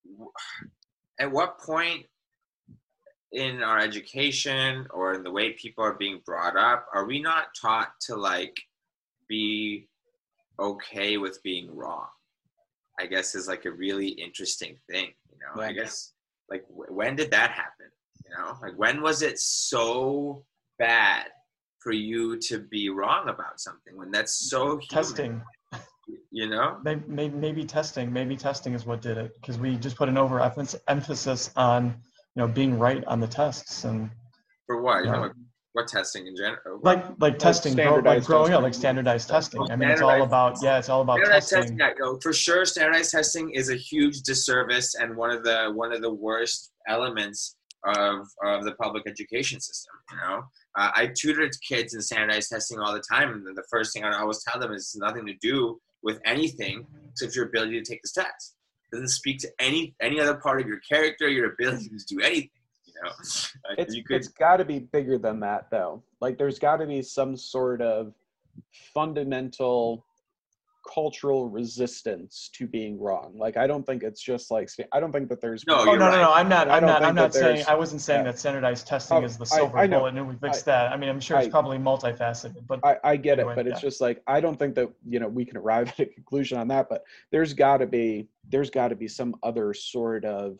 at 1.19 1.31
what 1.31 1.59
point 1.59 2.05
in 3.31 3.63
our 3.63 3.79
education 3.79 4.85
or 4.91 5.13
in 5.13 5.23
the 5.23 5.31
way 5.31 5.53
people 5.53 5.83
are 5.83 5.93
being 5.93 6.21
brought 6.23 6.55
up 6.55 6.85
are 6.93 7.05
we 7.05 7.19
not 7.19 7.47
taught 7.59 7.91
to 7.99 8.15
like 8.15 8.55
be 9.27 9.87
okay 10.59 11.17
with 11.17 11.41
being 11.41 11.73
wrong? 11.73 12.07
I 12.99 13.07
guess 13.07 13.33
is 13.33 13.47
like 13.47 13.65
a 13.65 13.71
really 13.71 14.09
interesting 14.09 14.77
thing 14.89 15.13
you 15.31 15.37
know? 15.39 15.61
I 15.61 15.71
guess 15.71 16.11
like 16.49 16.63
when 16.67 17.15
did 17.15 17.31
that 17.31 17.51
happen? 17.51 17.87
You 18.25 18.35
know? 18.37 18.57
Like 18.61 18.77
when 18.77 19.01
was 19.01 19.21
it 19.21 19.39
so 19.39 20.43
bad 20.77 21.27
for 21.83 21.91
you 21.91 22.37
to 22.39 22.59
be 22.59 22.89
wrong 22.89 23.27
about 23.27 23.59
something 23.59 23.97
when 23.97 24.09
that's 24.09 24.49
so 24.49 24.77
human, 24.77 24.87
testing. 24.87 25.41
You 26.31 26.49
know? 26.49 26.79
Maybe, 26.83 27.29
maybe 27.29 27.65
testing 27.65 28.11
maybe 28.11 28.35
testing 28.35 28.73
is 28.73 28.85
what 28.85 29.01
did 29.01 29.17
it 29.17 29.33
because 29.35 29.57
we 29.57 29.75
just 29.75 29.95
put 29.95 30.09
an 30.09 30.17
over 30.17 30.41
emphasis 30.87 31.51
on 31.55 31.85
you 32.35 32.41
know 32.41 32.47
being 32.47 32.79
right 32.79 33.03
on 33.05 33.19
the 33.19 33.27
tests 33.27 33.83
and 33.83 34.09
for 34.65 34.81
what? 34.81 35.05
You 35.05 35.11
know, 35.11 35.31
what 35.73 35.87
testing 35.87 36.27
in 36.27 36.35
general 36.35 36.59
oh, 36.67 36.79
like 36.83 37.03
like 37.19 37.39
testing 37.39 37.75
grow, 37.75 37.95
like 37.95 38.23
growing 38.23 38.43
testing. 38.43 38.53
up 38.53 38.61
like 38.61 38.73
standardized 38.75 39.29
oh, 39.29 39.33
testing. 39.33 39.71
I 39.71 39.75
mean 39.75 39.89
it's 39.89 40.01
all 40.01 40.21
about 40.21 40.57
yeah 40.61 40.77
it's 40.77 40.89
all 40.89 41.01
about 41.01 41.17
testing, 41.25 41.77
testing 41.77 41.77
no, 41.77 42.19
for 42.21 42.31
sure 42.31 42.63
standardized 42.63 43.11
testing 43.11 43.49
is 43.51 43.69
a 43.69 43.75
huge 43.75 44.21
disservice 44.21 44.95
and 44.95 45.17
one 45.17 45.31
of 45.31 45.43
the 45.43 45.71
one 45.73 45.91
of 45.91 46.01
the 46.01 46.13
worst 46.13 46.71
elements 46.87 47.55
of 47.85 48.27
of 48.43 48.63
the 48.63 48.73
public 48.81 49.03
education 49.07 49.59
system 49.59 49.93
you 50.11 50.17
know 50.17 50.43
uh, 50.77 50.91
i 50.95 51.09
tutor 51.15 51.49
kids 51.67 51.93
in 51.93 52.01
standardized 52.01 52.49
testing 52.49 52.79
all 52.79 52.93
the 52.93 53.03
time 53.11 53.33
and 53.33 53.57
the 53.57 53.63
first 53.69 53.93
thing 53.93 54.03
i 54.03 54.19
always 54.19 54.43
tell 54.43 54.59
them 54.59 54.71
is 54.71 54.95
nothing 54.99 55.25
to 55.25 55.33
do 55.41 55.79
with 56.01 56.19
anything 56.25 56.85
except 57.11 57.35
your 57.35 57.45
ability 57.45 57.81
to 57.81 57.91
take 57.91 58.01
this 58.01 58.13
test 58.13 58.55
doesn't 58.93 59.09
speak 59.09 59.39
to 59.39 59.49
any 59.59 59.95
any 60.01 60.19
other 60.19 60.35
part 60.35 60.61
of 60.61 60.67
your 60.67 60.79
character, 60.79 61.27
your 61.27 61.53
ability 61.53 61.89
to 61.89 62.05
do 62.05 62.21
anything. 62.21 62.49
You 62.85 62.93
know, 63.03 63.11
it's, 63.77 63.95
could, 64.07 64.15
it's 64.17 64.27
got 64.27 64.57
to 64.57 64.65
be 64.65 64.79
bigger 64.79 65.17
than 65.17 65.39
that, 65.41 65.69
though. 65.71 66.03
Like, 66.21 66.37
there's 66.37 66.59
got 66.59 66.77
to 66.77 66.85
be 66.85 67.01
some 67.01 67.35
sort 67.35 67.81
of 67.81 68.13
fundamental 68.93 70.05
cultural 70.91 71.49
resistance 71.49 72.49
to 72.53 72.67
being 72.67 72.99
wrong. 72.99 73.33
Like 73.35 73.57
I 73.57 73.67
don't 73.67 73.85
think 73.85 74.03
it's 74.03 74.21
just 74.21 74.51
like 74.51 74.69
I 74.91 74.99
don't 74.99 75.11
think 75.11 75.29
that 75.29 75.41
there's 75.41 75.65
no, 75.65 75.79
oh, 75.79 75.85
no, 75.85 75.95
no, 75.95 76.07
right. 76.07 76.21
no. 76.21 76.33
I'm 76.33 76.49
not. 76.49 76.69
I'm 76.69 76.85
not. 76.85 77.03
I'm 77.03 77.15
not 77.15 77.33
saying. 77.33 77.65
I 77.67 77.75
wasn't 77.75 78.01
saying 78.01 78.25
yeah. 78.25 78.31
that 78.31 78.39
standardized 78.39 78.87
testing 78.87 79.17
oh, 79.17 79.23
is 79.23 79.37
the 79.37 79.45
silver 79.45 79.77
I, 79.77 79.83
I 79.83 79.87
bullet 79.87 80.15
and 80.15 80.27
we 80.27 80.35
fixed 80.35 80.67
I, 80.67 80.71
that. 80.71 80.91
I 80.91 80.97
mean, 80.97 81.09
I'm 81.09 81.19
sure 81.19 81.37
it's 81.37 81.47
I, 81.47 81.51
probably 81.51 81.77
multifaceted, 81.77 82.67
but 82.67 82.79
I, 82.83 82.97
I 83.03 83.15
get 83.15 83.39
anyway, 83.39 83.53
it. 83.53 83.55
But 83.55 83.65
yeah. 83.65 83.71
it's 83.71 83.81
just 83.81 84.01
like 84.01 84.21
I 84.27 84.39
don't 84.39 84.57
think 84.57 84.75
that 84.75 84.89
you 85.07 85.19
know 85.19 85.27
we 85.27 85.45
can 85.45 85.57
arrive 85.57 85.89
at 85.89 85.99
a 85.99 86.05
conclusion 86.05 86.57
on 86.57 86.67
that. 86.69 86.89
But 86.89 87.03
there's 87.31 87.53
got 87.53 87.77
to 87.77 87.87
be 87.87 88.27
there's 88.49 88.69
got 88.69 88.89
to 88.89 88.95
be 88.95 89.07
some 89.07 89.35
other 89.43 89.73
sort 89.73 90.25
of 90.25 90.59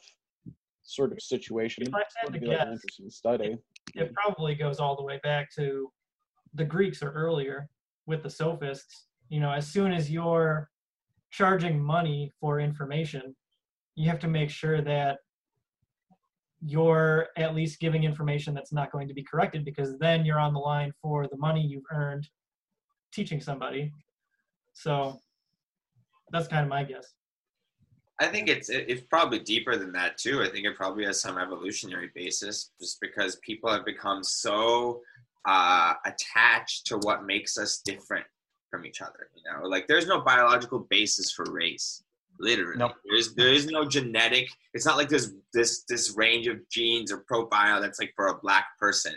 sort 0.84 1.12
of 1.12 1.22
situation. 1.22 1.84
If 1.88 1.94
I 1.94 2.04
had 2.16 2.34
to 2.34 2.40
guess, 2.40 2.50
like 2.50 2.60
an 2.62 2.74
interesting 2.74 3.10
study. 3.10 3.58
It, 3.96 4.02
it 4.02 4.14
probably 4.14 4.56
goes 4.56 4.80
all 4.80 4.96
the 4.96 5.04
way 5.04 5.20
back 5.24 5.54
to 5.56 5.92
the 6.54 6.64
Greeks 6.64 7.02
or 7.02 7.12
earlier 7.12 7.70
with 8.06 8.24
the 8.24 8.30
sophists 8.30 9.06
you 9.30 9.40
know 9.40 9.52
as 9.52 9.68
soon 9.68 9.92
as 9.92 10.12
you're 10.12 10.70
charging 11.32 11.82
money 11.82 12.32
for 12.40 12.60
information 12.60 13.36
you 13.96 14.10
have 14.10 14.20
to 14.20 14.28
make 14.28 14.50
sure 14.50 14.82
that 14.82 15.18
you're 16.66 17.28
at 17.38 17.54
least 17.54 17.80
giving 17.80 18.04
information 18.04 18.54
that's 18.54 18.72
not 18.72 18.92
going 18.92 19.08
to 19.08 19.14
be 19.14 19.24
corrected 19.24 19.66
because 19.66 19.98
then 20.00 20.26
you're 20.26 20.40
on 20.40 20.54
the 20.54 20.60
line 20.60 20.92
for 21.02 21.28
the 21.28 21.38
money 21.38 21.62
you've 21.62 21.84
earned 21.92 22.28
teaching 23.14 23.42
somebody. 23.42 23.92
So 24.72 25.20
that's 26.32 26.48
kind 26.48 26.64
of 26.64 26.70
my 26.70 26.84
guess. 26.84 27.14
I 28.20 28.28
think 28.28 28.48
it's 28.48 28.70
it's 28.70 29.02
probably 29.02 29.40
deeper 29.40 29.76
than 29.76 29.92
that 29.94 30.18
too. 30.18 30.42
I 30.42 30.50
think 30.50 30.66
it 30.66 30.76
probably 30.76 31.04
has 31.06 31.20
some 31.20 31.38
evolutionary 31.38 32.12
basis 32.16 32.72
just 32.80 33.02
because 33.02 33.38
people 33.38 33.70
have 33.70 33.86
become 33.86 34.24
so 34.24 35.02
uh, 35.46 35.96
attached 36.06 36.86
to 36.88 36.98
what 37.00 37.26
makes 37.26 37.58
us 37.58 37.82
different 37.84 38.26
from 38.74 38.88
each 38.88 39.02
other. 39.02 39.30
You 39.36 39.44
know, 39.46 39.68
like 39.68 39.88
there's 39.88 40.08
no 40.08 40.22
biological 40.22 40.80
basis 40.90 41.32
for 41.32 41.46
race. 41.52 42.04
Literally, 42.40 42.80
nope. 42.80 42.94
there's 43.06 43.36
there 43.36 43.54
is 43.54 43.68
no 43.68 43.86
genetic. 43.86 44.50
It's 44.74 44.88
not 44.88 44.98
like 44.98 45.10
there's 45.10 45.34
this 45.54 45.84
this 45.88 46.16
range 46.18 46.48
of 46.48 46.68
genes 46.70 47.12
or 47.12 47.20
profile 47.20 47.80
that's 47.80 48.00
like 48.00 48.14
for 48.16 48.28
a 48.28 48.40
black 48.40 48.66
person, 48.80 49.14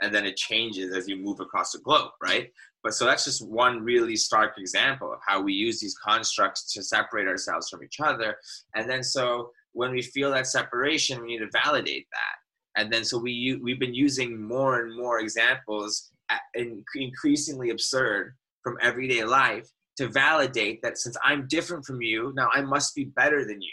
and 0.00 0.14
then 0.14 0.24
it 0.24 0.36
changes 0.36 0.94
as 0.94 1.08
you 1.08 1.16
move 1.16 1.40
across 1.40 1.72
the 1.72 1.80
globe, 1.80 2.12
right? 2.22 2.52
But 2.84 2.94
so 2.94 3.04
that's 3.04 3.24
just 3.24 3.46
one 3.46 3.82
really 3.82 4.14
stark 4.14 4.56
example 4.56 5.12
of 5.12 5.18
how 5.26 5.42
we 5.42 5.52
use 5.52 5.80
these 5.80 5.98
constructs 5.98 6.72
to 6.72 6.82
separate 6.82 7.26
ourselves 7.26 7.68
from 7.68 7.82
each 7.82 7.98
other. 8.00 8.36
And 8.76 8.88
then 8.88 9.02
so 9.02 9.50
when 9.72 9.90
we 9.90 10.00
feel 10.00 10.30
that 10.30 10.46
separation, 10.46 11.20
we 11.20 11.26
need 11.26 11.38
to 11.38 11.50
validate 11.64 12.06
that. 12.12 12.80
And 12.80 12.92
then 12.92 13.04
so 13.04 13.18
we 13.18 13.58
we've 13.60 13.80
been 13.80 13.94
using 13.94 14.40
more 14.40 14.80
and 14.80 14.96
more 14.96 15.18
examples, 15.18 16.12
in 16.54 16.84
increasingly 16.94 17.70
absurd, 17.70 18.34
from 18.62 18.76
everyday 18.80 19.24
life 19.24 19.68
to 19.96 20.08
validate 20.08 20.80
that 20.82 20.98
since 20.98 21.16
I'm 21.24 21.46
different 21.48 21.84
from 21.84 22.00
you, 22.02 22.32
now 22.36 22.48
I 22.54 22.62
must 22.62 22.94
be 22.94 23.04
better 23.04 23.44
than 23.44 23.60
you 23.60 23.72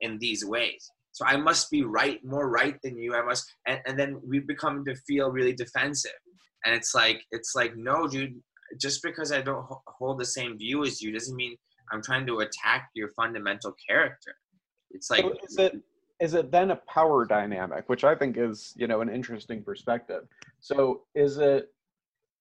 in 0.00 0.18
these 0.18 0.44
ways. 0.44 0.90
So 1.12 1.24
I 1.26 1.36
must 1.36 1.70
be 1.70 1.82
right, 1.82 2.22
more 2.24 2.50
right 2.50 2.76
than 2.82 2.98
you. 2.98 3.14
I 3.14 3.22
must, 3.22 3.46
and, 3.66 3.80
and 3.86 3.98
then 3.98 4.20
we 4.26 4.40
become 4.40 4.84
to 4.84 4.94
feel 5.06 5.30
really 5.30 5.54
defensive. 5.54 6.12
And 6.64 6.74
it's 6.74 6.94
like, 6.94 7.22
it's 7.30 7.54
like, 7.54 7.76
no, 7.76 8.06
dude, 8.06 8.34
just 8.80 9.02
because 9.02 9.32
I 9.32 9.40
don't 9.40 9.66
hold 9.86 10.20
the 10.20 10.26
same 10.26 10.58
view 10.58 10.84
as 10.84 11.00
you 11.00 11.12
doesn't 11.12 11.36
mean 11.36 11.56
I'm 11.92 12.02
trying 12.02 12.26
to 12.26 12.40
attack 12.40 12.90
your 12.94 13.10
fundamental 13.16 13.74
character. 13.88 14.34
It's 14.90 15.10
like, 15.10 15.22
so 15.22 15.34
is 15.48 15.58
it 15.58 15.82
is 16.18 16.34
it 16.34 16.50
then 16.50 16.70
a 16.70 16.76
power 16.76 17.26
dynamic, 17.26 17.88
which 17.88 18.04
I 18.04 18.14
think 18.14 18.36
is 18.38 18.72
you 18.76 18.86
know 18.86 19.00
an 19.00 19.08
interesting 19.08 19.62
perspective. 19.62 20.24
So 20.60 21.02
is 21.14 21.38
it 21.38 21.68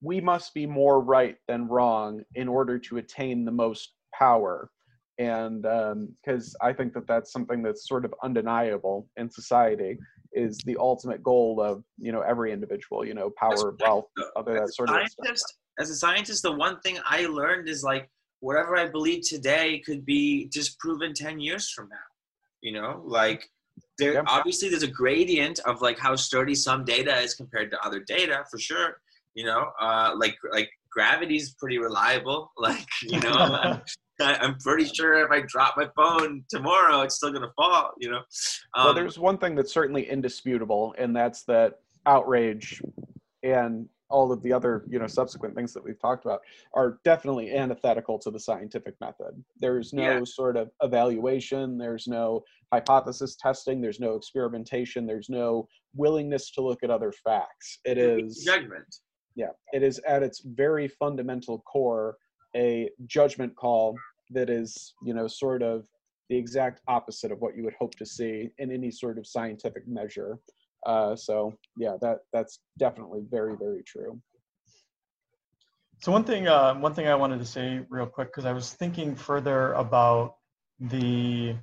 we 0.06 0.22
must 0.22 0.54
be 0.54 0.66
more 0.66 1.02
right 1.02 1.38
than 1.48 1.68
wrong 1.68 2.22
in 2.36 2.48
order 2.48 2.78
to 2.78 2.98
attain 2.98 3.44
the 3.44 3.52
most 3.52 3.94
power 4.14 4.70
and 5.18 5.62
because 5.62 6.56
um, 6.62 6.68
I 6.68 6.74
think 6.74 6.94
that 6.94 7.08
that's 7.08 7.32
something 7.32 7.64
that's 7.64 7.88
sort 7.88 8.06
of 8.06 8.14
undeniable 8.24 9.08
in 9.18 9.30
society 9.30 9.98
is 10.34 10.58
the 10.66 10.76
ultimate 10.78 11.24
goal 11.24 11.62
of 11.62 11.84
you 11.98 12.12
know 12.12 12.22
every 12.22 12.52
individual. 12.52 13.06
You 13.06 13.14
know, 13.14 13.32
power, 13.38 13.76
wealth, 13.80 14.08
other 14.36 14.54
that 14.54 14.74
sort 14.74 14.90
of 14.90 15.08
stuff. 15.08 15.38
As 15.80 15.90
a 15.90 15.96
scientist, 15.96 16.44
the 16.44 16.52
one 16.52 16.80
thing 16.82 17.00
I 17.06 17.28
learned 17.28 17.70
is 17.70 17.84
like 17.84 18.10
whatever 18.42 18.76
I 18.76 18.88
believe 18.88 19.24
today 19.26 19.82
could 19.86 20.06
be 20.06 20.50
disproven 20.52 21.14
ten 21.14 21.40
years 21.40 21.70
from 21.70 21.88
now. 21.90 21.96
You 22.62 22.74
know, 22.74 23.02
like 23.06 23.50
there 23.98 24.22
obviously 24.28 24.70
there's 24.70 24.84
a 24.84 24.88
gradient 24.88 25.60
of 25.60 25.82
like 25.82 25.98
how 25.98 26.18
sturdy 26.18 26.56
some 26.56 26.84
data 26.84 27.16
is 27.20 27.36
compared 27.36 27.72
to 27.72 27.80
other 27.86 28.02
data 28.02 28.44
for 28.52 28.60
sure. 28.60 28.98
You 29.36 29.46
know, 29.46 29.72
uh, 29.80 30.14
like 30.18 30.36
like 30.52 30.70
gravity's 30.90 31.54
pretty 31.56 31.78
reliable. 31.78 32.52
Like 32.58 32.88
you 33.04 33.20
know, 33.20 33.80
I'm 34.22 34.58
pretty 34.60 34.86
sure 34.86 35.26
if 35.26 35.32
I 35.32 35.42
drop 35.48 35.76
my 35.78 35.90
phone 35.96 36.44
tomorrow, 36.50 37.02
it's 37.02 37.16
still 37.16 37.32
gonna 37.32 37.52
fall. 37.56 37.92
You 38.00 38.12
know. 38.12 38.22
Um, 38.76 38.86
well, 38.86 38.94
there's 38.94 39.20
one 39.20 39.38
thing 39.38 39.56
that's 39.56 39.74
certainly 39.74 40.10
indisputable, 40.10 40.96
and 40.98 41.16
that's 41.16 41.44
that 41.44 41.80
outrage 42.06 42.82
and 43.44 43.88
all 44.10 44.32
of 44.32 44.42
the 44.44 44.54
other 44.54 44.86
you 44.88 45.00
know 45.00 45.08
subsequent 45.08 45.56
things 45.56 45.74
that 45.74 45.84
we've 45.84 46.00
talked 46.00 46.26
about 46.26 46.42
are 46.74 47.00
definitely 47.04 47.56
antithetical 47.56 48.20
to 48.20 48.30
the 48.30 48.40
scientific 48.40 48.94
method 49.02 49.44
there's 49.60 49.94
no 49.94 50.20
yeah. 50.20 50.24
sort 50.24 50.56
of 50.56 50.70
evaluation 50.84 51.78
there's 51.78 52.08
no 52.08 52.44
hypothesis 52.72 53.36
testing 53.36 53.82
there's 53.82 54.00
no 54.00 54.16
experimentation 54.16 55.06
there's 55.06 55.30
no 55.30 55.68
willingness 55.96 56.52
to 56.52 56.62
look 56.62 56.84
at 56.84 56.90
other 56.90 57.12
facts 57.12 57.80
it 57.84 57.98
is 57.98 58.44
judgment 58.46 58.96
yeah 59.36 59.50
it 59.74 59.84
is 59.84 60.00
at 60.08 60.24
its 60.24 60.42
very 60.46 60.88
fundamental 60.88 61.60
core 61.60 62.18
a 62.56 62.90
judgment 63.06 63.56
call 63.56 63.96
that 64.32 64.50
is, 64.50 64.94
you 65.04 65.14
know, 65.14 65.28
sort 65.28 65.62
of 65.62 65.86
the 66.30 66.38
exact 66.38 66.82
opposite 66.88 67.32
of 67.32 67.40
what 67.40 67.56
you 67.56 67.64
would 67.64 67.76
hope 67.76 67.96
to 67.96 68.06
see 68.06 68.50
in 68.58 68.72
any 68.72 68.90
sort 68.90 69.18
of 69.18 69.28
scientific 69.28 69.88
measure. 69.88 70.40
Uh, 70.86 71.16
so 71.16 71.54
yeah, 71.78 71.96
that 72.02 72.20
that's 72.34 72.60
definitely 72.78 73.22
very 73.30 73.56
very 73.58 73.84
true. 73.84 74.20
So 76.02 76.12
one 76.12 76.24
thing 76.24 76.48
uh, 76.48 76.76
one 76.76 76.94
thing 76.94 77.08
I 77.08 77.16
wanted 77.16 77.40
to 77.40 77.46
say 77.46 77.82
real 77.90 78.06
quick 78.06 78.30
because 78.30 78.46
I 78.46 78.54
was 78.54 78.74
thinking 78.74 79.16
further 79.16 79.74
about 79.74 80.36
the 80.80 81.56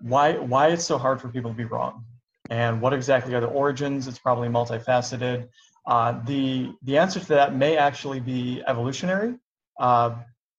why 0.00 0.34
why 0.38 0.68
it's 0.68 0.84
so 0.84 0.98
hard 0.98 1.20
for 1.20 1.28
people 1.28 1.50
to 1.50 1.56
be 1.56 1.64
wrong 1.64 2.04
and 2.50 2.80
what 2.80 2.92
exactly 2.92 3.34
are 3.34 3.40
the 3.40 3.46
origins. 3.46 4.08
It's 4.08 4.18
probably 4.18 4.48
multifaceted. 4.48 5.48
Uh, 5.86 6.20
the, 6.24 6.72
the 6.82 6.96
answer 6.96 7.18
to 7.20 7.26
that 7.26 7.54
may 7.54 7.76
actually 7.76 8.20
be 8.20 8.62
evolutionary 8.66 9.34
uh, 9.80 10.14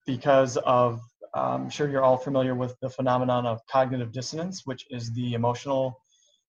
because 0.06 0.56
of, 0.58 1.00
I'm 1.34 1.70
sure 1.70 1.88
you're 1.88 2.04
all 2.04 2.16
familiar 2.16 2.54
with 2.54 2.76
the 2.80 2.90
phenomenon 2.90 3.46
of 3.46 3.60
cognitive 3.70 4.12
dissonance, 4.12 4.62
which 4.64 4.86
is 4.90 5.12
the 5.14 5.34
emotional, 5.34 6.00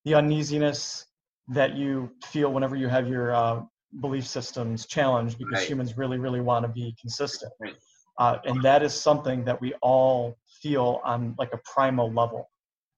the 0.04 0.14
uneasiness 0.16 1.06
that 1.48 1.76
you 1.76 2.12
feel 2.26 2.52
whenever 2.52 2.76
you 2.76 2.88
have 2.88 3.08
your 3.08 3.34
uh, 3.34 3.62
belief 4.02 4.28
systems 4.28 4.86
challenged 4.86 5.38
because 5.38 5.60
right. 5.60 5.68
humans 5.68 5.98
really, 5.98 6.18
really 6.18 6.42
want 6.42 6.66
to 6.66 6.70
be 6.70 6.96
consistent. 7.00 7.52
Right. 7.60 7.76
Uh, 8.20 8.38
and 8.46 8.62
that 8.64 8.84
is 8.84 8.94
something 8.94 9.44
that 9.46 9.60
we 9.60 9.74
all 9.82 10.38
feel 10.62 11.02
on 11.04 11.36
like 11.38 11.54
a 11.54 11.60
primal 11.74 12.12
level. 12.12 12.50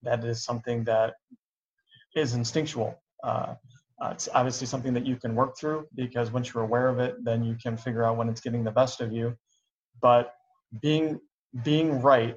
That 0.04 0.24
is 0.24 0.44
something 0.44 0.84
that 0.86 1.16
is 2.16 2.34
instinctual. 2.34 3.02
Uh, 3.24 3.56
uh, 4.02 4.10
it's 4.12 4.30
obviously 4.34 4.68
something 4.68 4.94
that 4.94 5.06
you 5.06 5.16
can 5.16 5.34
work 5.34 5.58
through 5.58 5.88
because 5.96 6.32
once 6.32 6.54
you're 6.54 6.64
aware 6.64 6.88
of 6.88 7.00
it, 7.00 7.16
then 7.24 7.44
you 7.44 7.56
can 7.62 7.76
figure 7.76 8.04
out 8.04 8.16
when 8.16 8.30
it's 8.30 8.42
getting 8.42 8.64
the 8.64 8.72
best 8.72 9.02
of 9.02 9.12
you. 9.12 9.36
But 10.02 10.34
being 10.82 11.20
being 11.64 12.02
right 12.02 12.36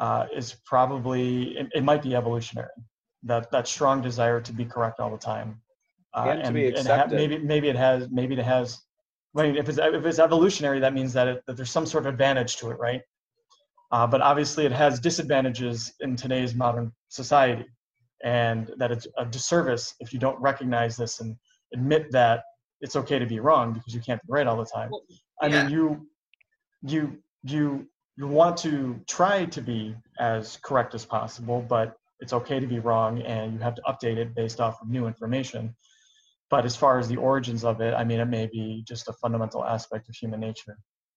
uh, 0.00 0.26
is 0.34 0.56
probably 0.64 1.56
it, 1.58 1.68
it, 1.74 1.84
might 1.84 2.02
be 2.02 2.16
evolutionary. 2.16 2.70
That 3.22 3.50
that 3.52 3.68
strong 3.68 4.02
desire 4.02 4.40
to 4.40 4.52
be 4.52 4.64
correct 4.64 4.98
all 4.98 5.10
the 5.10 5.18
time, 5.18 5.60
uh, 6.14 6.26
and, 6.28 6.56
and, 6.56 6.76
and 6.76 6.88
ha- 6.88 7.06
maybe 7.08 7.38
maybe 7.38 7.68
it 7.68 7.76
has 7.76 8.08
maybe 8.10 8.34
it 8.34 8.44
has. 8.44 8.80
I 9.36 9.44
mean, 9.44 9.56
if 9.56 9.68
it's 9.68 9.78
if 9.78 10.04
it's 10.04 10.18
evolutionary, 10.18 10.80
that 10.80 10.94
means 10.94 11.12
that, 11.12 11.28
it, 11.28 11.42
that 11.46 11.56
there's 11.56 11.70
some 11.70 11.86
sort 11.86 12.06
of 12.06 12.12
advantage 12.12 12.56
to 12.56 12.70
it, 12.70 12.78
right? 12.80 13.02
Uh, 13.92 14.06
but 14.06 14.20
obviously, 14.20 14.66
it 14.66 14.72
has 14.72 14.98
disadvantages 14.98 15.92
in 16.00 16.16
today's 16.16 16.54
modern 16.54 16.90
society 17.08 17.66
and 18.22 18.70
that 18.76 18.92
it's 18.92 19.06
a 19.18 19.24
disservice 19.24 19.94
if 20.00 20.12
you 20.12 20.18
don't 20.18 20.40
recognize 20.40 20.96
this 20.96 21.20
and 21.20 21.36
admit 21.74 22.10
that 22.12 22.44
it's 22.80 22.96
okay 22.96 23.18
to 23.18 23.26
be 23.26 23.40
wrong 23.40 23.72
because 23.72 23.94
you 23.94 24.00
can't 24.00 24.20
be 24.22 24.28
right 24.28 24.46
all 24.46 24.56
the 24.56 24.64
time. 24.66 24.90
Well, 24.90 25.04
I 25.40 25.48
mean, 25.48 25.70
you 25.70 26.06
you 26.82 27.18
you 27.44 27.86
you 28.16 28.26
want 28.26 28.56
to 28.58 29.00
try 29.08 29.46
to 29.46 29.60
be 29.60 29.94
as 30.18 30.58
correct 30.62 30.94
as 30.94 31.04
possible, 31.04 31.64
but 31.66 31.96
it's 32.20 32.32
okay 32.32 32.60
to 32.60 32.66
be 32.66 32.78
wrong, 32.78 33.22
and 33.22 33.54
you 33.54 33.58
have 33.60 33.74
to 33.76 33.82
update 33.82 34.16
it 34.16 34.34
based 34.34 34.60
off 34.60 34.80
of 34.80 34.88
new 34.88 35.06
information. 35.06 35.74
But 36.50 36.64
as 36.64 36.76
far 36.76 36.98
as 36.98 37.08
the 37.08 37.16
origins 37.16 37.64
of 37.64 37.80
it, 37.80 37.94
I 37.94 38.04
mean, 38.04 38.20
it 38.20 38.26
may 38.26 38.46
be 38.46 38.84
just 38.86 39.08
a 39.08 39.12
fundamental 39.14 39.64
aspect 39.64 40.08
of 40.08 40.14
human 40.14 40.40
nature. 40.40 40.76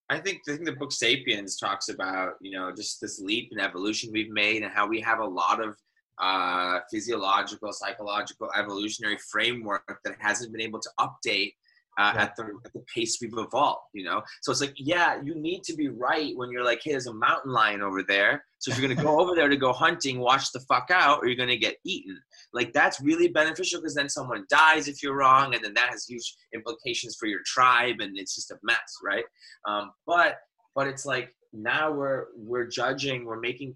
I 0.09 0.19
think 0.19 0.41
I 0.47 0.53
think 0.53 0.65
the 0.65 0.71
book 0.71 0.91
*Sapiens* 0.91 1.57
talks 1.57 1.89
about 1.89 2.33
you 2.41 2.51
know 2.51 2.71
just 2.71 3.01
this 3.01 3.19
leap 3.19 3.49
in 3.51 3.59
evolution 3.59 4.11
we've 4.13 4.31
made 4.31 4.63
and 4.63 4.71
how 4.71 4.87
we 4.87 5.01
have 5.01 5.19
a 5.19 5.25
lot 5.25 5.61
of 5.61 5.75
uh, 6.21 6.79
physiological, 6.91 7.71
psychological, 7.73 8.49
evolutionary 8.57 9.17
framework 9.31 9.99
that 10.03 10.15
hasn't 10.19 10.51
been 10.51 10.61
able 10.61 10.79
to 10.79 10.89
update 10.99 11.53
uh, 11.97 12.11
yeah. 12.13 12.23
at, 12.23 12.35
the, 12.35 12.43
at 12.65 12.73
the 12.73 12.83
pace 12.93 13.19
we've 13.21 13.33
evolved, 13.37 13.81
you 13.93 14.03
know? 14.03 14.21
So 14.41 14.51
it's 14.51 14.61
like, 14.61 14.73
yeah, 14.77 15.21
you 15.23 15.35
need 15.35 15.63
to 15.63 15.75
be 15.75 15.89
right 15.89 16.35
when 16.35 16.51
you're 16.51 16.63
like, 16.63 16.81
hey, 16.83 16.91
there's 16.91 17.07
a 17.07 17.13
mountain 17.13 17.51
lion 17.51 17.81
over 17.81 18.03
there. 18.03 18.43
So 18.59 18.71
if 18.71 18.77
you're 18.77 18.87
going 18.87 18.97
to 18.97 19.03
go 19.03 19.19
over 19.19 19.35
there 19.35 19.47
to 19.47 19.57
go 19.57 19.71
hunting, 19.71 20.19
watch 20.19 20.51
the 20.51 20.59
fuck 20.61 20.89
out 20.91 21.19
or 21.19 21.27
you're 21.27 21.37
going 21.37 21.49
to 21.49 21.57
get 21.57 21.77
eaten. 21.85 22.19
Like 22.53 22.73
that's 22.73 22.99
really 22.99 23.27
beneficial 23.27 23.79
because 23.79 23.95
then 23.95 24.09
someone 24.09 24.45
dies 24.49 24.87
if 24.87 25.01
you're 25.03 25.15
wrong 25.15 25.53
and 25.53 25.63
then 25.63 25.73
that 25.75 25.89
has 25.91 26.05
huge 26.05 26.35
implications 26.53 27.15
for 27.19 27.27
your 27.27 27.41
tribe 27.45 27.97
and 27.99 28.17
it's 28.17 28.35
just 28.35 28.51
a 28.51 28.57
mess, 28.63 28.97
right? 29.03 29.25
Um, 29.67 29.91
but, 30.05 30.37
but 30.73 30.87
it's 30.87 31.05
like 31.05 31.33
now 31.53 31.91
we're, 31.91 32.25
we're 32.35 32.67
judging, 32.67 33.25
we're 33.25 33.39
making 33.39 33.75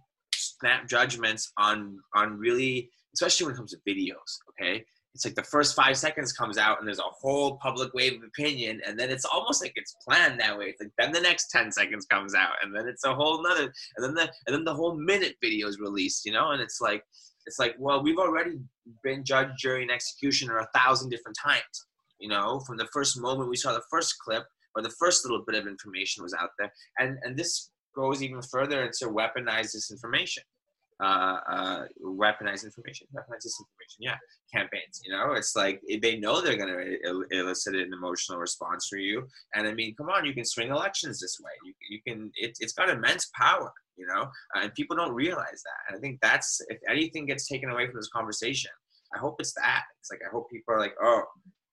snap 0.59 0.87
judgments 0.87 1.51
on 1.57 1.99
on 2.15 2.37
really 2.37 2.89
especially 3.13 3.45
when 3.45 3.55
it 3.55 3.57
comes 3.57 3.71
to 3.71 3.79
videos 3.87 4.39
okay? 4.49 4.83
It's 5.15 5.25
like 5.25 5.35
the 5.35 5.43
first 5.43 5.75
five 5.75 5.97
seconds 5.97 6.31
comes 6.31 6.57
out 6.57 6.79
and 6.79 6.87
there's 6.87 6.99
a 6.99 7.03
whole 7.03 7.57
public 7.57 7.93
wave 7.93 8.13
of 8.13 8.23
opinion 8.23 8.79
and 8.85 8.97
then 8.97 9.09
it's 9.09 9.25
almost 9.25 9.61
like 9.61 9.73
it's 9.75 9.95
planned 10.07 10.39
that 10.39 10.57
way. 10.57 10.65
It's 10.65 10.79
like 10.79 10.91
then 10.97 11.11
the 11.11 11.19
next 11.19 11.49
10 11.49 11.71
seconds 11.71 12.05
comes 12.05 12.35
out 12.35 12.53
and 12.61 12.75
then 12.75 12.87
it's 12.87 13.03
a 13.03 13.13
whole 13.13 13.41
nother 13.41 13.73
and 13.97 14.05
then 14.05 14.13
the 14.13 14.31
and 14.45 14.55
then 14.55 14.63
the 14.63 14.73
whole 14.73 14.95
minute 14.95 15.35
video 15.41 15.67
is 15.67 15.79
released 15.79 16.25
you 16.25 16.31
know? 16.31 16.51
And 16.51 16.61
it's 16.61 16.79
like 16.79 17.03
it's 17.47 17.59
like 17.59 17.75
well 17.79 18.03
we've 18.03 18.19
already 18.19 18.59
been 19.03 19.23
judged 19.23 19.57
jury 19.57 19.81
and 19.81 19.91
executioner 19.91 20.59
a 20.59 20.67
thousand 20.77 21.09
different 21.09 21.37
times 21.43 21.85
you 22.19 22.29
know? 22.29 22.59
From 22.61 22.77
the 22.77 22.87
first 22.93 23.19
moment 23.19 23.49
we 23.49 23.57
saw 23.57 23.73
the 23.73 23.83
first 23.89 24.15
clip 24.19 24.43
or 24.75 24.83
the 24.83 24.91
first 24.91 25.25
little 25.25 25.43
bit 25.45 25.55
of 25.55 25.67
information 25.67 26.23
was 26.23 26.35
out 26.35 26.51
there 26.59 26.71
and 26.99 27.17
and 27.23 27.35
this 27.35 27.71
goes 27.95 28.21
even 28.21 28.41
further 28.41 28.83
into 28.83 29.07
weaponized 29.07 29.75
disinformation. 29.75 30.39
Uh, 31.01 31.39
uh, 31.49 31.83
weaponize 32.03 32.65
information, 32.65 33.07
weaponize 33.15 33.45
disinformation. 33.45 33.99
Yeah, 33.99 34.17
campaigns. 34.53 34.99
You 35.05 35.13
know, 35.13 35.31
it's 35.31 35.55
like 35.55 35.81
they 36.01 36.19
know 36.19 36.41
they're 36.41 36.57
going 36.57 36.73
to 36.73 37.23
elicit 37.31 37.75
an 37.75 37.93
emotional 37.93 38.37
response 38.37 38.87
for 38.89 38.97
you. 38.97 39.25
And 39.55 39.65
I 39.65 39.73
mean, 39.73 39.95
come 39.95 40.09
on, 40.09 40.25
you 40.25 40.33
can 40.33 40.43
swing 40.43 40.71
elections 40.71 41.21
this 41.21 41.37
way. 41.41 41.51
You, 41.63 41.73
you 41.89 41.99
can. 42.05 42.31
It, 42.35 42.57
it's 42.59 42.73
got 42.73 42.89
immense 42.89 43.31
power. 43.33 43.71
You 43.95 44.07
know, 44.07 44.23
uh, 44.55 44.63
and 44.63 44.73
people 44.73 44.97
don't 44.97 45.13
realize 45.13 45.61
that. 45.63 45.87
And 45.87 45.97
I 45.97 45.99
think 46.01 46.19
that's 46.21 46.59
if 46.67 46.79
anything 46.89 47.25
gets 47.25 47.47
taken 47.47 47.69
away 47.69 47.85
from 47.87 47.95
this 47.95 48.09
conversation, 48.09 48.71
I 49.15 49.19
hope 49.19 49.35
it's 49.39 49.53
that. 49.53 49.83
It's 50.01 50.11
like 50.11 50.21
I 50.25 50.29
hope 50.29 50.49
people 50.49 50.73
are 50.73 50.79
like, 50.79 50.95
oh, 51.01 51.23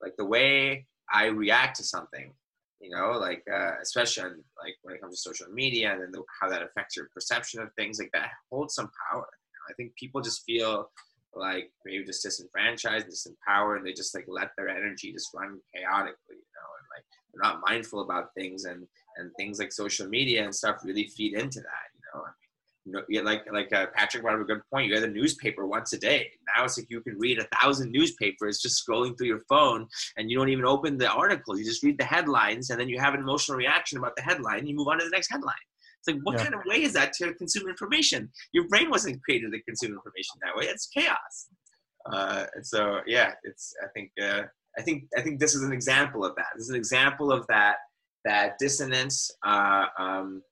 like 0.00 0.12
the 0.16 0.24
way 0.24 0.86
I 1.12 1.26
react 1.26 1.76
to 1.78 1.84
something 1.84 2.32
you 2.80 2.90
know 2.90 3.12
like 3.12 3.42
uh, 3.52 3.72
especially 3.82 4.24
on, 4.24 4.44
like 4.62 4.74
when 4.82 4.94
it 4.94 5.00
comes 5.00 5.14
to 5.22 5.28
social 5.30 5.52
media 5.52 5.92
and 5.92 6.02
then 6.02 6.12
the, 6.12 6.22
how 6.40 6.48
that 6.48 6.62
affects 6.62 6.96
your 6.96 7.08
perception 7.14 7.60
of 7.60 7.72
things 7.74 7.98
like 7.98 8.10
that 8.12 8.30
holds 8.50 8.74
some 8.74 8.90
power. 9.10 9.26
I 9.68 9.72
think 9.74 9.96
people 9.96 10.20
just 10.20 10.44
feel 10.44 10.90
like 11.34 11.70
maybe 11.84 12.04
just 12.04 12.22
disenfranchised 12.22 13.06
disempowered 13.06 13.78
and 13.78 13.86
they 13.86 13.92
just 13.92 14.14
like 14.14 14.24
let 14.28 14.50
their 14.56 14.68
energy 14.68 15.12
just 15.12 15.30
run 15.34 15.58
chaotically 15.74 16.16
you 16.30 16.52
know 16.56 16.70
and 16.78 16.86
like 16.94 17.04
they're 17.32 17.42
not 17.42 17.60
mindful 17.66 18.00
about 18.00 18.32
things 18.34 18.64
and 18.64 18.86
and 19.16 19.30
things 19.36 19.58
like 19.58 19.72
social 19.72 20.08
media 20.08 20.44
and 20.44 20.54
stuff 20.54 20.80
really 20.84 21.06
feed 21.08 21.34
into 21.34 21.60
that 21.60 21.86
you 21.94 22.00
know 22.14 22.22
I 22.22 22.28
mean, 22.28 22.45
know, 22.92 23.02
you 23.08 23.22
like 23.22 23.42
like 23.52 23.72
uh, 23.72 23.86
Patrick 23.94 24.22
brought 24.22 24.36
up 24.36 24.42
a 24.42 24.44
good 24.44 24.60
point. 24.72 24.88
You 24.88 24.94
had 24.94 25.04
a 25.04 25.12
newspaper 25.12 25.66
once 25.66 25.92
a 25.92 25.98
day. 25.98 26.30
Now 26.54 26.64
it's 26.64 26.78
like 26.78 26.86
you 26.88 27.00
can 27.00 27.18
read 27.18 27.38
a 27.38 27.48
thousand 27.58 27.90
newspapers 27.90 28.60
just 28.60 28.86
scrolling 28.86 29.16
through 29.16 29.26
your 29.26 29.42
phone, 29.48 29.86
and 30.16 30.30
you 30.30 30.38
don't 30.38 30.48
even 30.48 30.64
open 30.64 30.96
the 30.96 31.10
articles. 31.10 31.58
You 31.58 31.64
just 31.64 31.82
read 31.82 31.98
the 31.98 32.04
headlines, 32.04 32.70
and 32.70 32.80
then 32.80 32.88
you 32.88 32.98
have 33.00 33.14
an 33.14 33.20
emotional 33.20 33.58
reaction 33.58 33.98
about 33.98 34.14
the 34.16 34.22
headline, 34.22 34.60
and 34.60 34.68
you 34.68 34.76
move 34.76 34.88
on 34.88 34.98
to 34.98 35.04
the 35.04 35.10
next 35.10 35.30
headline. 35.30 35.54
It's 35.98 36.14
like, 36.14 36.22
what 36.22 36.36
yeah. 36.36 36.44
kind 36.44 36.54
of 36.54 36.60
way 36.66 36.82
is 36.82 36.92
that 36.92 37.12
to 37.14 37.34
consume 37.34 37.68
information? 37.68 38.30
Your 38.52 38.68
brain 38.68 38.90
wasn't 38.90 39.22
created 39.22 39.52
to 39.52 39.62
consume 39.62 39.92
information 39.92 40.36
that 40.42 40.56
way. 40.56 40.66
It's 40.66 40.86
chaos. 40.86 41.48
Uh, 42.10 42.46
and 42.54 42.64
so, 42.64 43.00
yeah, 43.06 43.32
it's. 43.42 43.74
I 43.82 43.88
think. 43.94 44.10
Uh, 44.20 44.42
I 44.78 44.82
think. 44.82 45.04
I 45.16 45.22
think 45.22 45.40
this 45.40 45.54
is 45.54 45.62
an 45.62 45.72
example 45.72 46.24
of 46.24 46.36
that. 46.36 46.46
This 46.54 46.64
is 46.64 46.70
an 46.70 46.76
example 46.76 47.32
of 47.32 47.46
that. 47.48 47.76
That 48.24 48.58
dissonance. 48.58 49.30
Uh, 49.44 49.86
um, 49.98 50.42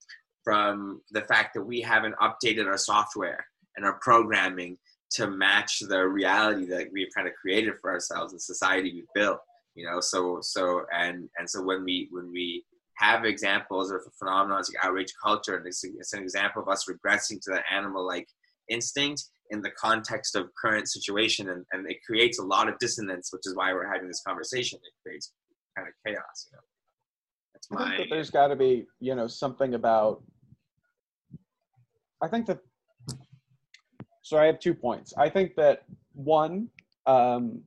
from 0.44 1.00
the 1.10 1.22
fact 1.22 1.54
that 1.54 1.62
we 1.62 1.80
haven't 1.80 2.14
updated 2.16 2.66
our 2.66 2.78
software 2.78 3.44
and 3.76 3.84
our 3.84 3.98
programming 4.00 4.76
to 5.12 5.28
match 5.28 5.80
the 5.88 6.06
reality 6.06 6.66
that 6.66 6.86
we've 6.92 7.08
kind 7.14 7.26
of 7.26 7.34
created 7.34 7.74
for 7.80 7.90
ourselves 7.90 8.32
and 8.32 8.40
society 8.40 8.92
we've 8.92 9.04
built 9.14 9.40
you 9.74 9.86
know? 9.86 10.00
So 10.00 10.38
so 10.40 10.84
and 10.92 11.28
and 11.38 11.48
so 11.48 11.62
when 11.62 11.84
we 11.84 12.08
when 12.10 12.30
we 12.30 12.64
have 12.98 13.24
examples 13.24 13.90
of 13.90 14.00
phenomena 14.18 14.54
like 14.54 14.66
outrage 14.84 15.12
culture 15.22 15.56
and 15.56 15.66
it's, 15.66 15.82
it's 15.82 16.12
an 16.12 16.22
example 16.22 16.62
of 16.62 16.68
us 16.68 16.86
regressing 16.88 17.40
to 17.42 17.50
that 17.50 17.64
animal 17.72 18.06
like 18.06 18.28
instinct 18.70 19.24
in 19.50 19.60
the 19.60 19.70
context 19.70 20.36
of 20.36 20.48
current 20.62 20.88
situation 20.88 21.50
and, 21.50 21.64
and 21.72 21.90
it 21.90 21.96
creates 22.06 22.38
a 22.38 22.44
lot 22.44 22.68
of 22.68 22.78
dissonance 22.78 23.30
which 23.32 23.42
is 23.46 23.56
why 23.56 23.72
we're 23.72 23.92
having 23.92 24.06
this 24.06 24.22
conversation. 24.26 24.78
It 24.82 24.92
creates 25.02 25.32
kind 25.76 25.88
of 25.88 25.94
chaos 26.06 26.48
you 26.50 26.56
know? 26.56 26.62
That's 27.52 27.70
my 27.70 27.82
I 27.82 27.96
think 27.96 28.08
that 28.10 28.14
there's 28.14 28.30
got 28.30 28.48
to 28.48 28.56
be 28.56 28.86
you 29.00 29.14
know 29.14 29.26
something 29.26 29.74
about 29.74 30.22
i 32.24 32.28
think 32.28 32.46
that 32.46 32.58
so 34.22 34.38
i 34.38 34.46
have 34.46 34.58
two 34.58 34.74
points. 34.74 35.12
I 35.18 35.28
think 35.28 35.54
that 35.56 35.84
one 36.14 36.68
um, 37.06 37.60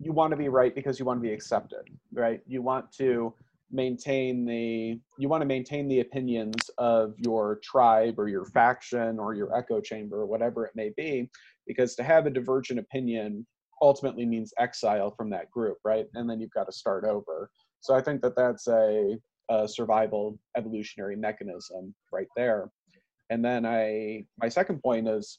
you 0.00 0.12
want 0.12 0.30
to 0.30 0.36
be 0.36 0.48
right 0.48 0.74
because 0.74 0.98
you 0.98 1.04
want 1.04 1.18
to 1.20 1.28
be 1.28 1.34
accepted 1.34 1.84
right? 2.12 2.40
You 2.46 2.62
want 2.62 2.90
to 2.92 3.34
maintain 3.70 4.46
the 4.46 4.98
you 5.18 5.28
want 5.28 5.42
to 5.42 5.46
maintain 5.46 5.88
the 5.88 6.00
opinions 6.00 6.70
of 6.78 7.14
your 7.18 7.60
tribe 7.62 8.18
or 8.18 8.28
your 8.28 8.46
faction 8.46 9.18
or 9.18 9.34
your 9.34 9.54
echo 9.54 9.80
chamber 9.80 10.22
or 10.22 10.26
whatever 10.26 10.64
it 10.64 10.72
may 10.74 10.90
be 10.96 11.30
because 11.66 11.94
to 11.96 12.02
have 12.02 12.24
a 12.24 12.30
divergent 12.30 12.78
opinion 12.78 13.46
ultimately 13.82 14.24
means 14.24 14.54
exile 14.58 15.10
from 15.10 15.28
that 15.30 15.50
group 15.50 15.76
right? 15.84 16.06
And 16.14 16.28
then 16.28 16.40
you've 16.40 16.58
got 16.58 16.64
to 16.64 16.72
start 16.72 17.04
over. 17.04 17.50
So 17.80 17.94
i 17.94 18.00
think 18.00 18.22
that 18.22 18.36
that's 18.36 18.66
a, 18.68 19.18
a 19.50 19.68
survival 19.68 20.38
evolutionary 20.56 21.16
mechanism 21.16 21.94
right 22.10 22.28
there 22.36 22.70
and 23.30 23.44
then 23.44 23.64
i 23.66 24.24
my 24.40 24.48
second 24.48 24.82
point 24.82 25.08
is 25.08 25.38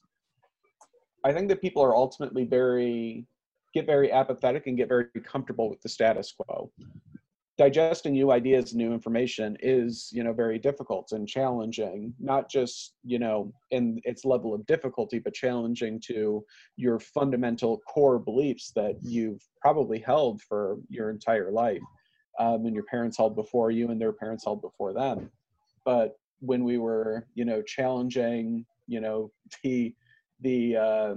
i 1.26 1.32
think 1.32 1.48
that 1.48 1.62
people 1.62 1.84
are 1.84 1.96
ultimately 1.96 2.46
very 2.46 3.26
get 3.74 3.86
very 3.86 4.12
apathetic 4.12 4.68
and 4.68 4.78
get 4.78 4.88
very 4.88 5.06
comfortable 5.26 5.70
with 5.70 5.82
the 5.82 5.90
status 5.90 6.34
quo. 6.34 6.72
Digesting 7.58 8.14
new 8.14 8.32
ideas 8.32 8.74
new 8.74 8.94
information 8.94 9.58
is 9.62 10.10
you 10.14 10.24
know 10.24 10.32
very 10.32 10.58
difficult 10.58 11.12
and 11.12 11.28
challenging 11.28 12.14
not 12.18 12.50
just 12.50 12.94
you 13.04 13.20
know 13.20 13.52
in 13.72 14.00
its 14.06 14.24
level 14.24 14.54
of 14.54 14.66
difficulty 14.66 15.20
but 15.20 15.34
challenging 15.34 16.00
to 16.06 16.42
your 16.78 17.00
fundamental 17.00 17.80
core 17.80 18.18
beliefs 18.18 18.72
that 18.78 18.96
you've 19.02 19.42
probably 19.62 20.00
held 20.00 20.42
for 20.42 20.78
your 20.90 21.10
entire 21.10 21.52
life 21.52 21.82
um, 22.40 22.66
and 22.66 22.74
your 22.74 22.86
parents 22.86 23.18
held 23.18 23.36
before 23.36 23.72
you 23.72 23.90
and 23.90 24.00
their 24.00 24.14
parents 24.14 24.46
held 24.46 24.62
before 24.62 24.94
them. 24.94 25.30
But 25.84 26.16
when 26.40 26.64
we 26.64 26.78
were 26.78 27.26
you 27.36 27.46
know 27.46 27.62
challenging 27.62 28.66
you 28.88 29.02
know 29.02 29.32
the 29.64 29.94
the 30.42 30.76
uh, 30.76 31.14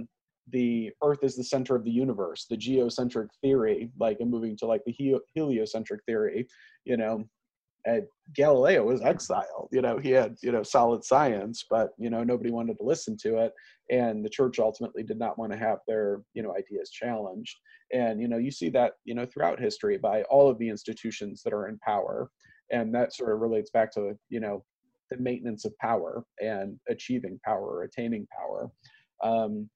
the 0.51 0.91
earth 1.01 1.23
is 1.23 1.35
the 1.35 1.43
center 1.43 1.75
of 1.75 1.83
the 1.83 1.91
universe 1.91 2.45
the 2.49 2.57
geocentric 2.57 3.29
theory 3.41 3.89
like 3.99 4.17
and 4.19 4.29
moving 4.29 4.57
to 4.57 4.65
like 4.65 4.81
the 4.85 5.19
heliocentric 5.33 6.01
theory 6.05 6.47
you 6.85 6.97
know. 6.97 7.23
And 7.85 8.03
galileo 8.33 8.85
was 8.85 9.01
exiled 9.01 9.67
you 9.73 9.81
know 9.81 9.97
he 9.97 10.11
had 10.11 10.37
you 10.41 10.53
know 10.53 10.63
solid 10.63 11.03
science 11.03 11.65
but 11.69 11.89
you 11.97 12.09
know 12.09 12.23
nobody 12.23 12.49
wanted 12.49 12.77
to 12.77 12.83
listen 12.85 13.17
to 13.23 13.39
it 13.39 13.51
and 13.89 14.23
the 14.23 14.29
church 14.29 14.59
ultimately 14.59 15.03
did 15.03 15.19
not 15.19 15.37
want 15.37 15.51
to 15.51 15.57
have 15.57 15.79
their 15.87 16.21
you 16.33 16.41
know 16.41 16.55
ideas 16.55 16.89
challenged. 16.89 17.57
And 17.91 18.21
you 18.21 18.27
know 18.27 18.37
you 18.37 18.51
see 18.51 18.69
that 18.69 18.93
you 19.05 19.13
know 19.13 19.25
throughout 19.25 19.59
history 19.59 19.97
by 19.97 20.23
all 20.23 20.49
of 20.49 20.57
the 20.57 20.69
institutions 20.69 21.41
that 21.43 21.53
are 21.53 21.67
in 21.67 21.77
power 21.79 22.29
and 22.71 22.93
that 22.95 23.13
sort 23.13 23.33
of 23.33 23.41
relates 23.41 23.69
back 23.69 23.91
to 23.93 24.17
you 24.29 24.39
know 24.39 24.63
the 25.09 25.17
maintenance 25.17 25.65
of 25.65 25.77
power 25.79 26.23
and 26.41 26.79
achieving 26.89 27.39
power 27.45 27.65
or 27.65 27.83
attaining 27.83 28.27
power 28.37 28.71
um, 29.23 29.69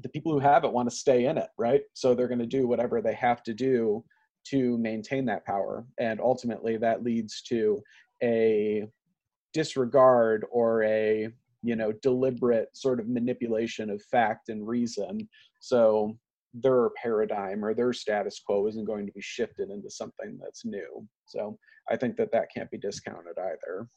the 0.00 0.08
people 0.10 0.32
who 0.32 0.38
have 0.38 0.64
it 0.64 0.72
want 0.72 0.88
to 0.90 0.94
stay 0.94 1.24
in 1.24 1.38
it, 1.38 1.48
right? 1.58 1.82
So 1.94 2.14
they're 2.14 2.28
going 2.28 2.38
to 2.38 2.46
do 2.46 2.66
whatever 2.66 3.00
they 3.00 3.14
have 3.14 3.42
to 3.44 3.54
do 3.54 4.04
to 4.48 4.78
maintain 4.78 5.24
that 5.26 5.46
power. 5.46 5.86
And 5.98 6.20
ultimately, 6.20 6.76
that 6.76 7.02
leads 7.02 7.42
to 7.42 7.82
a 8.22 8.86
disregard 9.52 10.44
or 10.50 10.82
a 10.84 11.28
you 11.62 11.74
know 11.74 11.90
deliberate 12.02 12.68
sort 12.76 13.00
of 13.00 13.08
manipulation 13.08 13.88
of 13.88 14.02
fact 14.02 14.50
and 14.50 14.68
reason 14.68 15.26
so 15.60 16.16
their 16.52 16.90
paradigm 17.02 17.64
or 17.64 17.72
their 17.72 17.92
status 17.92 18.40
quo 18.44 18.66
isn't 18.66 18.84
going 18.84 19.06
to 19.06 19.12
be 19.12 19.22
shifted 19.22 19.70
into 19.70 19.88
something 19.88 20.38
that's 20.42 20.66
new 20.66 21.06
so 21.24 21.58
i 21.90 21.96
think 21.96 22.16
that 22.16 22.30
that 22.30 22.48
can't 22.54 22.70
be 22.70 22.76
discounted 22.76 23.38
either 23.38 23.88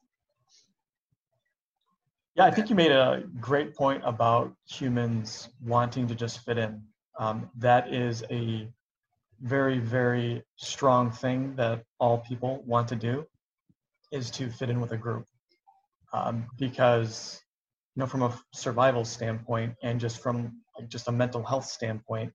yeah, 2.40 2.46
I 2.46 2.52
think 2.52 2.70
you 2.70 2.76
made 2.78 2.94
a 2.94 3.22
great 3.42 3.76
point 3.76 4.02
about 4.06 4.54
humans 4.66 5.50
wanting 5.62 6.08
to 6.08 6.16
just 6.16 6.40
fit 6.46 6.58
in. 6.58 6.82
Um, 7.20 7.50
that 7.58 7.94
is 7.94 8.24
a 8.32 8.70
very, 9.42 9.80
very 9.80 10.42
strong 10.56 11.12
thing 11.12 11.54
that 11.58 11.84
all 12.00 12.20
people 12.20 12.64
want 12.66 12.88
to 12.88 12.96
do 12.96 13.26
is 14.14 14.32
to 14.32 14.50
fit 14.50 14.70
in 14.70 14.80
with 14.80 14.94
a 14.94 14.98
group. 14.98 15.26
Um, 16.14 16.48
because, 16.58 17.42
you 17.94 18.00
know, 18.00 18.08
from 18.08 18.22
a 18.22 18.34
survival 18.54 19.04
standpoint 19.04 19.76
and 19.84 20.00
just 20.00 20.24
from 20.24 20.62
like, 20.78 20.88
just 20.88 21.10
a 21.10 21.12
mental 21.12 21.44
health 21.44 21.66
standpoint, 21.66 22.32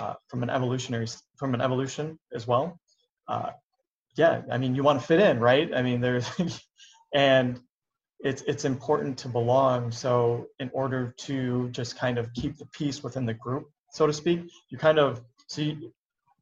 uh, 0.00 0.14
from 0.28 0.44
an 0.44 0.50
evolutionary, 0.50 1.08
from 1.34 1.54
an 1.54 1.60
evolution 1.60 2.20
as 2.32 2.46
well. 2.46 2.78
Uh, 3.26 3.50
yeah, 4.16 4.42
I 4.48 4.58
mean, 4.58 4.76
you 4.76 4.84
want 4.84 5.00
to 5.00 5.06
fit 5.08 5.18
in, 5.18 5.40
right? 5.40 5.74
I 5.74 5.82
mean, 5.82 6.00
there's, 6.00 6.30
and 7.12 7.58
it's 8.24 8.42
it's 8.42 8.64
important 8.64 9.18
to 9.18 9.28
belong. 9.28 9.92
So 9.92 10.46
in 10.58 10.70
order 10.72 11.14
to 11.18 11.68
just 11.70 11.96
kind 11.96 12.18
of 12.18 12.32
keep 12.32 12.56
the 12.56 12.66
peace 12.66 13.02
within 13.02 13.26
the 13.26 13.34
group, 13.34 13.68
so 13.92 14.06
to 14.06 14.12
speak, 14.12 14.50
you 14.70 14.78
kind 14.78 14.98
of 14.98 15.22
so 15.46 15.60
you, 15.60 15.92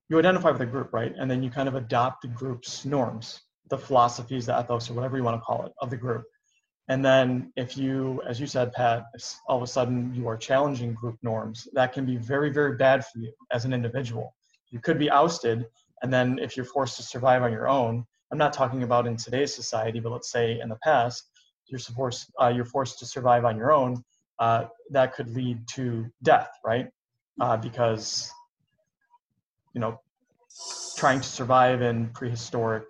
you 0.08 0.18
identify 0.18 0.50
with 0.50 0.60
the 0.60 0.66
group, 0.66 0.92
right? 0.92 1.12
And 1.18 1.30
then 1.30 1.42
you 1.42 1.50
kind 1.50 1.68
of 1.68 1.74
adopt 1.74 2.22
the 2.22 2.28
group's 2.28 2.84
norms, 2.84 3.40
the 3.68 3.76
philosophies, 3.76 4.46
the 4.46 4.58
ethos, 4.58 4.88
or 4.88 4.94
whatever 4.94 5.16
you 5.16 5.24
want 5.24 5.40
to 5.40 5.44
call 5.44 5.66
it, 5.66 5.72
of 5.80 5.90
the 5.90 5.96
group. 5.96 6.24
And 6.88 7.04
then 7.04 7.52
if 7.56 7.76
you, 7.76 8.22
as 8.28 8.38
you 8.38 8.46
said, 8.46 8.72
Pat, 8.72 9.04
all 9.48 9.56
of 9.56 9.62
a 9.62 9.66
sudden 9.66 10.14
you 10.14 10.28
are 10.28 10.36
challenging 10.36 10.94
group 10.94 11.16
norms, 11.22 11.66
that 11.72 11.92
can 11.92 12.04
be 12.04 12.16
very, 12.16 12.50
very 12.50 12.76
bad 12.76 13.04
for 13.06 13.18
you 13.18 13.32
as 13.50 13.64
an 13.64 13.72
individual. 13.72 14.34
You 14.70 14.78
could 14.80 14.98
be 14.98 15.10
ousted, 15.10 15.66
and 16.02 16.12
then 16.12 16.38
if 16.38 16.56
you're 16.56 16.66
forced 16.66 16.96
to 16.96 17.02
survive 17.02 17.42
on 17.42 17.52
your 17.52 17.68
own, 17.68 18.04
I'm 18.30 18.38
not 18.38 18.52
talking 18.52 18.82
about 18.82 19.06
in 19.06 19.16
today's 19.16 19.54
society, 19.54 20.00
but 20.00 20.12
let's 20.12 20.30
say 20.30 20.60
in 20.60 20.68
the 20.68 20.78
past, 20.82 21.24
you're 21.72 21.80
forced 21.80 22.30
uh, 22.40 22.48
you're 22.48 22.64
forced 22.64 22.98
to 23.00 23.06
survive 23.06 23.44
on 23.44 23.56
your 23.56 23.72
own, 23.72 24.04
uh, 24.38 24.66
that 24.90 25.14
could 25.14 25.30
lead 25.30 25.66
to 25.74 26.06
death, 26.22 26.50
right? 26.64 26.88
Uh, 27.40 27.56
because 27.56 28.30
you 29.74 29.80
know, 29.80 30.00
trying 30.96 31.20
to 31.20 31.28
survive 31.28 31.82
in 31.82 32.08
prehistoric 32.10 32.84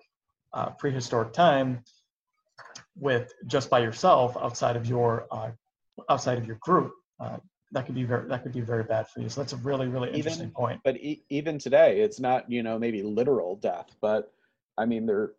uh, 0.53 0.69
prehistoric 0.71 1.33
time 1.33 1.83
with 2.95 3.33
just 3.47 3.69
by 3.69 3.79
yourself 3.79 4.37
outside 4.37 4.75
of 4.75 4.85
your 4.85 5.25
uh, 5.31 5.51
outside 6.09 6.37
of 6.37 6.45
your 6.45 6.57
group 6.57 6.93
uh, 7.19 7.37
that 7.71 7.85
could 7.85 7.95
be 7.95 8.03
very 8.03 8.27
that 8.27 8.43
could 8.43 8.53
be 8.53 8.61
very 8.61 8.83
bad 8.83 9.07
for 9.07 9.21
you 9.21 9.29
so 9.29 9.41
that's 9.41 9.53
a 9.53 9.57
really 9.57 9.87
really 9.87 10.09
interesting 10.09 10.43
even, 10.43 10.51
point 10.51 10.81
but 10.83 10.95
e- 10.97 11.23
even 11.29 11.57
today 11.57 12.01
it's 12.01 12.19
not 12.19 12.49
you 12.51 12.61
know 12.61 12.77
maybe 12.77 13.01
literal 13.01 13.55
death 13.55 13.89
but 14.01 14.31
i 14.77 14.85
mean 14.85 15.05
there 15.05 15.31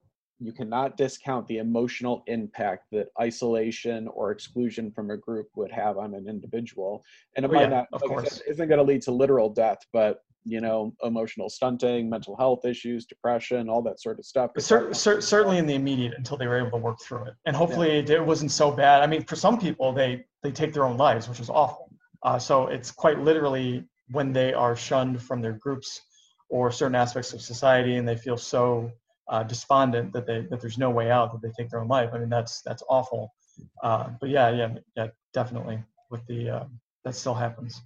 you 0.44 0.52
cannot 0.52 0.96
discount 0.96 1.46
the 1.46 1.58
emotional 1.58 2.22
impact 2.26 2.84
that 2.92 3.08
isolation 3.20 4.08
or 4.08 4.30
exclusion 4.30 4.90
from 4.90 5.10
a 5.10 5.16
group 5.16 5.48
would 5.56 5.72
have 5.72 5.96
on 5.96 6.14
an 6.14 6.28
individual. 6.28 7.02
And 7.36 7.46
it 7.46 7.50
oh, 7.50 7.54
might 7.54 7.62
yeah, 7.62 7.68
not, 7.68 7.86
of 7.94 8.02
like 8.02 8.10
course. 8.10 8.32
Said, 8.32 8.42
isn't 8.48 8.68
going 8.68 8.78
to 8.78 8.84
lead 8.84 9.00
to 9.02 9.10
literal 9.10 9.48
death, 9.48 9.78
but 9.92 10.18
you 10.44 10.60
know, 10.60 10.94
emotional 11.02 11.48
stunting, 11.48 12.10
mental 12.10 12.36
health 12.36 12.66
issues, 12.66 13.06
depression, 13.06 13.70
all 13.70 13.80
that 13.80 14.00
sort 14.02 14.18
of 14.18 14.26
stuff. 14.26 14.50
Cer- 14.58 14.92
cer- 14.92 15.22
certainly 15.22 15.56
in 15.56 15.66
the 15.66 15.74
immediate 15.74 16.12
until 16.18 16.36
they 16.36 16.46
were 16.46 16.58
able 16.58 16.72
to 16.72 16.76
work 16.76 17.00
through 17.00 17.24
it. 17.24 17.34
And 17.46 17.56
hopefully 17.56 18.00
yeah. 18.00 18.16
it 18.16 18.26
wasn't 18.26 18.50
so 18.50 18.70
bad. 18.70 19.02
I 19.02 19.06
mean, 19.06 19.24
for 19.24 19.36
some 19.36 19.58
people, 19.58 19.94
they, 19.94 20.26
they 20.42 20.52
take 20.52 20.74
their 20.74 20.84
own 20.84 20.98
lives, 20.98 21.30
which 21.30 21.40
is 21.40 21.48
awful. 21.48 21.90
Uh, 22.22 22.38
so 22.38 22.66
it's 22.66 22.90
quite 22.90 23.20
literally 23.20 23.84
when 24.10 24.34
they 24.34 24.52
are 24.52 24.76
shunned 24.76 25.22
from 25.22 25.40
their 25.40 25.54
groups 25.54 26.02
or 26.50 26.70
certain 26.70 26.94
aspects 26.94 27.32
of 27.32 27.40
society 27.40 27.96
and 27.96 28.06
they 28.06 28.16
feel 28.16 28.36
so 28.36 28.90
uh, 29.28 29.42
despondent 29.42 30.12
that 30.12 30.26
they 30.26 30.46
that 30.50 30.60
there's 30.60 30.78
no 30.78 30.90
way 30.90 31.10
out 31.10 31.32
that 31.32 31.42
they 31.42 31.52
take 31.56 31.70
their 31.70 31.80
own 31.80 31.88
life. 31.88 32.10
I 32.12 32.18
mean 32.18 32.28
that's 32.28 32.62
that's 32.62 32.82
awful. 32.88 33.34
Uh, 33.82 34.10
but 34.20 34.28
yeah, 34.28 34.50
yeah, 34.50 34.74
yeah, 34.96 35.08
definitely. 35.32 35.82
With 36.10 36.26
the 36.26 36.50
uh, 36.50 36.64
that 37.04 37.14
still 37.14 37.34
happens. 37.34 37.82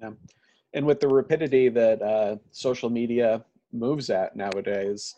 Yeah, 0.00 0.10
and 0.74 0.86
with 0.86 1.00
the 1.00 1.08
rapidity 1.08 1.68
that 1.68 2.02
uh, 2.02 2.36
social 2.52 2.90
media 2.90 3.44
moves 3.72 4.10
at 4.10 4.36
nowadays, 4.36 5.14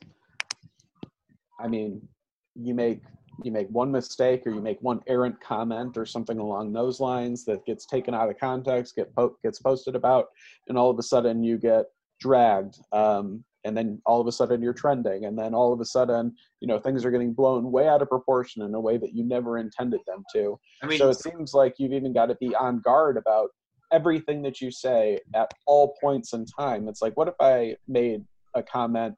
I 1.60 1.68
mean, 1.68 2.06
you 2.54 2.74
make 2.74 3.02
you 3.42 3.52
make 3.52 3.68
one 3.68 3.90
mistake 3.90 4.42
or 4.46 4.50
you 4.50 4.60
make 4.60 4.78
one 4.82 5.00
errant 5.06 5.40
comment 5.40 5.96
or 5.96 6.04
something 6.04 6.38
along 6.38 6.72
those 6.72 7.00
lines 7.00 7.44
that 7.44 7.64
gets 7.64 7.86
taken 7.86 8.14
out 8.14 8.28
of 8.28 8.38
context, 8.38 8.96
get 8.96 9.14
po- 9.14 9.36
gets 9.42 9.58
posted 9.58 9.94
about, 9.96 10.26
and 10.68 10.76
all 10.76 10.90
of 10.90 10.98
a 10.98 11.02
sudden 11.02 11.42
you 11.42 11.56
get 11.56 11.86
dragged. 12.20 12.78
Um, 12.92 13.44
and 13.64 13.76
then 13.76 14.00
all 14.06 14.20
of 14.20 14.26
a 14.26 14.32
sudden 14.32 14.62
you're 14.62 14.72
trending 14.72 15.26
and 15.26 15.38
then 15.38 15.54
all 15.54 15.72
of 15.72 15.80
a 15.80 15.84
sudden 15.84 16.34
you 16.61 16.68
know 16.68 16.78
things 16.78 17.04
are 17.04 17.11
getting 17.11 17.32
blown 17.32 17.70
way 17.70 17.88
out 17.88 18.02
of 18.02 18.08
proportion 18.08 18.62
in 18.62 18.74
a 18.74 18.80
way 18.80 18.96
that 18.96 19.14
you 19.14 19.24
never 19.24 19.58
intended 19.58 20.00
them 20.06 20.24
to. 20.32 20.58
I 20.82 20.86
mean, 20.86 20.98
so 20.98 21.11
it 21.11 21.18
seems 21.18 21.54
like 21.54 21.74
you've 21.78 21.92
even 21.92 22.12
got 22.12 22.26
to 22.26 22.34
be 22.36 22.54
on 22.54 22.80
guard 22.80 23.16
about 23.16 23.50
everything 23.92 24.42
that 24.42 24.61
you 24.61 24.70
say 24.70 25.18
at 25.34 25.52
all 25.66 25.96
points 26.00 26.32
in 26.32 26.46
time. 26.46 26.88
It's 26.88 27.02
like 27.02 27.16
what 27.16 27.28
if 27.28 27.34
i 27.40 27.76
made 27.88 28.24
a 28.54 28.62
comment 28.62 29.14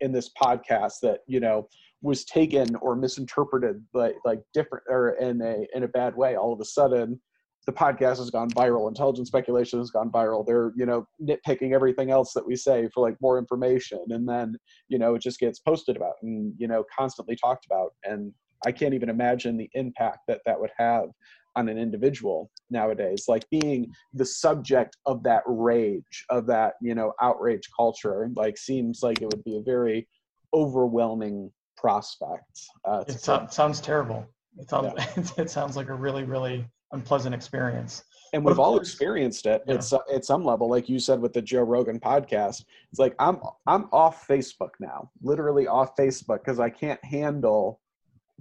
in 0.00 0.12
this 0.12 0.30
podcast 0.40 1.00
that 1.02 1.20
you 1.26 1.40
know 1.40 1.68
was 2.02 2.24
taken 2.24 2.74
or 2.76 2.94
misinterpreted 2.94 3.82
like 3.94 4.16
like 4.24 4.40
different 4.52 4.84
or 4.88 5.10
in 5.10 5.40
a 5.40 5.66
in 5.74 5.82
a 5.82 5.88
bad 5.88 6.14
way 6.14 6.36
all 6.36 6.52
of 6.52 6.60
a 6.60 6.64
sudden 6.64 7.20
the 7.66 7.72
podcast 7.72 8.18
has 8.18 8.30
gone 8.30 8.48
viral 8.50 8.88
intelligent 8.88 9.26
speculation 9.26 9.78
has 9.78 9.90
gone 9.90 10.10
viral. 10.10 10.46
They're 10.46 10.72
you 10.76 10.86
know 10.86 11.06
nitpicking 11.22 11.72
everything 11.72 12.10
else 12.10 12.32
that 12.34 12.46
we 12.46 12.56
say 12.56 12.88
for 12.94 13.00
like 13.06 13.16
more 13.20 13.38
information 13.38 14.04
and 14.10 14.28
then 14.28 14.56
you 14.88 14.98
know 14.98 15.14
it 15.14 15.22
just 15.22 15.40
gets 15.40 15.58
posted 15.58 15.96
about 15.96 16.14
and 16.22 16.54
you 16.58 16.68
know 16.68 16.84
constantly 16.96 17.36
talked 17.36 17.66
about 17.66 17.92
and 18.04 18.32
i 18.64 18.72
can't 18.72 18.94
even 18.94 19.08
imagine 19.08 19.56
the 19.56 19.68
impact 19.74 20.20
that 20.28 20.40
that 20.46 20.60
would 20.60 20.70
have 20.78 21.08
on 21.56 21.68
an 21.68 21.78
individual 21.78 22.50
nowadays. 22.70 23.24
Like 23.26 23.48
being 23.50 23.90
the 24.12 24.26
subject 24.26 24.96
of 25.06 25.22
that 25.24 25.42
rage 25.46 26.24
of 26.30 26.46
that 26.46 26.74
you 26.80 26.94
know 26.94 27.12
outrage 27.20 27.68
culture 27.74 28.30
like 28.36 28.56
seems 28.56 29.00
like 29.02 29.22
it 29.22 29.26
would 29.26 29.42
be 29.42 29.56
a 29.56 29.62
very 29.62 30.06
overwhelming 30.54 31.50
prospect 31.76 32.60
uh, 32.84 33.04
it 33.08 33.20
so, 33.20 33.46
sounds 33.50 33.80
terrible. 33.80 34.26
It 34.58 34.70
sounds 34.70 34.92
yeah. 34.96 35.24
it 35.42 35.50
sounds 35.50 35.76
like 35.76 35.88
a 35.88 35.94
really 35.94 36.24
really 36.24 36.64
unpleasant 36.92 37.34
experience. 37.34 38.04
And 38.32 38.44
we've 38.44 38.58
all 38.58 38.76
experienced 38.76 39.46
it 39.46 39.62
yeah. 39.66 39.74
at, 39.74 39.92
at 40.12 40.24
some 40.24 40.44
level, 40.44 40.68
like 40.68 40.88
you 40.88 40.98
said 40.98 41.20
with 41.20 41.32
the 41.32 41.40
Joe 41.40 41.62
Rogan 41.62 42.00
podcast. 42.00 42.64
It's 42.90 42.98
like 42.98 43.14
I'm 43.18 43.38
I'm 43.66 43.84
off 43.92 44.26
Facebook 44.26 44.70
now, 44.80 45.10
literally 45.22 45.66
off 45.66 45.96
Facebook 45.96 46.40
because 46.44 46.58
I 46.58 46.68
can't 46.68 47.02
handle 47.04 47.80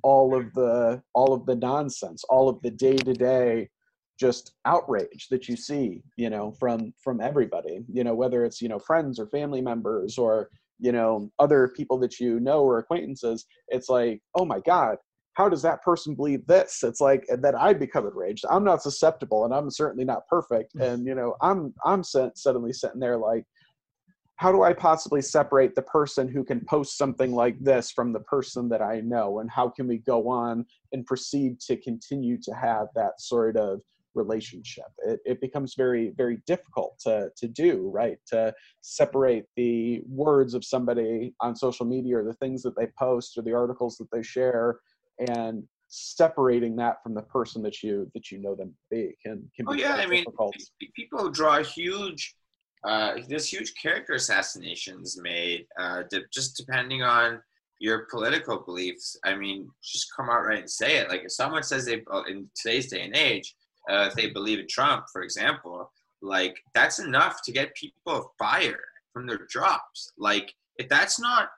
all 0.01 0.35
of 0.35 0.53
the 0.53 1.01
all 1.13 1.33
of 1.33 1.45
the 1.45 1.55
nonsense, 1.55 2.23
all 2.25 2.49
of 2.49 2.61
the 2.61 2.71
day 2.71 2.97
to 2.97 3.13
day 3.13 3.69
just 4.19 4.53
outrage 4.65 5.27
that 5.29 5.49
you 5.49 5.57
see, 5.57 6.01
you 6.15 6.29
know, 6.29 6.51
from 6.59 6.93
from 7.03 7.21
everybody. 7.21 7.81
You 7.91 8.03
know, 8.03 8.15
whether 8.15 8.45
it's 8.45 8.61
you 8.61 8.69
know 8.69 8.79
friends 8.79 9.19
or 9.19 9.27
family 9.27 9.61
members 9.61 10.17
or 10.17 10.49
you 10.79 10.91
know 10.91 11.31
other 11.39 11.69
people 11.69 11.97
that 11.99 12.19
you 12.19 12.39
know 12.39 12.63
or 12.63 12.79
acquaintances. 12.79 13.45
It's 13.69 13.89
like, 13.89 14.21
oh 14.35 14.45
my 14.45 14.59
god, 14.59 14.97
how 15.35 15.49
does 15.49 15.61
that 15.61 15.83
person 15.83 16.15
believe 16.15 16.47
this? 16.47 16.81
It's 16.83 17.01
like 17.01 17.25
that 17.29 17.55
i 17.55 17.73
become 17.73 18.07
enraged. 18.07 18.45
I'm 18.49 18.63
not 18.63 18.81
susceptible 18.81 19.45
and 19.45 19.53
i'm 19.53 19.69
certainly 19.69 20.05
not 20.05 20.27
perfect. 20.27 20.75
Mm. 20.75 20.93
and 20.93 21.05
you 21.05 21.15
know 21.15 21.35
i'm 21.41 21.73
i'm 21.85 22.03
suddenly 22.03 22.73
sitting 22.73 22.99
there 22.99 23.17
like 23.17 23.45
how 24.37 24.51
do 24.51 24.63
i 24.63 24.73
possibly 24.73 25.21
separate 25.21 25.75
the 25.75 25.81
person 25.81 26.27
who 26.27 26.43
can 26.43 26.59
post 26.65 26.97
something 26.97 27.31
like 27.33 27.57
this 27.59 27.91
from 27.91 28.11
the 28.11 28.19
person 28.21 28.67
that 28.69 28.81
i 28.81 28.99
know? 29.01 29.39
And 29.39 29.49
how 29.51 29.69
can 29.69 29.87
we 29.87 29.97
go 29.99 30.27
on 30.29 30.65
and 30.93 31.05
proceed 31.05 31.59
to 31.61 31.77
continue 31.77 32.37
to 32.41 32.53
have 32.53 32.87
that 32.95 33.19
sort 33.19 33.57
of 33.57 33.81
relationship? 34.13 34.91
It, 35.05 35.19
it 35.25 35.41
becomes 35.41 35.75
very 35.75 36.13
very 36.15 36.37
difficult 36.47 36.97
to 36.99 37.29
to 37.35 37.47
do 37.47 37.89
right? 37.93 38.17
To 38.27 38.53
separate 38.81 39.45
the 39.57 40.01
words 40.07 40.53
of 40.53 40.63
somebody 40.63 41.33
on 41.41 41.55
social 41.55 41.85
media 41.85 42.19
or 42.19 42.23
the 42.23 42.33
things 42.35 42.61
that 42.63 42.77
they 42.77 42.87
post 42.97 43.37
or 43.37 43.41
the 43.41 43.53
articles 43.53 43.97
that 43.97 44.09
they 44.11 44.23
share 44.23 44.79
and 45.19 45.63
separating 45.87 46.75
that 46.75 47.01
from 47.03 47.13
the 47.13 47.21
person 47.21 47.61
that 47.61 47.83
you 47.83 48.09
that 48.13 48.31
you 48.31 48.39
know 48.39 48.55
them 48.55 48.69
to 48.69 48.75
be 48.89 49.15
can 49.23 49.49
can 49.55 49.65
be 49.65 49.67
oh 49.67 49.73
yeah 49.73 49.95
i 49.95 50.05
mean 50.05 50.25
people 50.95 51.29
draw 51.29 51.61
huge 51.63 52.35
uh, 52.83 53.15
there's 53.27 53.51
huge 53.51 53.73
character 53.81 54.13
assassinations 54.13 55.19
made 55.19 55.65
uh, 55.79 56.03
just 56.31 56.55
depending 56.55 57.01
on 57.01 57.41
your 57.79 58.07
political 58.11 58.59
beliefs 58.59 59.17
i 59.23 59.35
mean 59.35 59.69
just 59.83 60.07
come 60.15 60.29
out 60.29 60.45
right 60.45 60.59
and 60.59 60.69
say 60.69 60.97
it. 60.97 61.09
Like 61.09 61.23
if 61.23 61.31
someone 61.31 61.63
says 61.63 61.85
they 61.85 62.03
uh, 62.11 62.23
in 62.27 62.49
today's 62.55 62.91
day 62.91 63.01
and 63.01 63.15
age 63.15 63.55
uh, 63.89 64.07
if 64.09 64.15
they 64.15 64.29
believe 64.29 64.59
in 64.59 64.67
trump 64.67 65.05
for 65.11 65.21
example 65.21 65.89
like 66.21 66.57
that's 66.73 66.99
enough 66.99 67.41
to 67.43 67.51
get 67.51 67.75
people 67.75 68.33
fired 68.37 68.79
from 69.13 69.25
their 69.25 69.45
jobs. 69.47 70.11
Like 70.17 70.53
if 70.77 70.89
that's 70.89 71.19
not 71.19 71.49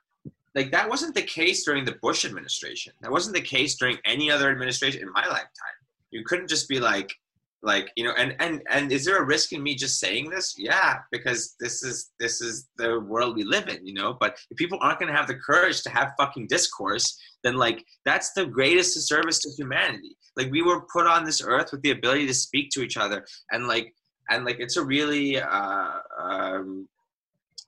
like 0.58 0.72
that 0.72 0.88
wasn't 0.88 1.14
the 1.14 1.22
case 1.22 1.64
during 1.64 1.84
the 1.84 1.98
Bush 2.02 2.24
administration. 2.24 2.92
That 3.00 3.12
wasn't 3.12 3.36
the 3.36 3.40
case 3.56 3.76
during 3.76 3.96
any 4.04 4.28
other 4.28 4.50
administration 4.50 5.02
in 5.02 5.12
my 5.12 5.24
lifetime. 5.24 5.78
You 6.10 6.24
couldn't 6.24 6.48
just 6.48 6.68
be 6.68 6.80
like, 6.80 7.14
like 7.62 7.92
you 7.96 8.02
know, 8.02 8.12
and 8.18 8.34
and 8.40 8.60
and 8.68 8.90
is 8.90 9.04
there 9.04 9.22
a 9.22 9.24
risk 9.24 9.52
in 9.52 9.62
me 9.62 9.76
just 9.76 10.00
saying 10.00 10.30
this? 10.30 10.56
Yeah, 10.58 10.96
because 11.12 11.54
this 11.60 11.84
is 11.84 12.10
this 12.18 12.40
is 12.40 12.68
the 12.76 12.98
world 12.98 13.36
we 13.36 13.44
live 13.44 13.68
in, 13.68 13.86
you 13.86 13.94
know. 13.94 14.16
But 14.18 14.36
if 14.50 14.56
people 14.56 14.78
aren't 14.80 14.98
going 14.98 15.12
to 15.12 15.16
have 15.16 15.28
the 15.28 15.36
courage 15.36 15.82
to 15.82 15.90
have 15.90 16.14
fucking 16.18 16.48
discourse, 16.48 17.06
then 17.44 17.54
like 17.56 17.84
that's 18.04 18.32
the 18.32 18.46
greatest 18.46 18.94
disservice 18.94 19.38
to 19.40 19.50
humanity. 19.56 20.16
Like 20.36 20.50
we 20.50 20.62
were 20.62 20.86
put 20.92 21.06
on 21.06 21.24
this 21.24 21.40
earth 21.40 21.70
with 21.70 21.82
the 21.82 21.92
ability 21.92 22.26
to 22.26 22.34
speak 22.34 22.70
to 22.70 22.82
each 22.82 22.96
other, 22.96 23.24
and 23.52 23.68
like 23.68 23.94
and 24.28 24.44
like 24.44 24.58
it's 24.58 24.76
a 24.76 24.84
really 24.84 25.40
uh, 25.40 25.98
um, 26.20 26.88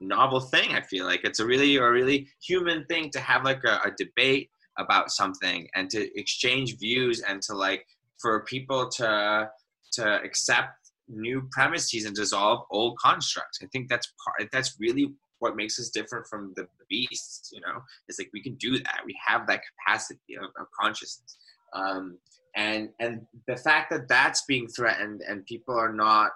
novel 0.00 0.40
thing. 0.40 0.74
I 0.74 0.80
feel 0.80 1.04
like 1.04 1.24
it's 1.24 1.40
a 1.40 1.46
really 1.46 1.76
a 1.76 1.90
really 1.90 2.28
human 2.42 2.84
thing 2.86 3.10
to 3.10 3.20
have 3.20 3.44
like 3.44 3.64
a, 3.64 3.80
a 3.84 3.92
debate 3.96 4.50
about 4.78 5.10
something 5.10 5.68
and 5.74 5.90
to 5.90 6.18
exchange 6.18 6.78
views 6.78 7.20
and 7.20 7.42
to 7.42 7.54
like 7.54 7.86
for 8.18 8.44
people 8.44 8.88
to 8.88 9.50
to 9.92 10.22
accept 10.22 10.92
new 11.08 11.42
premises 11.50 12.04
and 12.04 12.14
dissolve 12.14 12.64
old 12.70 12.96
constructs. 12.98 13.58
I 13.62 13.66
think 13.66 13.88
that's 13.88 14.12
part. 14.24 14.48
That's 14.52 14.76
really 14.78 15.14
what 15.40 15.56
makes 15.56 15.80
us 15.80 15.90
different 15.90 16.26
from 16.26 16.52
the 16.56 16.66
beasts. 16.88 17.50
You 17.52 17.60
know, 17.60 17.82
it's 18.08 18.18
like 18.18 18.30
we 18.32 18.42
can 18.42 18.54
do 18.56 18.78
that. 18.78 19.00
We 19.04 19.16
have 19.24 19.46
that 19.48 19.62
capacity 19.70 20.36
of, 20.36 20.50
of 20.58 20.66
consciousness. 20.78 21.36
Um, 21.72 22.18
and 22.56 22.90
and 22.98 23.26
the 23.46 23.56
fact 23.56 23.90
that 23.90 24.08
that's 24.08 24.44
being 24.44 24.68
threatened 24.68 25.22
and 25.28 25.46
people 25.46 25.74
are 25.74 25.92
not 25.92 26.30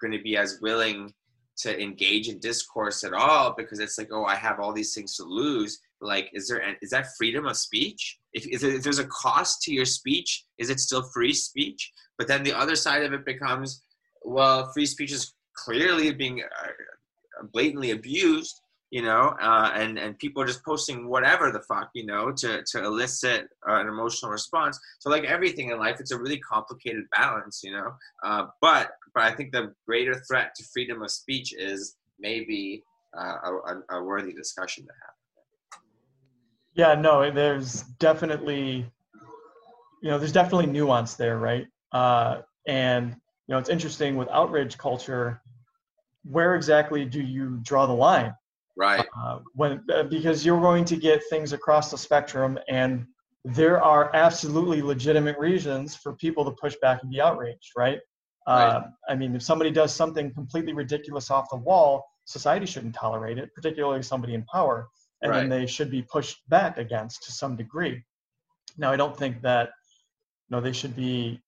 going 0.00 0.12
to 0.12 0.22
be 0.22 0.36
as 0.36 0.58
willing 0.60 1.12
to 1.62 1.80
engage 1.80 2.28
in 2.28 2.38
discourse 2.38 3.04
at 3.04 3.12
all 3.12 3.54
because 3.56 3.78
it's 3.78 3.98
like 3.98 4.08
oh 4.12 4.24
i 4.24 4.34
have 4.34 4.60
all 4.60 4.72
these 4.72 4.94
things 4.94 5.16
to 5.16 5.24
lose. 5.24 5.80
Like 6.00 6.30
is 6.32 6.48
there 6.48 6.62
is 6.80 6.90
that 6.90 7.08
freedom 7.18 7.46
of 7.46 7.56
speech? 7.56 8.18
If, 8.32 8.46
if 8.64 8.82
there's 8.82 8.98
a 8.98 9.06
cost 9.06 9.62
to 9.62 9.72
your 9.72 9.84
speech 9.84 10.44
is 10.58 10.70
it 10.70 10.80
still 10.80 11.02
free 11.14 11.34
speech? 11.34 11.92
But 12.18 12.28
then 12.28 12.42
the 12.42 12.56
other 12.56 12.76
side 12.76 13.02
of 13.02 13.12
it 13.12 13.24
becomes 13.24 13.82
well 14.22 14.70
free 14.72 14.86
speech 14.86 15.12
is 15.12 15.34
clearly 15.54 16.12
being 16.12 16.42
uh, 16.42 17.44
blatantly 17.52 17.90
abused 17.90 18.60
you 18.90 19.02
know, 19.02 19.36
uh, 19.40 19.70
and 19.74 19.98
and 19.98 20.18
people 20.18 20.42
are 20.42 20.46
just 20.46 20.64
posting 20.64 21.08
whatever 21.08 21.52
the 21.52 21.60
fuck, 21.60 21.90
you 21.94 22.04
know, 22.04 22.32
to 22.32 22.62
to 22.64 22.84
elicit 22.84 23.48
uh, 23.68 23.74
an 23.74 23.86
emotional 23.86 24.32
response. 24.32 24.78
So 24.98 25.10
like 25.10 25.24
everything 25.24 25.70
in 25.70 25.78
life, 25.78 26.00
it's 26.00 26.10
a 26.10 26.18
really 26.18 26.38
complicated 26.38 27.04
balance, 27.12 27.62
you 27.62 27.72
know. 27.72 27.92
Uh, 28.24 28.46
but 28.60 28.92
but 29.14 29.22
I 29.22 29.30
think 29.32 29.52
the 29.52 29.72
greater 29.86 30.14
threat 30.14 30.54
to 30.56 30.64
freedom 30.72 31.02
of 31.02 31.10
speech 31.10 31.54
is 31.56 31.96
maybe 32.18 32.82
uh, 33.16 33.36
a, 33.90 33.96
a 33.96 34.02
worthy 34.02 34.32
discussion 34.32 34.84
to 34.84 34.92
have. 35.02 35.14
Yeah, 36.74 37.00
no, 37.00 37.30
there's 37.30 37.82
definitely, 37.98 38.90
you 40.02 40.10
know, 40.10 40.18
there's 40.18 40.32
definitely 40.32 40.66
nuance 40.66 41.14
there, 41.14 41.38
right? 41.38 41.66
Uh, 41.92 42.42
and 42.66 43.10
you 43.46 43.54
know, 43.54 43.58
it's 43.58 43.68
interesting 43.68 44.16
with 44.16 44.28
outrage 44.30 44.78
culture. 44.78 45.40
Where 46.24 46.54
exactly 46.56 47.04
do 47.04 47.22
you 47.22 47.58
draw 47.62 47.86
the 47.86 47.92
line? 47.92 48.34
Right. 48.76 49.06
Uh, 49.16 49.40
when 49.54 49.82
uh, 49.92 50.04
because 50.04 50.44
you're 50.44 50.60
going 50.60 50.84
to 50.86 50.96
get 50.96 51.22
things 51.28 51.52
across 51.52 51.90
the 51.90 51.98
spectrum, 51.98 52.58
and 52.68 53.06
there 53.44 53.82
are 53.82 54.14
absolutely 54.14 54.82
legitimate 54.82 55.38
reasons 55.38 55.96
for 55.96 56.14
people 56.14 56.44
to 56.44 56.50
push 56.52 56.76
back 56.82 57.02
and 57.02 57.10
be 57.10 57.20
outraged, 57.20 57.72
right? 57.76 57.98
right. 58.46 58.64
Uh, 58.64 58.82
I 59.08 59.14
mean, 59.14 59.34
if 59.34 59.42
somebody 59.42 59.70
does 59.70 59.94
something 59.94 60.32
completely 60.32 60.72
ridiculous 60.72 61.30
off 61.30 61.50
the 61.50 61.56
wall, 61.56 62.04
society 62.24 62.66
shouldn't 62.66 62.94
tolerate 62.94 63.38
it, 63.38 63.54
particularly 63.54 64.02
somebody 64.02 64.34
in 64.34 64.44
power, 64.44 64.88
and 65.22 65.30
right. 65.30 65.40
then 65.40 65.48
they 65.48 65.66
should 65.66 65.90
be 65.90 66.02
pushed 66.02 66.48
back 66.48 66.78
against 66.78 67.24
to 67.24 67.32
some 67.32 67.56
degree. 67.56 68.02
Now, 68.78 68.92
I 68.92 68.96
don't 68.96 69.16
think 69.16 69.42
that 69.42 69.70
you 70.48 70.56
know 70.56 70.60
they 70.60 70.72
should 70.72 70.94
be 70.94 71.40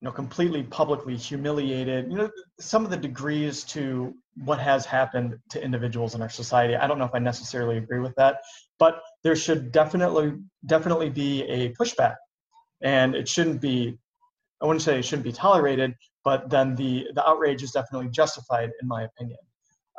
you 0.00 0.04
know 0.04 0.12
completely 0.12 0.62
publicly 0.62 1.16
humiliated. 1.16 2.10
You 2.10 2.18
know, 2.18 2.30
some 2.60 2.84
of 2.84 2.90
the 2.90 2.96
degrees 2.96 3.64
to 3.64 4.14
what 4.36 4.58
has 4.58 4.84
happened 4.84 5.38
to 5.50 5.62
individuals 5.62 6.14
in 6.14 6.22
our 6.22 6.28
society. 6.28 6.76
I 6.76 6.86
don't 6.86 6.98
know 6.98 7.04
if 7.04 7.14
I 7.14 7.18
necessarily 7.18 7.78
agree 7.78 8.00
with 8.00 8.14
that, 8.16 8.40
but 8.78 9.00
there 9.22 9.36
should 9.36 9.70
definitely 9.72 10.34
definitely 10.66 11.10
be 11.10 11.42
a 11.44 11.72
pushback, 11.72 12.16
and 12.82 13.14
it 13.14 13.28
shouldn't 13.28 13.60
be. 13.60 13.98
I 14.62 14.66
wouldn't 14.66 14.82
say 14.82 14.98
it 14.98 15.04
shouldn't 15.04 15.24
be 15.24 15.32
tolerated, 15.32 15.94
but 16.24 16.50
then 16.50 16.74
the 16.74 17.06
the 17.14 17.26
outrage 17.28 17.62
is 17.62 17.70
definitely 17.70 18.08
justified, 18.08 18.70
in 18.82 18.88
my 18.88 19.04
opinion. 19.04 19.38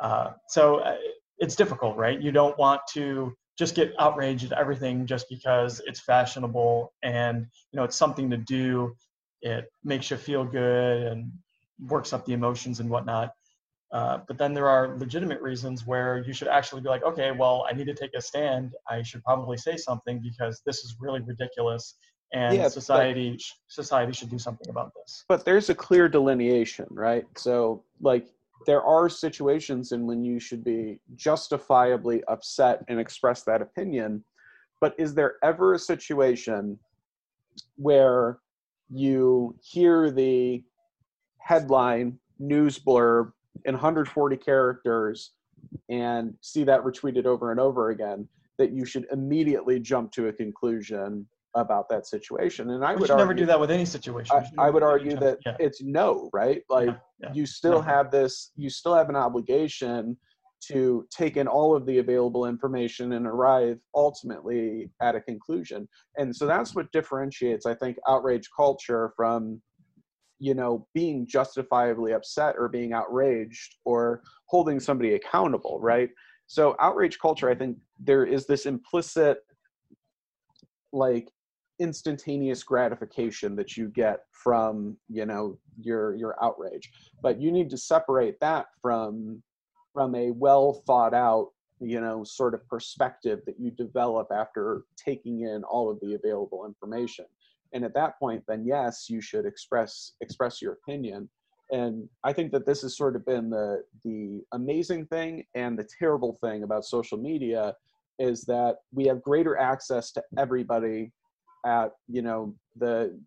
Uh, 0.00 0.32
so 0.48 0.76
uh, 0.76 0.96
it's 1.38 1.56
difficult, 1.56 1.96
right? 1.96 2.20
You 2.20 2.32
don't 2.32 2.58
want 2.58 2.82
to 2.94 3.32
just 3.58 3.74
get 3.74 3.94
outraged 3.98 4.52
at 4.52 4.58
everything 4.58 5.06
just 5.06 5.26
because 5.30 5.80
it's 5.86 6.00
fashionable 6.00 6.92
and 7.02 7.46
you 7.72 7.78
know 7.78 7.84
it's 7.84 7.96
something 7.96 8.28
to 8.30 8.36
do. 8.36 8.94
It 9.40 9.66
makes 9.84 10.10
you 10.10 10.16
feel 10.18 10.44
good 10.44 11.04
and 11.04 11.32
works 11.88 12.12
up 12.12 12.26
the 12.26 12.32
emotions 12.32 12.80
and 12.80 12.90
whatnot 12.90 13.30
Uh, 13.92 14.18
but 14.26 14.36
then 14.36 14.52
there 14.52 14.68
are 14.68 14.96
legitimate 14.98 15.40
reasons 15.40 15.86
where 15.86 16.18
you 16.26 16.32
should 16.32 16.48
actually 16.48 16.82
be 16.82 16.88
like, 16.88 17.04
okay, 17.04 17.30
well, 17.30 17.64
I 17.70 17.72
need 17.74 17.86
to 17.86 17.94
take 17.94 18.10
a 18.16 18.20
stand. 18.20 18.72
I 18.90 19.02
should 19.02 19.22
probably 19.22 19.56
say 19.56 19.76
something 19.76 20.20
because 20.20 20.60
this 20.66 20.78
is 20.78 20.96
really 21.00 21.20
ridiculous, 21.20 21.94
and 22.32 22.56
Yeah, 22.56 22.68
society 22.68 23.38
sh 23.38 23.52
society 23.68 24.12
should 24.12 24.30
do 24.30 24.38
something 24.38 24.68
about 24.68 24.92
this. 24.96 25.24
but 25.28 25.44
there's 25.44 25.70
a 25.70 25.74
clear 25.74 26.08
delineation 26.08 26.86
right 26.90 27.24
so 27.36 27.84
like 28.00 28.26
there 28.66 28.82
are 28.82 29.08
situations 29.08 29.92
in 29.92 30.06
when 30.06 30.24
you 30.24 30.40
should 30.40 30.64
be 30.64 30.98
justifiably 31.14 32.24
upset 32.24 32.84
and 32.88 32.98
express 32.98 33.44
that 33.44 33.62
opinion 33.62 34.24
but 34.80 34.94
is 34.98 35.14
there 35.14 35.34
ever 35.44 35.74
a 35.74 35.78
situation 35.78 36.76
where 37.76 38.40
you 38.90 39.54
hear 39.62 40.10
the 40.10 40.64
headline 41.38 42.18
news 42.40 42.76
blurb 42.78 43.32
in 43.64 43.74
140 43.74 44.36
characters 44.36 45.32
and 45.88 46.34
see 46.40 46.64
that 46.64 46.82
retweeted 46.82 47.26
over 47.26 47.50
and 47.50 47.60
over 47.60 47.90
again 47.90 48.28
that 48.58 48.72
you 48.72 48.84
should 48.84 49.06
immediately 49.12 49.78
jump 49.80 50.12
to 50.12 50.28
a 50.28 50.32
conclusion 50.32 51.26
about 51.54 51.88
that 51.88 52.06
situation 52.06 52.70
and 52.70 52.84
i 52.84 52.92
We 52.92 53.00
would 53.00 53.06
should 53.08 53.16
never 53.16 53.32
do 53.32 53.46
that 53.46 53.58
with 53.58 53.70
any 53.70 53.86
situation. 53.86 54.36
I, 54.36 54.66
I 54.66 54.70
would 54.70 54.82
argue 54.82 55.16
that 55.16 55.38
yeah, 55.46 55.56
it's 55.58 55.82
no, 55.82 56.28
right? 56.34 56.62
Like 56.68 56.88
yeah, 56.88 56.96
yeah. 57.20 57.32
you 57.32 57.46
still 57.46 57.72
no. 57.72 57.80
have 57.80 58.10
this, 58.10 58.52
you 58.56 58.68
still 58.68 58.94
have 58.94 59.08
an 59.08 59.16
obligation 59.16 60.16
to 60.68 61.06
take 61.10 61.36
in 61.36 61.46
all 61.46 61.76
of 61.76 61.86
the 61.86 61.98
available 61.98 62.46
information 62.46 63.12
and 63.12 63.26
arrive 63.26 63.78
ultimately 63.94 64.90
at 65.00 65.14
a 65.14 65.20
conclusion. 65.20 65.88
And 66.16 66.34
so 66.34 66.46
that's 66.46 66.74
what 66.74 66.90
differentiates, 66.92 67.66
I 67.66 67.74
think, 67.74 67.98
outrage 68.08 68.48
culture 68.56 69.12
from, 69.16 69.60
you 70.38 70.54
know, 70.54 70.86
being 70.94 71.26
justifiably 71.26 72.12
upset 72.12 72.56
or 72.58 72.68
being 72.68 72.92
outraged 72.92 73.76
or 73.84 74.22
holding 74.46 74.78
somebody 74.80 75.14
accountable, 75.14 75.78
right? 75.80 76.10
So 76.46 76.76
outrage 76.78 77.18
culture, 77.18 77.48
I 77.50 77.54
think 77.54 77.78
there 77.98 78.24
is 78.24 78.46
this 78.46 78.66
implicit, 78.66 79.38
like 80.92 81.28
instantaneous 81.78 82.62
gratification 82.62 83.54
that 83.56 83.76
you 83.76 83.88
get 83.88 84.20
from 84.30 84.96
you 85.08 85.26
know 85.26 85.58
your 85.78 86.14
your 86.14 86.42
outrage 86.42 86.90
but 87.22 87.38
you 87.38 87.52
need 87.52 87.68
to 87.68 87.76
separate 87.76 88.40
that 88.40 88.66
from 88.80 89.42
from 89.92 90.14
a 90.14 90.30
well 90.30 90.82
thought 90.86 91.12
out 91.12 91.48
you 91.80 92.00
know 92.00 92.24
sort 92.24 92.54
of 92.54 92.66
perspective 92.66 93.40
that 93.44 93.60
you 93.60 93.70
develop 93.70 94.28
after 94.34 94.84
taking 94.96 95.42
in 95.42 95.62
all 95.64 95.90
of 95.90 96.00
the 96.00 96.14
available 96.14 96.64
information 96.64 97.26
and 97.76 97.84
at 97.84 97.94
that 97.94 98.18
point 98.18 98.42
then 98.48 98.64
yes 98.64 99.08
you 99.08 99.20
should 99.20 99.44
express 99.46 100.12
express 100.20 100.60
your 100.62 100.72
opinion. 100.72 101.28
And 101.70 102.08
i 102.24 102.32
think 102.32 102.52
that 102.52 102.64
this 102.64 102.82
has 102.82 102.96
sort 102.96 103.16
of 103.16 103.26
been 103.26 103.50
the 103.50 103.82
the 104.04 104.40
amazing 104.52 105.06
thing 105.06 105.44
and 105.54 105.78
the 105.78 105.88
terrible 105.98 106.32
thing 106.40 106.62
about 106.62 106.84
social 106.84 107.18
media 107.18 107.74
is 108.18 108.44
that 108.44 108.76
we 108.92 109.04
have 109.06 109.20
greater 109.20 109.56
access 109.58 110.10
to 110.12 110.22
everybody 110.38 111.12
at 111.66 111.90
you 112.08 112.22
know 112.22 112.54
the 112.76 113.18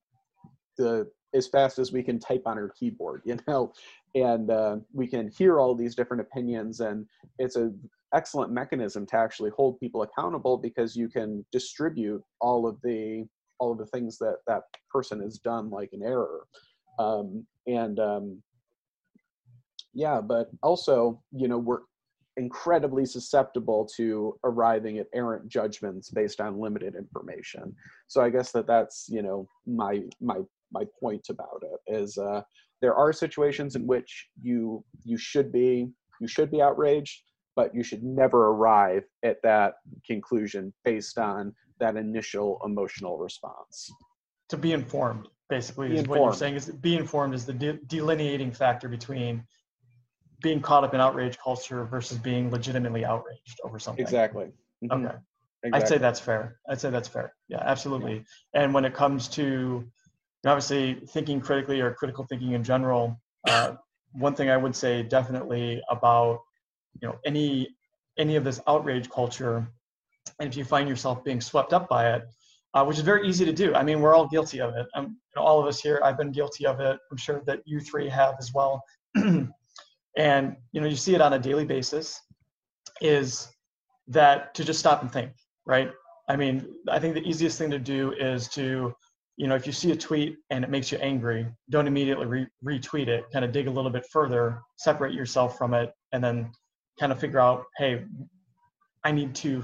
the 0.77 1.09
as 1.35 1.47
fast 1.47 1.77
as 1.77 1.91
we 1.91 2.01
can 2.01 2.17
type 2.17 2.43
on 2.45 2.57
our 2.57 2.69
keyboard 2.69 3.21
you 3.29 3.37
know? 3.47 3.71
And 4.15 4.49
uh, 4.49 4.77
we 4.91 5.05
can 5.05 5.29
hear 5.29 5.59
all 5.59 5.75
these 5.75 5.93
different 5.93 6.21
opinions 6.21 6.79
and 6.79 7.05
it's 7.37 7.55
a 7.55 7.71
excellent 8.15 8.51
mechanism 8.51 9.05
to 9.05 9.17
actually 9.17 9.51
hold 9.51 9.79
people 9.79 10.01
accountable 10.01 10.57
because 10.57 10.95
you 10.95 11.07
can 11.07 11.45
distribute 11.51 12.23
all 12.41 12.67
of 12.67 12.81
the 12.81 13.27
all 13.59 13.71
of 13.71 13.77
the 13.77 13.85
things 13.87 14.17
that 14.17 14.37
that 14.47 14.63
person 14.91 15.21
has 15.21 15.37
done 15.37 15.69
like 15.69 15.89
an 15.93 16.03
error. 16.03 16.45
Um, 16.97 17.45
and 17.67 17.99
um, 17.99 18.41
yeah 19.93 20.21
but 20.21 20.49
also 20.63 21.21
you 21.31 21.47
know 21.47 21.57
we're 21.57 21.81
incredibly 22.37 23.05
susceptible 23.05 23.87
to 23.97 24.37
arriving 24.45 24.97
at 24.99 25.07
errant 25.13 25.47
judgments 25.49 26.09
based 26.09 26.39
on 26.39 26.59
limited 26.59 26.95
information. 26.95 27.75
So 28.07 28.21
i 28.21 28.29
guess 28.29 28.51
that 28.51 28.67
that's 28.67 29.07
you 29.09 29.21
know 29.21 29.47
my 29.67 30.01
my 30.21 30.39
my 30.71 30.85
point 30.99 31.27
about 31.29 31.63
it 31.63 31.93
is 31.93 32.17
uh 32.17 32.41
there 32.81 32.95
are 32.95 33.11
situations 33.11 33.75
in 33.75 33.85
which 33.85 34.27
you 34.41 34.83
you 35.03 35.17
should 35.17 35.51
be 35.51 35.89
you 36.21 36.27
should 36.27 36.51
be 36.51 36.61
outraged 36.61 37.23
but 37.55 37.75
you 37.75 37.83
should 37.83 38.03
never 38.03 38.47
arrive 38.47 39.03
at 39.23 39.41
that 39.43 39.73
conclusion 40.05 40.73
based 40.85 41.17
on 41.17 41.53
that 41.79 41.95
initial 41.95 42.59
emotional 42.65 43.17
response. 43.17 43.91
To 44.49 44.57
be 44.57 44.73
informed 44.73 45.27
basically 45.49 45.89
Be 45.89 45.97
is 45.97 46.07
what 46.07 46.21
you're 46.21 46.33
saying 46.33 46.55
is 46.55 46.67
be 46.67 46.95
informed 46.95 47.33
is 47.33 47.45
the 47.45 47.53
de- 47.53 47.79
delineating 47.87 48.51
factor 48.51 48.87
between 48.87 49.43
being 50.41 50.61
caught 50.61 50.83
up 50.83 50.93
in 50.93 51.01
outrage 51.01 51.37
culture 51.37 51.83
versus 51.85 52.17
being 52.17 52.49
legitimately 52.51 53.03
outraged 53.03 53.59
over 53.63 53.79
something. 53.79 54.03
Exactly. 54.05 54.51
Mhm. 54.83 55.05
okay. 55.05 55.17
Exactly. 55.61 55.81
i'd 55.83 55.87
say 55.89 55.97
that's 55.97 56.19
fair. 56.19 56.59
I'd 56.69 56.79
say 56.79 56.89
that's 56.89 57.07
fair. 57.07 57.33
Yeah 57.47 57.61
absolutely. 57.61 58.23
And 58.53 58.73
when 58.73 58.85
it 58.85 58.93
comes 58.93 59.27
to 59.29 59.85
obviously 60.45 61.01
thinking 61.07 61.41
critically 61.41 61.81
or 61.81 61.93
critical 61.93 62.25
thinking 62.25 62.53
in 62.53 62.63
general 62.63 63.19
uh, 63.47 63.73
one 64.13 64.33
thing 64.35 64.49
i 64.49 64.57
would 64.57 64.75
say 64.75 65.03
definitely 65.03 65.81
about 65.89 66.39
you 67.01 67.07
know 67.07 67.15
any 67.25 67.75
any 68.17 68.35
of 68.35 68.43
this 68.43 68.61
outrage 68.67 69.09
culture 69.09 69.67
if 70.39 70.55
you 70.55 70.63
find 70.63 70.87
yourself 70.87 71.23
being 71.23 71.41
swept 71.41 71.73
up 71.73 71.89
by 71.89 72.13
it 72.13 72.23
uh, 72.73 72.83
which 72.83 72.97
is 72.97 73.03
very 73.03 73.27
easy 73.27 73.45
to 73.45 73.53
do. 73.53 73.73
I 73.73 73.83
mean 73.83 74.01
we're 74.01 74.15
all 74.15 74.27
guilty 74.27 74.61
of 74.61 74.75
it. 74.75 74.87
Um, 74.95 75.05
you 75.05 75.41
know, 75.41 75.43
all 75.43 75.59
of 75.59 75.67
us 75.67 75.79
here 75.81 75.99
i've 76.03 76.17
been 76.17 76.31
guilty 76.31 76.65
of 76.65 76.79
it. 76.79 76.99
I'm 77.11 77.17
sure 77.17 77.41
that 77.45 77.61
you 77.65 77.79
three 77.79 78.09
have 78.09 78.35
as 78.39 78.53
well. 78.53 78.83
And 80.17 80.57
you 80.73 80.81
know 80.81 80.87
you 80.87 80.97
see 80.97 81.15
it 81.15 81.21
on 81.21 81.33
a 81.33 81.39
daily 81.39 81.63
basis 81.63 82.19
is 82.99 83.47
that 84.07 84.53
to 84.55 84.65
just 84.65 84.79
stop 84.79 85.01
and 85.01 85.11
think 85.11 85.31
right? 85.65 85.91
I 86.27 86.35
mean 86.35 86.65
i 86.89 86.99
think 86.99 87.13
the 87.13 87.27
easiest 87.27 87.57
thing 87.57 87.71
to 87.71 87.79
do 87.79 88.11
is 88.13 88.47
to 88.49 88.93
you 89.37 89.47
know 89.47 89.55
if 89.55 89.65
you 89.65 89.71
see 89.71 89.91
a 89.91 89.95
tweet 89.95 90.37
and 90.49 90.63
it 90.63 90.69
makes 90.69 90.91
you 90.91 90.97
angry 90.97 91.47
don't 91.69 91.87
immediately 91.87 92.25
re- 92.25 92.47
retweet 92.63 93.07
it. 93.07 93.25
Kind 93.31 93.45
of 93.45 93.51
dig 93.51 93.67
a 93.67 93.71
little 93.71 93.91
bit 93.91 94.05
further 94.11 94.61
separate 94.77 95.13
yourself 95.13 95.57
from 95.57 95.73
it 95.73 95.91
and 96.11 96.23
then 96.23 96.51
kind 96.99 97.11
of 97.11 97.19
figure 97.19 97.39
out 97.39 97.63
hey 97.77 98.03
i 99.05 99.11
need 99.11 99.33
to 99.35 99.63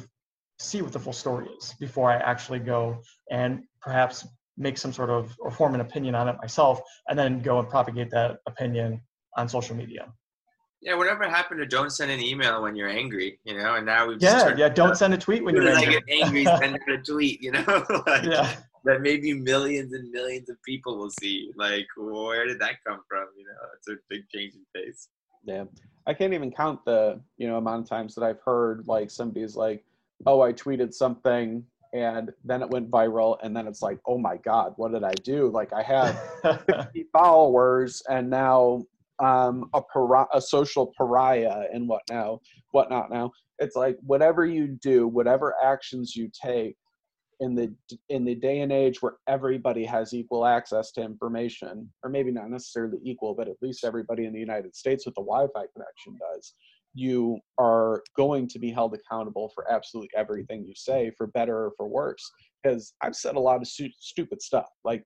see 0.59 0.81
what 0.81 0.91
the 0.91 0.99
full 0.99 1.13
story 1.13 1.47
is 1.59 1.73
before 1.79 2.09
i 2.09 2.15
actually 2.15 2.59
go 2.59 2.97
and 3.31 3.63
perhaps 3.81 4.27
make 4.57 4.77
some 4.77 4.93
sort 4.93 5.09
of 5.09 5.35
or 5.39 5.51
form 5.51 5.75
an 5.75 5.81
opinion 5.81 6.15
on 6.15 6.27
it 6.27 6.35
myself 6.41 6.81
and 7.09 7.19
then 7.19 7.41
go 7.41 7.59
and 7.59 7.69
propagate 7.69 8.09
that 8.09 8.37
opinion 8.47 9.01
on 9.37 9.49
social 9.49 9.75
media 9.75 10.07
Yeah, 10.81 10.95
whatever 10.95 11.27
happened 11.27 11.59
to 11.59 11.65
don't 11.65 11.89
send 11.89 12.11
an 12.11 12.21
email 12.21 12.61
when 12.61 12.75
you're 12.75 12.89
angry, 12.89 13.39
you 13.43 13.57
know? 13.57 13.75
And 13.75 13.85
now 13.85 14.07
we've 14.07 14.21
yeah 14.21 14.55
yeah 14.55 14.69
don't 14.69 14.95
send 14.97 15.13
a 15.13 15.17
tweet 15.17 15.43
when 15.43 15.55
you're 15.55 15.65
soon 15.65 15.71
as 15.71 15.77
I 15.77 15.81
angry 15.81 16.01
get 16.07 16.23
angry, 16.23 16.45
send 16.61 16.75
out 16.75 16.99
a 16.99 17.01
tweet, 17.11 17.41
you 17.41 17.51
know? 17.51 17.63
like, 18.07 18.23
yeah 18.23 18.55
That 18.85 19.01
maybe 19.01 19.33
millions 19.33 19.93
and 19.93 20.09
millions 20.11 20.49
of 20.49 20.61
people 20.63 20.97
will 20.97 21.09
see. 21.19 21.51
Like, 21.57 21.87
where 21.97 22.45
did 22.45 22.59
that 22.59 22.75
come 22.85 23.01
from? 23.09 23.25
You 23.35 23.45
know, 23.45 23.59
it's 23.75 23.87
a 23.89 23.95
big 24.09 24.29
change 24.33 24.53
in 24.53 24.63
pace. 24.73 25.09
Yeah. 25.43 25.65
I 26.07 26.13
can't 26.13 26.33
even 26.33 26.51
count 26.51 26.85
the, 26.85 27.19
you 27.37 27.47
know, 27.47 27.57
amount 27.57 27.83
of 27.83 27.89
times 27.89 28.13
that 28.15 28.23
I've 28.23 28.39
heard 28.45 28.87
like 28.87 29.09
somebody's 29.09 29.55
like, 29.55 29.83
oh, 30.25 30.41
I 30.41 30.53
tweeted 30.53 30.93
something 30.93 31.63
and 31.93 32.31
then 32.43 32.61
it 32.61 32.69
went 32.69 32.91
viral 32.91 33.37
and 33.41 33.55
then 33.55 33.67
it's 33.67 33.81
like, 33.81 33.99
oh 34.05 34.17
my 34.17 34.37
God, 34.37 34.73
what 34.77 34.91
did 34.91 35.03
I 35.03 35.13
do? 35.23 35.49
Like 35.49 35.71
I 35.71 35.81
had 35.81 36.11
50 36.67 37.07
followers 37.13 38.01
and 38.09 38.29
now 38.29 38.83
um 39.19 39.69
a 39.73 39.81
para- 39.81 40.27
a 40.33 40.41
social 40.41 40.93
pariah 40.97 41.63
and 41.73 41.87
what 41.87 42.01
now 42.09 42.39
what 42.71 42.89
not 42.89 43.09
now 43.09 43.31
it's 43.59 43.75
like 43.75 43.97
whatever 44.01 44.45
you 44.45 44.67
do 44.67 45.07
whatever 45.07 45.55
actions 45.63 46.15
you 46.15 46.29
take 46.29 46.75
in 47.39 47.55
the 47.55 47.73
in 48.09 48.25
the 48.25 48.35
day 48.35 48.59
and 48.59 48.71
age 48.71 49.01
where 49.01 49.13
everybody 49.27 49.85
has 49.85 50.13
equal 50.13 50.45
access 50.45 50.91
to 50.91 51.01
information 51.01 51.89
or 52.03 52.09
maybe 52.09 52.31
not 52.31 52.49
necessarily 52.49 52.97
equal 53.03 53.33
but 53.33 53.47
at 53.47 53.55
least 53.61 53.83
everybody 53.83 54.25
in 54.25 54.33
the 54.33 54.39
united 54.39 54.75
states 54.75 55.05
with 55.05 55.17
a 55.17 55.21
wi-fi 55.21 55.65
connection 55.73 56.17
does 56.19 56.53
you 56.95 57.37
are 57.59 58.01
going 58.15 58.47
to 58.47 58.57
be 58.57 58.71
held 58.71 58.95
accountable 58.95 59.51
for 59.53 59.69
absolutely 59.71 60.09
everything 60.15 60.65
you 60.65 60.73
say 60.75 61.11
for 61.17 61.27
better 61.27 61.65
or 61.65 61.71
for 61.77 61.87
worse 61.87 62.31
because 62.63 62.93
i've 63.01 63.15
said 63.15 63.35
a 63.35 63.39
lot 63.39 63.61
of 63.61 63.67
stu- 63.67 63.89
stupid 63.99 64.41
stuff 64.41 64.67
like 64.83 65.03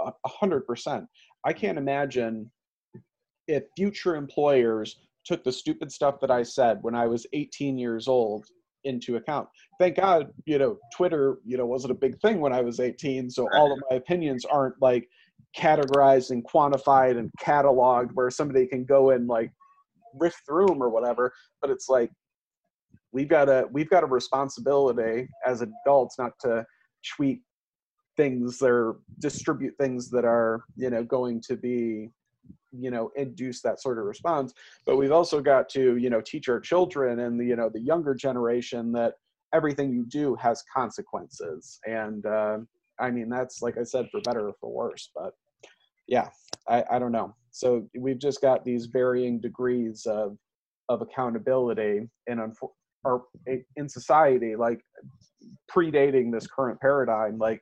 a 0.00 0.12
a 0.24 0.28
hundred 0.28 0.66
percent. 0.66 1.06
I 1.44 1.52
can't 1.52 1.78
imagine 1.78 2.50
if 3.46 3.64
future 3.76 4.16
employers 4.16 5.00
took 5.24 5.44
the 5.44 5.52
stupid 5.52 5.90
stuff 5.90 6.20
that 6.20 6.30
i 6.30 6.42
said 6.42 6.78
when 6.82 6.94
i 6.94 7.06
was 7.06 7.26
18 7.32 7.78
years 7.78 8.08
old 8.08 8.46
into 8.84 9.16
account. 9.16 9.48
Thank 9.78 9.96
god 9.96 10.30
you 10.46 10.58
know 10.58 10.78
twitter 10.94 11.38
you 11.44 11.56
know 11.56 11.66
wasn't 11.66 11.92
a 11.92 11.94
big 11.94 12.18
thing 12.20 12.40
when 12.40 12.52
i 12.52 12.60
was 12.60 12.80
18 12.80 13.30
so 13.30 13.48
all 13.54 13.72
of 13.72 13.78
my 13.90 13.96
opinions 13.96 14.44
aren't 14.44 14.80
like 14.80 15.08
categorized 15.56 16.30
and 16.30 16.44
quantified 16.44 17.18
and 17.18 17.30
cataloged 17.40 18.10
where 18.14 18.30
somebody 18.30 18.66
can 18.66 18.84
go 18.84 19.10
and 19.10 19.26
like 19.28 19.50
riff 20.18 20.40
through 20.46 20.66
them 20.66 20.82
or 20.82 20.88
whatever 20.88 21.32
but 21.60 21.70
it's 21.70 21.88
like 21.88 22.10
we've 23.12 23.28
got 23.28 23.48
a 23.48 23.66
we've 23.72 23.90
got 23.90 24.02
a 24.02 24.06
responsibility 24.06 25.28
as 25.46 25.62
adults 25.62 26.18
not 26.18 26.32
to 26.40 26.64
tweet 27.16 27.40
things 28.16 28.62
or 28.62 28.98
distribute 29.18 29.74
things 29.78 30.10
that 30.10 30.24
are 30.24 30.64
you 30.76 30.90
know 30.90 31.02
going 31.02 31.40
to 31.40 31.56
be 31.56 32.10
you 32.72 32.90
know 32.90 33.10
induce 33.16 33.60
that 33.62 33.80
sort 33.80 33.98
of 33.98 34.04
response. 34.04 34.52
But 34.84 34.96
we've 34.96 35.12
also 35.12 35.40
got 35.40 35.68
to 35.70 35.96
you 35.96 36.10
know 36.10 36.20
teach 36.20 36.48
our 36.48 36.60
children 36.60 37.20
and 37.20 37.38
the 37.38 37.44
you 37.44 37.56
know 37.56 37.70
the 37.72 37.80
younger 37.80 38.14
generation 38.14 38.92
that 38.92 39.14
everything 39.52 39.92
you 39.92 40.04
do 40.06 40.34
has 40.36 40.64
consequences. 40.74 41.78
And 41.86 42.26
uh, 42.26 42.58
i 43.00 43.10
mean 43.10 43.28
that's 43.28 43.62
like 43.62 43.76
i 43.76 43.82
said 43.82 44.08
for 44.10 44.20
better 44.20 44.48
or 44.48 44.54
for 44.60 44.70
worse 44.70 45.10
but 45.14 45.34
yeah 46.06 46.28
i 46.68 46.84
i 46.90 46.98
don't 46.98 47.12
know 47.12 47.34
so 47.50 47.88
we've 47.98 48.18
just 48.18 48.40
got 48.40 48.64
these 48.64 48.86
varying 48.86 49.40
degrees 49.40 50.06
of 50.06 50.36
of 50.88 51.02
accountability 51.02 52.08
in 52.26 52.52
or 53.04 53.24
in 53.76 53.88
society 53.88 54.56
like 54.56 54.80
predating 55.70 56.32
this 56.32 56.46
current 56.46 56.80
paradigm 56.80 57.38
like 57.38 57.60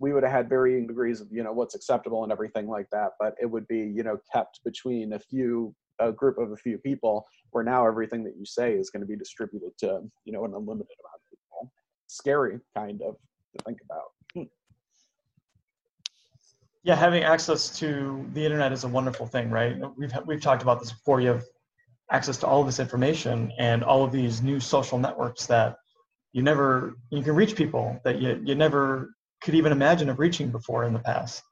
we 0.00 0.12
would 0.12 0.22
have 0.22 0.32
had 0.32 0.48
varying 0.48 0.86
degrees 0.86 1.20
of 1.20 1.28
you 1.30 1.42
know 1.42 1.52
what's 1.52 1.74
acceptable 1.74 2.22
and 2.22 2.32
everything 2.32 2.68
like 2.68 2.88
that 2.90 3.10
but 3.18 3.34
it 3.40 3.46
would 3.46 3.66
be 3.68 3.78
you 3.78 4.02
know 4.02 4.18
kept 4.32 4.60
between 4.64 5.12
a 5.14 5.18
few 5.18 5.74
a 6.00 6.10
group 6.10 6.38
of 6.38 6.50
a 6.52 6.56
few 6.56 6.78
people 6.78 7.24
where 7.50 7.62
now 7.62 7.86
everything 7.86 8.24
that 8.24 8.36
you 8.36 8.44
say 8.44 8.72
is 8.72 8.90
going 8.90 9.00
to 9.00 9.06
be 9.06 9.16
distributed 9.16 9.70
to 9.78 10.00
you 10.24 10.32
know 10.32 10.44
an 10.44 10.52
unlimited 10.54 10.96
amount 11.00 11.14
of 11.14 11.30
people 11.30 11.72
scary 12.06 12.58
kind 12.76 13.00
of 13.02 13.16
to 13.56 13.64
think 13.64 13.78
about. 13.84 14.13
Yeah 16.84 16.94
having 16.94 17.24
access 17.24 17.76
to 17.78 18.24
the 18.34 18.44
internet 18.44 18.72
is 18.72 18.84
a 18.84 18.88
wonderful 18.88 19.26
thing 19.26 19.50
right? 19.50 19.76
We've 19.96 20.12
we've 20.26 20.40
talked 20.40 20.62
about 20.62 20.78
this 20.78 20.92
before. 20.92 21.20
You 21.20 21.28
have 21.28 21.44
access 22.12 22.36
to 22.38 22.46
all 22.46 22.60
of 22.60 22.66
this 22.66 22.78
information 22.78 23.50
and 23.58 23.82
all 23.82 24.04
of 24.04 24.12
these 24.12 24.42
new 24.42 24.60
social 24.60 24.98
networks 24.98 25.46
that 25.46 25.76
you 26.32 26.42
never 26.42 26.94
you 27.10 27.22
can 27.22 27.34
reach 27.34 27.56
people 27.56 27.98
that 28.04 28.20
you, 28.20 28.40
you 28.44 28.54
never 28.54 29.14
could 29.40 29.54
even 29.54 29.72
imagine 29.72 30.08
of 30.08 30.18
reaching 30.18 30.50
before 30.50 30.84
in 30.84 30.92
the 30.92 30.98
past. 30.98 31.42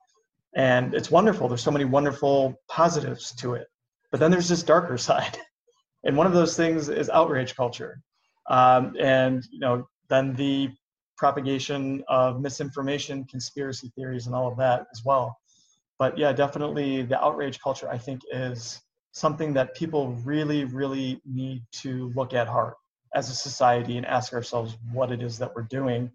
And 0.54 0.94
it's 0.94 1.10
wonderful. 1.10 1.48
There's 1.48 1.62
so 1.62 1.70
many 1.70 1.84
wonderful 1.84 2.60
positives 2.68 3.34
to 3.36 3.54
it. 3.54 3.66
But 4.10 4.20
then 4.20 4.30
there's 4.30 4.48
this 4.48 4.62
darker 4.62 4.98
side. 5.08 5.38
And 6.04 6.16
one 6.16 6.26
of 6.26 6.32
those 6.32 6.56
things 6.56 6.88
is 6.88 7.08
outrage 7.10 7.54
culture. 7.54 8.00
Um, 8.50 8.94
and 8.98 9.42
you 9.50 9.60
know 9.60 9.88
then 10.08 10.34
the 10.34 10.70
propagation 11.24 12.02
of 12.08 12.40
misinformation 12.46 13.16
conspiracy 13.34 13.88
theories 13.94 14.26
and 14.26 14.34
all 14.34 14.48
of 14.52 14.56
that 14.64 14.78
as 14.94 15.00
well. 15.04 15.26
But 16.00 16.18
yeah 16.22 16.32
definitely 16.44 16.90
the 17.10 17.18
outrage 17.26 17.58
culture 17.66 17.88
i 17.96 17.98
think 18.06 18.18
is 18.32 18.60
something 19.12 19.52
that 19.52 19.74
people 19.76 20.04
really, 20.24 20.64
really 20.64 21.20
need 21.24 21.62
to 21.70 22.10
look 22.16 22.32
at 22.40 22.48
hard 22.48 22.74
as 23.14 23.28
a 23.28 23.34
society 23.34 23.98
and 23.98 24.06
ask 24.06 24.32
ourselves 24.32 24.76
what 24.90 25.12
it 25.12 25.22
is 25.22 25.38
that 25.38 25.54
we're 25.54 25.68
doing, 25.80 26.10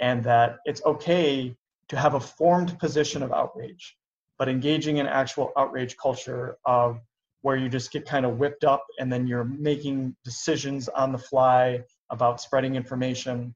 and 0.00 0.22
that 0.22 0.58
it's 0.66 0.82
okay 0.84 1.54
to 1.88 1.96
have 1.96 2.14
a 2.14 2.20
formed 2.20 2.78
position 2.78 3.22
of 3.22 3.32
outrage, 3.32 3.96
but 4.38 4.48
engaging 4.48 4.98
in 4.98 5.06
actual 5.06 5.50
outrage 5.56 5.96
culture 5.96 6.56
of 6.66 7.00
where 7.40 7.56
you 7.56 7.68
just 7.68 7.90
get 7.90 8.04
kind 8.06 8.24
of 8.24 8.38
whipped 8.38 8.64
up 8.64 8.84
and 8.98 9.10
then 9.12 9.26
you're 9.26 9.44
making 9.44 10.14
decisions 10.24 10.88
on 10.90 11.10
the 11.10 11.18
fly 11.18 11.82
about 12.10 12.40
spreading 12.40 12.76
information 12.76 13.54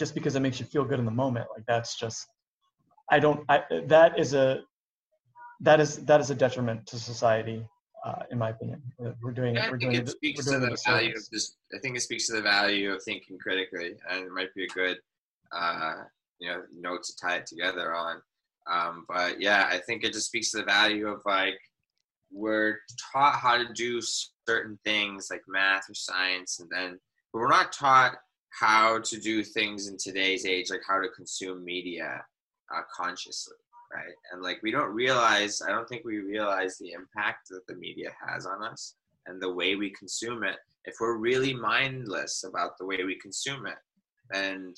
just 0.00 0.14
because 0.14 0.34
it 0.34 0.40
makes 0.40 0.58
you 0.58 0.66
feel 0.66 0.84
good 0.84 0.98
in 0.98 1.04
the 1.04 1.18
moment 1.24 1.46
like 1.54 1.64
that's 1.66 1.92
just 1.96 2.26
i 3.10 3.18
don't 3.20 3.40
I, 3.48 3.62
that 3.94 4.18
is 4.18 4.34
a 4.34 4.62
that 5.60 5.78
is 5.78 5.98
that 6.08 6.20
is 6.20 6.30
a 6.30 6.34
detriment 6.34 6.86
to 6.86 6.98
society 6.98 7.64
uh, 8.04 8.22
in 8.30 8.38
my 8.38 8.50
opinion. 8.50 8.82
We're 9.22 9.32
doing 9.32 9.54
yeah, 9.54 9.70
We're 9.70 9.76
doing 9.76 9.94
it 9.94 10.08
speaks 10.08 10.44
to 10.46 10.58
the 10.58 10.76
value 10.86 11.14
of 11.14 11.28
this. 11.30 11.56
I 11.74 11.78
think 11.80 11.96
it 11.96 12.00
speaks 12.00 12.26
to 12.28 12.32
the 12.32 12.42
value 12.42 12.92
of 12.92 13.02
thinking 13.02 13.38
critically, 13.38 13.94
and 14.08 14.24
it 14.24 14.32
might 14.32 14.54
be 14.54 14.64
a 14.64 14.68
good, 14.68 14.98
uh, 15.52 15.94
you 16.38 16.48
know, 16.48 16.62
note 16.74 17.02
to 17.04 17.12
tie 17.16 17.36
it 17.36 17.46
together 17.46 17.94
on. 17.94 18.22
Um, 18.70 19.04
but 19.08 19.40
yeah, 19.40 19.68
I 19.70 19.78
think 19.78 20.04
it 20.04 20.12
just 20.12 20.26
speaks 20.26 20.50
to 20.52 20.58
the 20.58 20.64
value 20.64 21.08
of 21.08 21.20
like 21.26 21.58
we're 22.32 22.78
taught 23.12 23.34
how 23.34 23.56
to 23.56 23.72
do 23.74 24.00
certain 24.48 24.78
things 24.84 25.28
like 25.30 25.42
math 25.48 25.90
or 25.90 25.94
science, 25.94 26.60
and 26.60 26.70
then 26.70 26.98
but 27.32 27.40
we're 27.40 27.48
not 27.48 27.72
taught 27.72 28.14
how 28.58 28.98
to 29.00 29.18
do 29.18 29.42
things 29.42 29.88
in 29.88 29.96
today's 29.96 30.44
age, 30.44 30.70
like 30.70 30.82
how 30.86 31.00
to 31.00 31.08
consume 31.08 31.64
media 31.64 32.24
uh, 32.74 32.80
consciously 32.94 33.56
right? 33.92 34.14
And 34.32 34.42
like 34.42 34.60
we 34.62 34.70
don't 34.70 34.94
realize, 34.94 35.60
I 35.62 35.70
don't 35.70 35.88
think 35.88 36.04
we 36.04 36.18
realize 36.18 36.78
the 36.78 36.92
impact 36.92 37.48
that 37.48 37.66
the 37.66 37.74
media 37.74 38.10
has 38.26 38.46
on 38.46 38.62
us 38.62 38.94
and 39.26 39.40
the 39.40 39.52
way 39.52 39.74
we 39.74 39.90
consume 39.90 40.44
it. 40.44 40.56
If 40.84 40.96
we're 41.00 41.16
really 41.16 41.54
mindless 41.54 42.44
about 42.44 42.78
the 42.78 42.86
way 42.86 43.02
we 43.04 43.16
consume 43.16 43.66
it, 43.66 43.78
then 44.30 44.74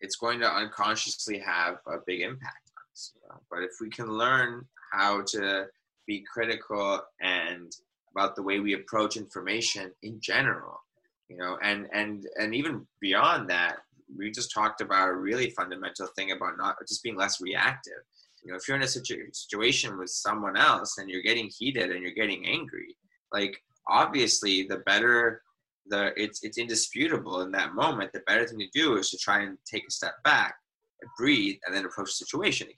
it's 0.00 0.16
going 0.16 0.40
to 0.40 0.52
unconsciously 0.52 1.38
have 1.38 1.78
a 1.86 1.98
big 2.06 2.20
impact 2.20 2.70
on 2.76 2.92
us. 2.92 3.12
You 3.14 3.28
know? 3.28 3.40
But 3.50 3.62
if 3.62 3.72
we 3.80 3.88
can 3.88 4.08
learn 4.08 4.66
how 4.92 5.22
to 5.28 5.66
be 6.06 6.24
critical 6.30 7.00
and 7.20 7.72
about 8.12 8.36
the 8.36 8.42
way 8.42 8.60
we 8.60 8.74
approach 8.74 9.16
information 9.16 9.92
in 10.02 10.20
general, 10.20 10.80
you 11.28 11.36
know, 11.36 11.58
and 11.62 11.86
and 11.92 12.26
and 12.36 12.54
even 12.54 12.86
beyond 13.00 13.50
that, 13.50 13.78
we 14.16 14.30
just 14.30 14.52
talked 14.52 14.80
about 14.80 15.08
a 15.08 15.14
really 15.14 15.50
fundamental 15.50 16.08
thing 16.16 16.32
about 16.32 16.58
not 16.58 16.76
just 16.88 17.02
being 17.02 17.16
less 17.16 17.40
reactive. 17.40 18.02
You 18.44 18.52
know 18.52 18.56
if 18.56 18.68
you're 18.68 18.76
in 18.76 18.82
a 18.84 18.88
situ- 18.88 19.32
situation 19.32 19.98
with 19.98 20.10
someone 20.10 20.56
else 20.56 20.98
and 20.98 21.10
you're 21.10 21.22
getting 21.22 21.50
heated 21.56 21.90
and 21.90 22.00
you're 22.00 22.12
getting 22.12 22.46
angry 22.46 22.96
like 23.32 23.60
obviously 23.88 24.68
the 24.68 24.78
better 24.86 25.42
the 25.86 26.12
it's 26.16 26.44
it's 26.44 26.56
indisputable 26.56 27.40
in 27.40 27.50
that 27.50 27.74
moment 27.74 28.12
the 28.12 28.22
better 28.24 28.46
thing 28.46 28.60
to 28.60 28.68
do 28.72 28.98
is 28.98 29.10
to 29.10 29.18
try 29.18 29.42
and 29.42 29.58
take 29.66 29.84
a 29.88 29.90
step 29.90 30.14
back 30.22 30.54
breathe 31.16 31.56
and 31.66 31.74
then 31.74 31.84
approach 31.84 32.08
the 32.08 32.24
situation 32.24 32.66
again. 32.66 32.76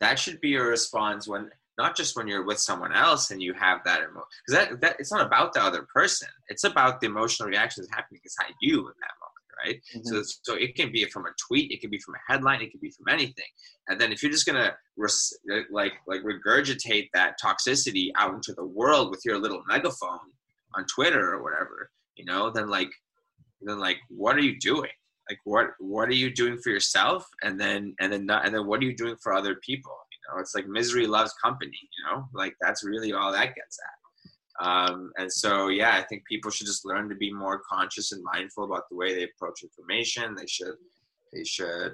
That 0.00 0.18
should 0.18 0.40
be 0.40 0.50
your 0.50 0.68
response 0.68 1.26
when 1.26 1.50
not 1.78 1.96
just 1.96 2.16
when 2.16 2.26
you're 2.26 2.44
with 2.44 2.58
someone 2.58 2.92
else 2.92 3.30
and 3.30 3.42
you 3.42 3.52
have 3.54 3.80
that 3.84 4.00
emotion 4.00 4.26
because 4.46 4.68
that, 4.68 4.80
that 4.80 4.96
it's 4.98 5.12
not 5.12 5.26
about 5.26 5.52
the 5.52 5.62
other 5.62 5.86
person 5.94 6.28
it's 6.48 6.64
about 6.64 7.00
the 7.00 7.06
emotional 7.06 7.48
reactions 7.48 7.88
happening 7.90 8.20
inside 8.24 8.54
you 8.60 8.78
in 8.78 8.94
that 9.00 9.14
moment 9.20 9.36
right? 9.64 9.80
Mm-hmm. 9.94 10.00
So 10.08 10.22
so 10.42 10.54
it 10.54 10.74
can 10.74 10.92
be 10.92 11.04
from 11.06 11.26
a 11.26 11.30
tweet, 11.48 11.70
it 11.70 11.80
can 11.80 11.90
be 11.90 11.98
from 11.98 12.14
a 12.14 12.32
headline, 12.32 12.62
it 12.62 12.70
can 12.70 12.80
be 12.80 12.90
from 12.90 13.08
anything. 13.08 13.44
And 13.88 14.00
then 14.00 14.12
if 14.12 14.22
you're 14.22 14.32
just 14.32 14.46
gonna 14.46 14.74
res- 14.96 15.36
like 15.70 15.92
like 16.06 16.22
regurgitate 16.22 17.08
that 17.14 17.36
toxicity 17.42 18.10
out 18.16 18.34
into 18.34 18.52
the 18.54 18.64
world 18.64 19.10
with 19.10 19.22
your 19.24 19.38
little 19.38 19.62
megaphone 19.68 20.18
on 20.74 20.84
Twitter 20.86 21.34
or 21.34 21.42
whatever, 21.42 21.90
you 22.16 22.24
know, 22.24 22.50
then 22.50 22.68
like 22.68 22.90
then 23.62 23.78
like 23.78 23.98
what 24.08 24.36
are 24.36 24.40
you 24.40 24.58
doing? 24.58 24.90
Like 25.28 25.38
what 25.44 25.68
what 25.78 26.08
are 26.08 26.14
you 26.14 26.32
doing 26.32 26.58
for 26.58 26.70
yourself? 26.70 27.26
And 27.42 27.58
then 27.58 27.94
and 28.00 28.12
then 28.12 28.26
not, 28.26 28.44
and 28.46 28.54
then 28.54 28.66
what 28.66 28.80
are 28.80 28.84
you 28.84 28.96
doing 28.96 29.16
for 29.22 29.32
other 29.32 29.56
people? 29.56 29.96
Know, 30.28 30.40
it's 30.40 30.54
like 30.54 30.66
misery 30.66 31.06
loves 31.06 31.34
company. 31.42 31.78
You 31.98 32.04
know, 32.10 32.28
like 32.34 32.54
that's 32.60 32.84
really 32.84 33.12
all 33.12 33.32
that 33.32 33.54
gets 33.54 33.78
at. 33.82 34.06
Um, 34.58 35.12
and 35.18 35.30
so, 35.30 35.68
yeah, 35.68 35.96
I 35.96 36.02
think 36.02 36.24
people 36.24 36.50
should 36.50 36.66
just 36.66 36.86
learn 36.86 37.08
to 37.08 37.14
be 37.14 37.32
more 37.32 37.60
conscious 37.70 38.12
and 38.12 38.22
mindful 38.24 38.64
about 38.64 38.88
the 38.88 38.96
way 38.96 39.14
they 39.14 39.24
approach 39.24 39.62
information. 39.62 40.34
They 40.34 40.46
should, 40.46 40.76
they 41.32 41.44
should 41.44 41.92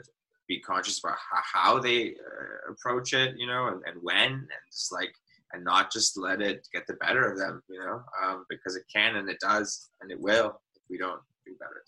be 0.49 0.61
conscious 0.61 1.01
about 1.01 1.17
how, 1.17 1.73
how 1.75 1.79
they 1.81 2.11
uh, 2.11 2.73
approach 2.73 3.15
it, 3.15 3.35
you 3.37 3.47
know, 3.47 3.67
and, 3.69 3.83
and 3.87 3.97
when, 4.01 4.33
and 4.33 4.49
just 4.71 4.93
like, 4.93 5.13
and 5.53 5.65
not 5.65 5.93
just 5.93 6.17
let 6.17 6.41
it 6.41 6.67
get 6.73 6.87
the 6.87 6.95
better 6.95 7.31
of 7.31 7.39
them, 7.39 7.63
you 7.69 7.79
know, 7.79 8.03
um, 8.23 8.45
because 8.49 8.77
it 8.77 8.85
can 8.95 9.17
and 9.17 9.29
it 9.29 9.39
does 9.41 9.91
and 10.01 10.11
it 10.11 10.21
will 10.21 10.61
if 10.75 10.83
we 10.89 10.97
don't 10.97 11.21
do 11.45 11.53
better. 11.59 11.83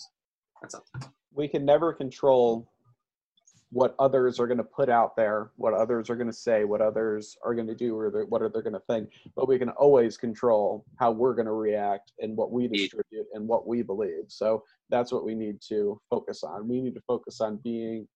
That's 0.61 0.75
all. 0.75 0.85
We 1.33 1.49
can 1.49 1.65
never 1.65 1.93
control 1.93 2.69
what 3.75 3.97
others 3.99 4.39
are 4.39 4.47
going 4.47 4.59
to 4.59 4.63
put 4.63 4.89
out 4.89 5.17
there, 5.17 5.51
what 5.57 5.75
others 5.75 6.09
are 6.09 6.15
going 6.15 6.29
to 6.29 6.33
say, 6.33 6.63
what 6.63 6.81
others 6.81 7.37
are 7.45 7.57
going 7.57 7.67
to 7.67 7.75
do, 7.75 7.99
or 7.99 8.25
what 8.29 8.41
are 8.41 8.49
they 8.49 8.61
going 8.61 8.73
to 8.73 8.83
think. 8.89 9.11
But 9.35 9.49
we 9.49 9.59
can 9.59 9.71
always 9.71 10.17
control 10.17 10.85
how 11.01 11.11
we're 11.11 11.35
going 11.35 11.47
to 11.47 11.53
react 11.53 12.13
and 12.21 12.37
what 12.37 12.53
we 12.53 12.69
distribute 12.69 13.27
and 13.35 13.49
what 13.49 13.67
we 13.67 13.83
believe. 13.83 14.27
So 14.29 14.63
that's 14.91 15.11
what 15.11 15.25
we 15.25 15.35
need 15.35 15.61
to 15.71 16.01
focus 16.09 16.45
on. 16.45 16.69
We 16.69 16.81
need 16.81 16.95
to 16.95 17.03
focus 17.09 17.41
on 17.41 17.57
being 17.65 18.07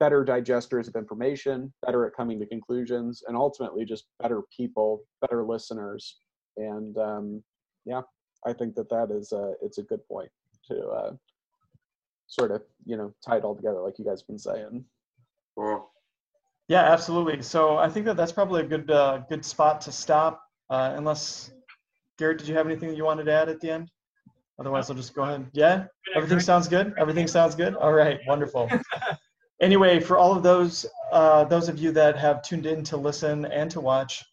better 0.00 0.24
digesters 0.24 0.88
of 0.88 0.96
information, 0.96 1.72
better 1.86 2.04
at 2.04 2.16
coming 2.16 2.40
to 2.40 2.46
conclusions, 2.46 3.22
and 3.28 3.36
ultimately 3.36 3.84
just 3.84 4.06
better 4.20 4.42
people, 4.54 5.04
better 5.20 5.44
listeners. 5.44 6.18
And 6.56 6.98
um, 6.98 7.42
yeah, 7.84 8.00
I 8.44 8.52
think 8.52 8.74
that 8.74 8.90
that 8.90 9.12
is 9.12 9.30
a, 9.30 9.52
it's 9.62 9.78
a 9.78 9.84
good 9.84 10.00
point 10.08 10.30
to 10.66 10.88
uh, 10.88 11.12
sort 12.32 12.50
of 12.50 12.62
you 12.86 12.96
know 12.96 13.12
tie 13.24 13.36
it 13.36 13.44
all 13.44 13.54
together 13.54 13.80
like 13.80 13.98
you 13.98 14.04
guys 14.04 14.20
have 14.20 14.26
been 14.26 14.38
saying. 14.38 14.84
Cool. 15.56 15.90
Yeah 16.68 16.90
absolutely. 16.90 17.42
So 17.42 17.76
i 17.76 17.88
think 17.88 18.06
that 18.06 18.16
that's 18.16 18.32
probably 18.32 18.62
a 18.62 18.66
good 18.66 18.90
uh, 18.90 19.18
good 19.28 19.44
spot 19.44 19.82
to 19.82 19.92
stop 19.92 20.42
uh, 20.70 20.94
unless 20.96 21.50
Gaurav 22.18 22.38
did 22.38 22.48
you 22.48 22.54
have 22.54 22.66
anything 22.66 22.88
that 22.88 22.96
you 22.96 23.04
wanted 23.04 23.24
to 23.24 23.32
add 23.32 23.48
at 23.50 23.60
the 23.60 23.70
end? 23.70 23.90
Otherwise 24.58 24.88
i'll 24.88 24.96
just 24.96 25.14
go 25.14 25.22
ahead. 25.24 25.46
Yeah? 25.52 25.84
Everything 26.16 26.40
sounds 26.40 26.68
good? 26.68 26.94
Everything 26.96 27.26
sounds 27.26 27.54
good? 27.54 27.74
All 27.74 27.92
right 27.92 28.18
wonderful. 28.26 28.68
Anyway 29.60 30.00
for 30.00 30.18
all 30.18 30.32
of 30.36 30.42
those 30.42 30.86
uh, 31.12 31.44
those 31.44 31.68
of 31.68 31.78
you 31.78 31.92
that 31.92 32.18
have 32.18 32.42
tuned 32.42 32.66
in 32.66 32.82
to 32.82 32.96
listen 32.96 33.44
and 33.44 33.70
to 33.70 33.80
watch 33.80 34.24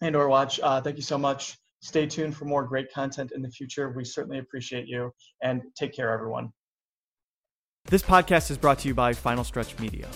and 0.00 0.16
or 0.16 0.28
watch 0.28 0.58
uh, 0.64 0.80
thank 0.80 0.96
you 0.96 1.02
so 1.02 1.16
much. 1.16 1.56
Stay 1.80 2.06
tuned 2.06 2.34
for 2.34 2.46
more 2.46 2.64
great 2.64 2.92
content 2.92 3.30
in 3.36 3.40
the 3.40 3.50
future. 3.50 3.90
We 3.90 4.04
certainly 4.04 4.38
appreciate 4.38 4.88
you 4.88 5.12
and 5.42 5.62
take 5.76 5.92
care 5.94 6.10
everyone 6.10 6.50
this 7.94 8.02
podcast 8.02 8.50
is 8.50 8.58
brought 8.58 8.80
to 8.80 8.88
you 8.88 8.94
by 8.94 9.12
Final 9.12 9.44
Stretch 9.44 9.78
Media. 9.78 10.08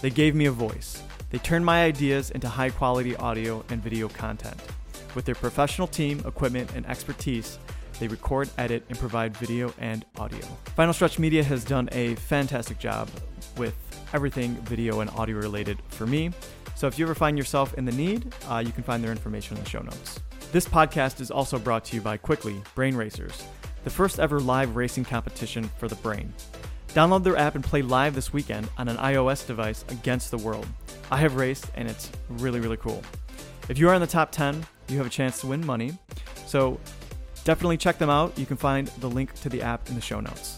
They 0.00 0.10
gave 0.10 0.36
me 0.36 0.46
a 0.46 0.52
voice. 0.52 1.02
They 1.30 1.38
turned 1.38 1.66
my 1.66 1.82
ideas 1.82 2.30
into 2.30 2.48
high 2.48 2.70
quality 2.70 3.16
audio 3.16 3.64
and 3.68 3.82
video 3.82 4.08
content. 4.08 4.54
With 5.16 5.24
their 5.24 5.34
professional 5.34 5.88
team, 5.88 6.22
equipment, 6.24 6.70
and 6.76 6.86
expertise, 6.86 7.58
they 7.98 8.06
record, 8.06 8.48
edit, 8.58 8.84
and 8.90 8.96
provide 8.96 9.36
video 9.36 9.74
and 9.80 10.06
audio. 10.18 10.46
Final 10.76 10.92
Stretch 10.92 11.18
Media 11.18 11.42
has 11.42 11.64
done 11.64 11.88
a 11.90 12.14
fantastic 12.14 12.78
job 12.78 13.08
with 13.56 13.74
everything 14.12 14.54
video 14.58 15.00
and 15.00 15.10
audio 15.10 15.34
related 15.38 15.82
for 15.88 16.06
me. 16.06 16.30
So 16.76 16.86
if 16.86 16.96
you 16.96 17.06
ever 17.06 17.16
find 17.16 17.36
yourself 17.36 17.74
in 17.74 17.84
the 17.84 17.90
need, 17.90 18.32
uh, 18.48 18.62
you 18.64 18.70
can 18.70 18.84
find 18.84 19.02
their 19.02 19.10
information 19.10 19.56
in 19.56 19.64
the 19.64 19.68
show 19.68 19.80
notes. 19.82 20.20
This 20.52 20.68
podcast 20.68 21.20
is 21.20 21.32
also 21.32 21.58
brought 21.58 21.84
to 21.86 21.96
you 21.96 22.02
by 22.02 22.18
Quickly 22.18 22.62
Brain 22.76 22.94
Racers, 22.94 23.42
the 23.82 23.90
first 23.90 24.20
ever 24.20 24.38
live 24.38 24.76
racing 24.76 25.06
competition 25.06 25.68
for 25.76 25.88
the 25.88 25.96
brain. 25.96 26.32
Download 26.96 27.22
their 27.22 27.36
app 27.36 27.54
and 27.54 27.62
play 27.62 27.82
live 27.82 28.14
this 28.14 28.32
weekend 28.32 28.70
on 28.78 28.88
an 28.88 28.96
iOS 28.96 29.46
device 29.46 29.84
against 29.90 30.30
the 30.30 30.38
world. 30.38 30.66
I 31.10 31.18
have 31.18 31.34
raced 31.36 31.66
and 31.74 31.90
it's 31.90 32.10
really, 32.30 32.58
really 32.58 32.78
cool. 32.78 33.02
If 33.68 33.76
you 33.76 33.90
are 33.90 33.94
in 33.94 34.00
the 34.00 34.06
top 34.06 34.32
10, 34.32 34.64
you 34.88 34.96
have 34.96 35.06
a 35.06 35.10
chance 35.10 35.38
to 35.42 35.46
win 35.46 35.66
money. 35.66 35.92
So 36.46 36.80
definitely 37.44 37.76
check 37.76 37.98
them 37.98 38.08
out. 38.08 38.38
You 38.38 38.46
can 38.46 38.56
find 38.56 38.86
the 38.88 39.10
link 39.10 39.34
to 39.42 39.50
the 39.50 39.60
app 39.60 39.90
in 39.90 39.94
the 39.94 40.00
show 40.00 40.20
notes. 40.20 40.54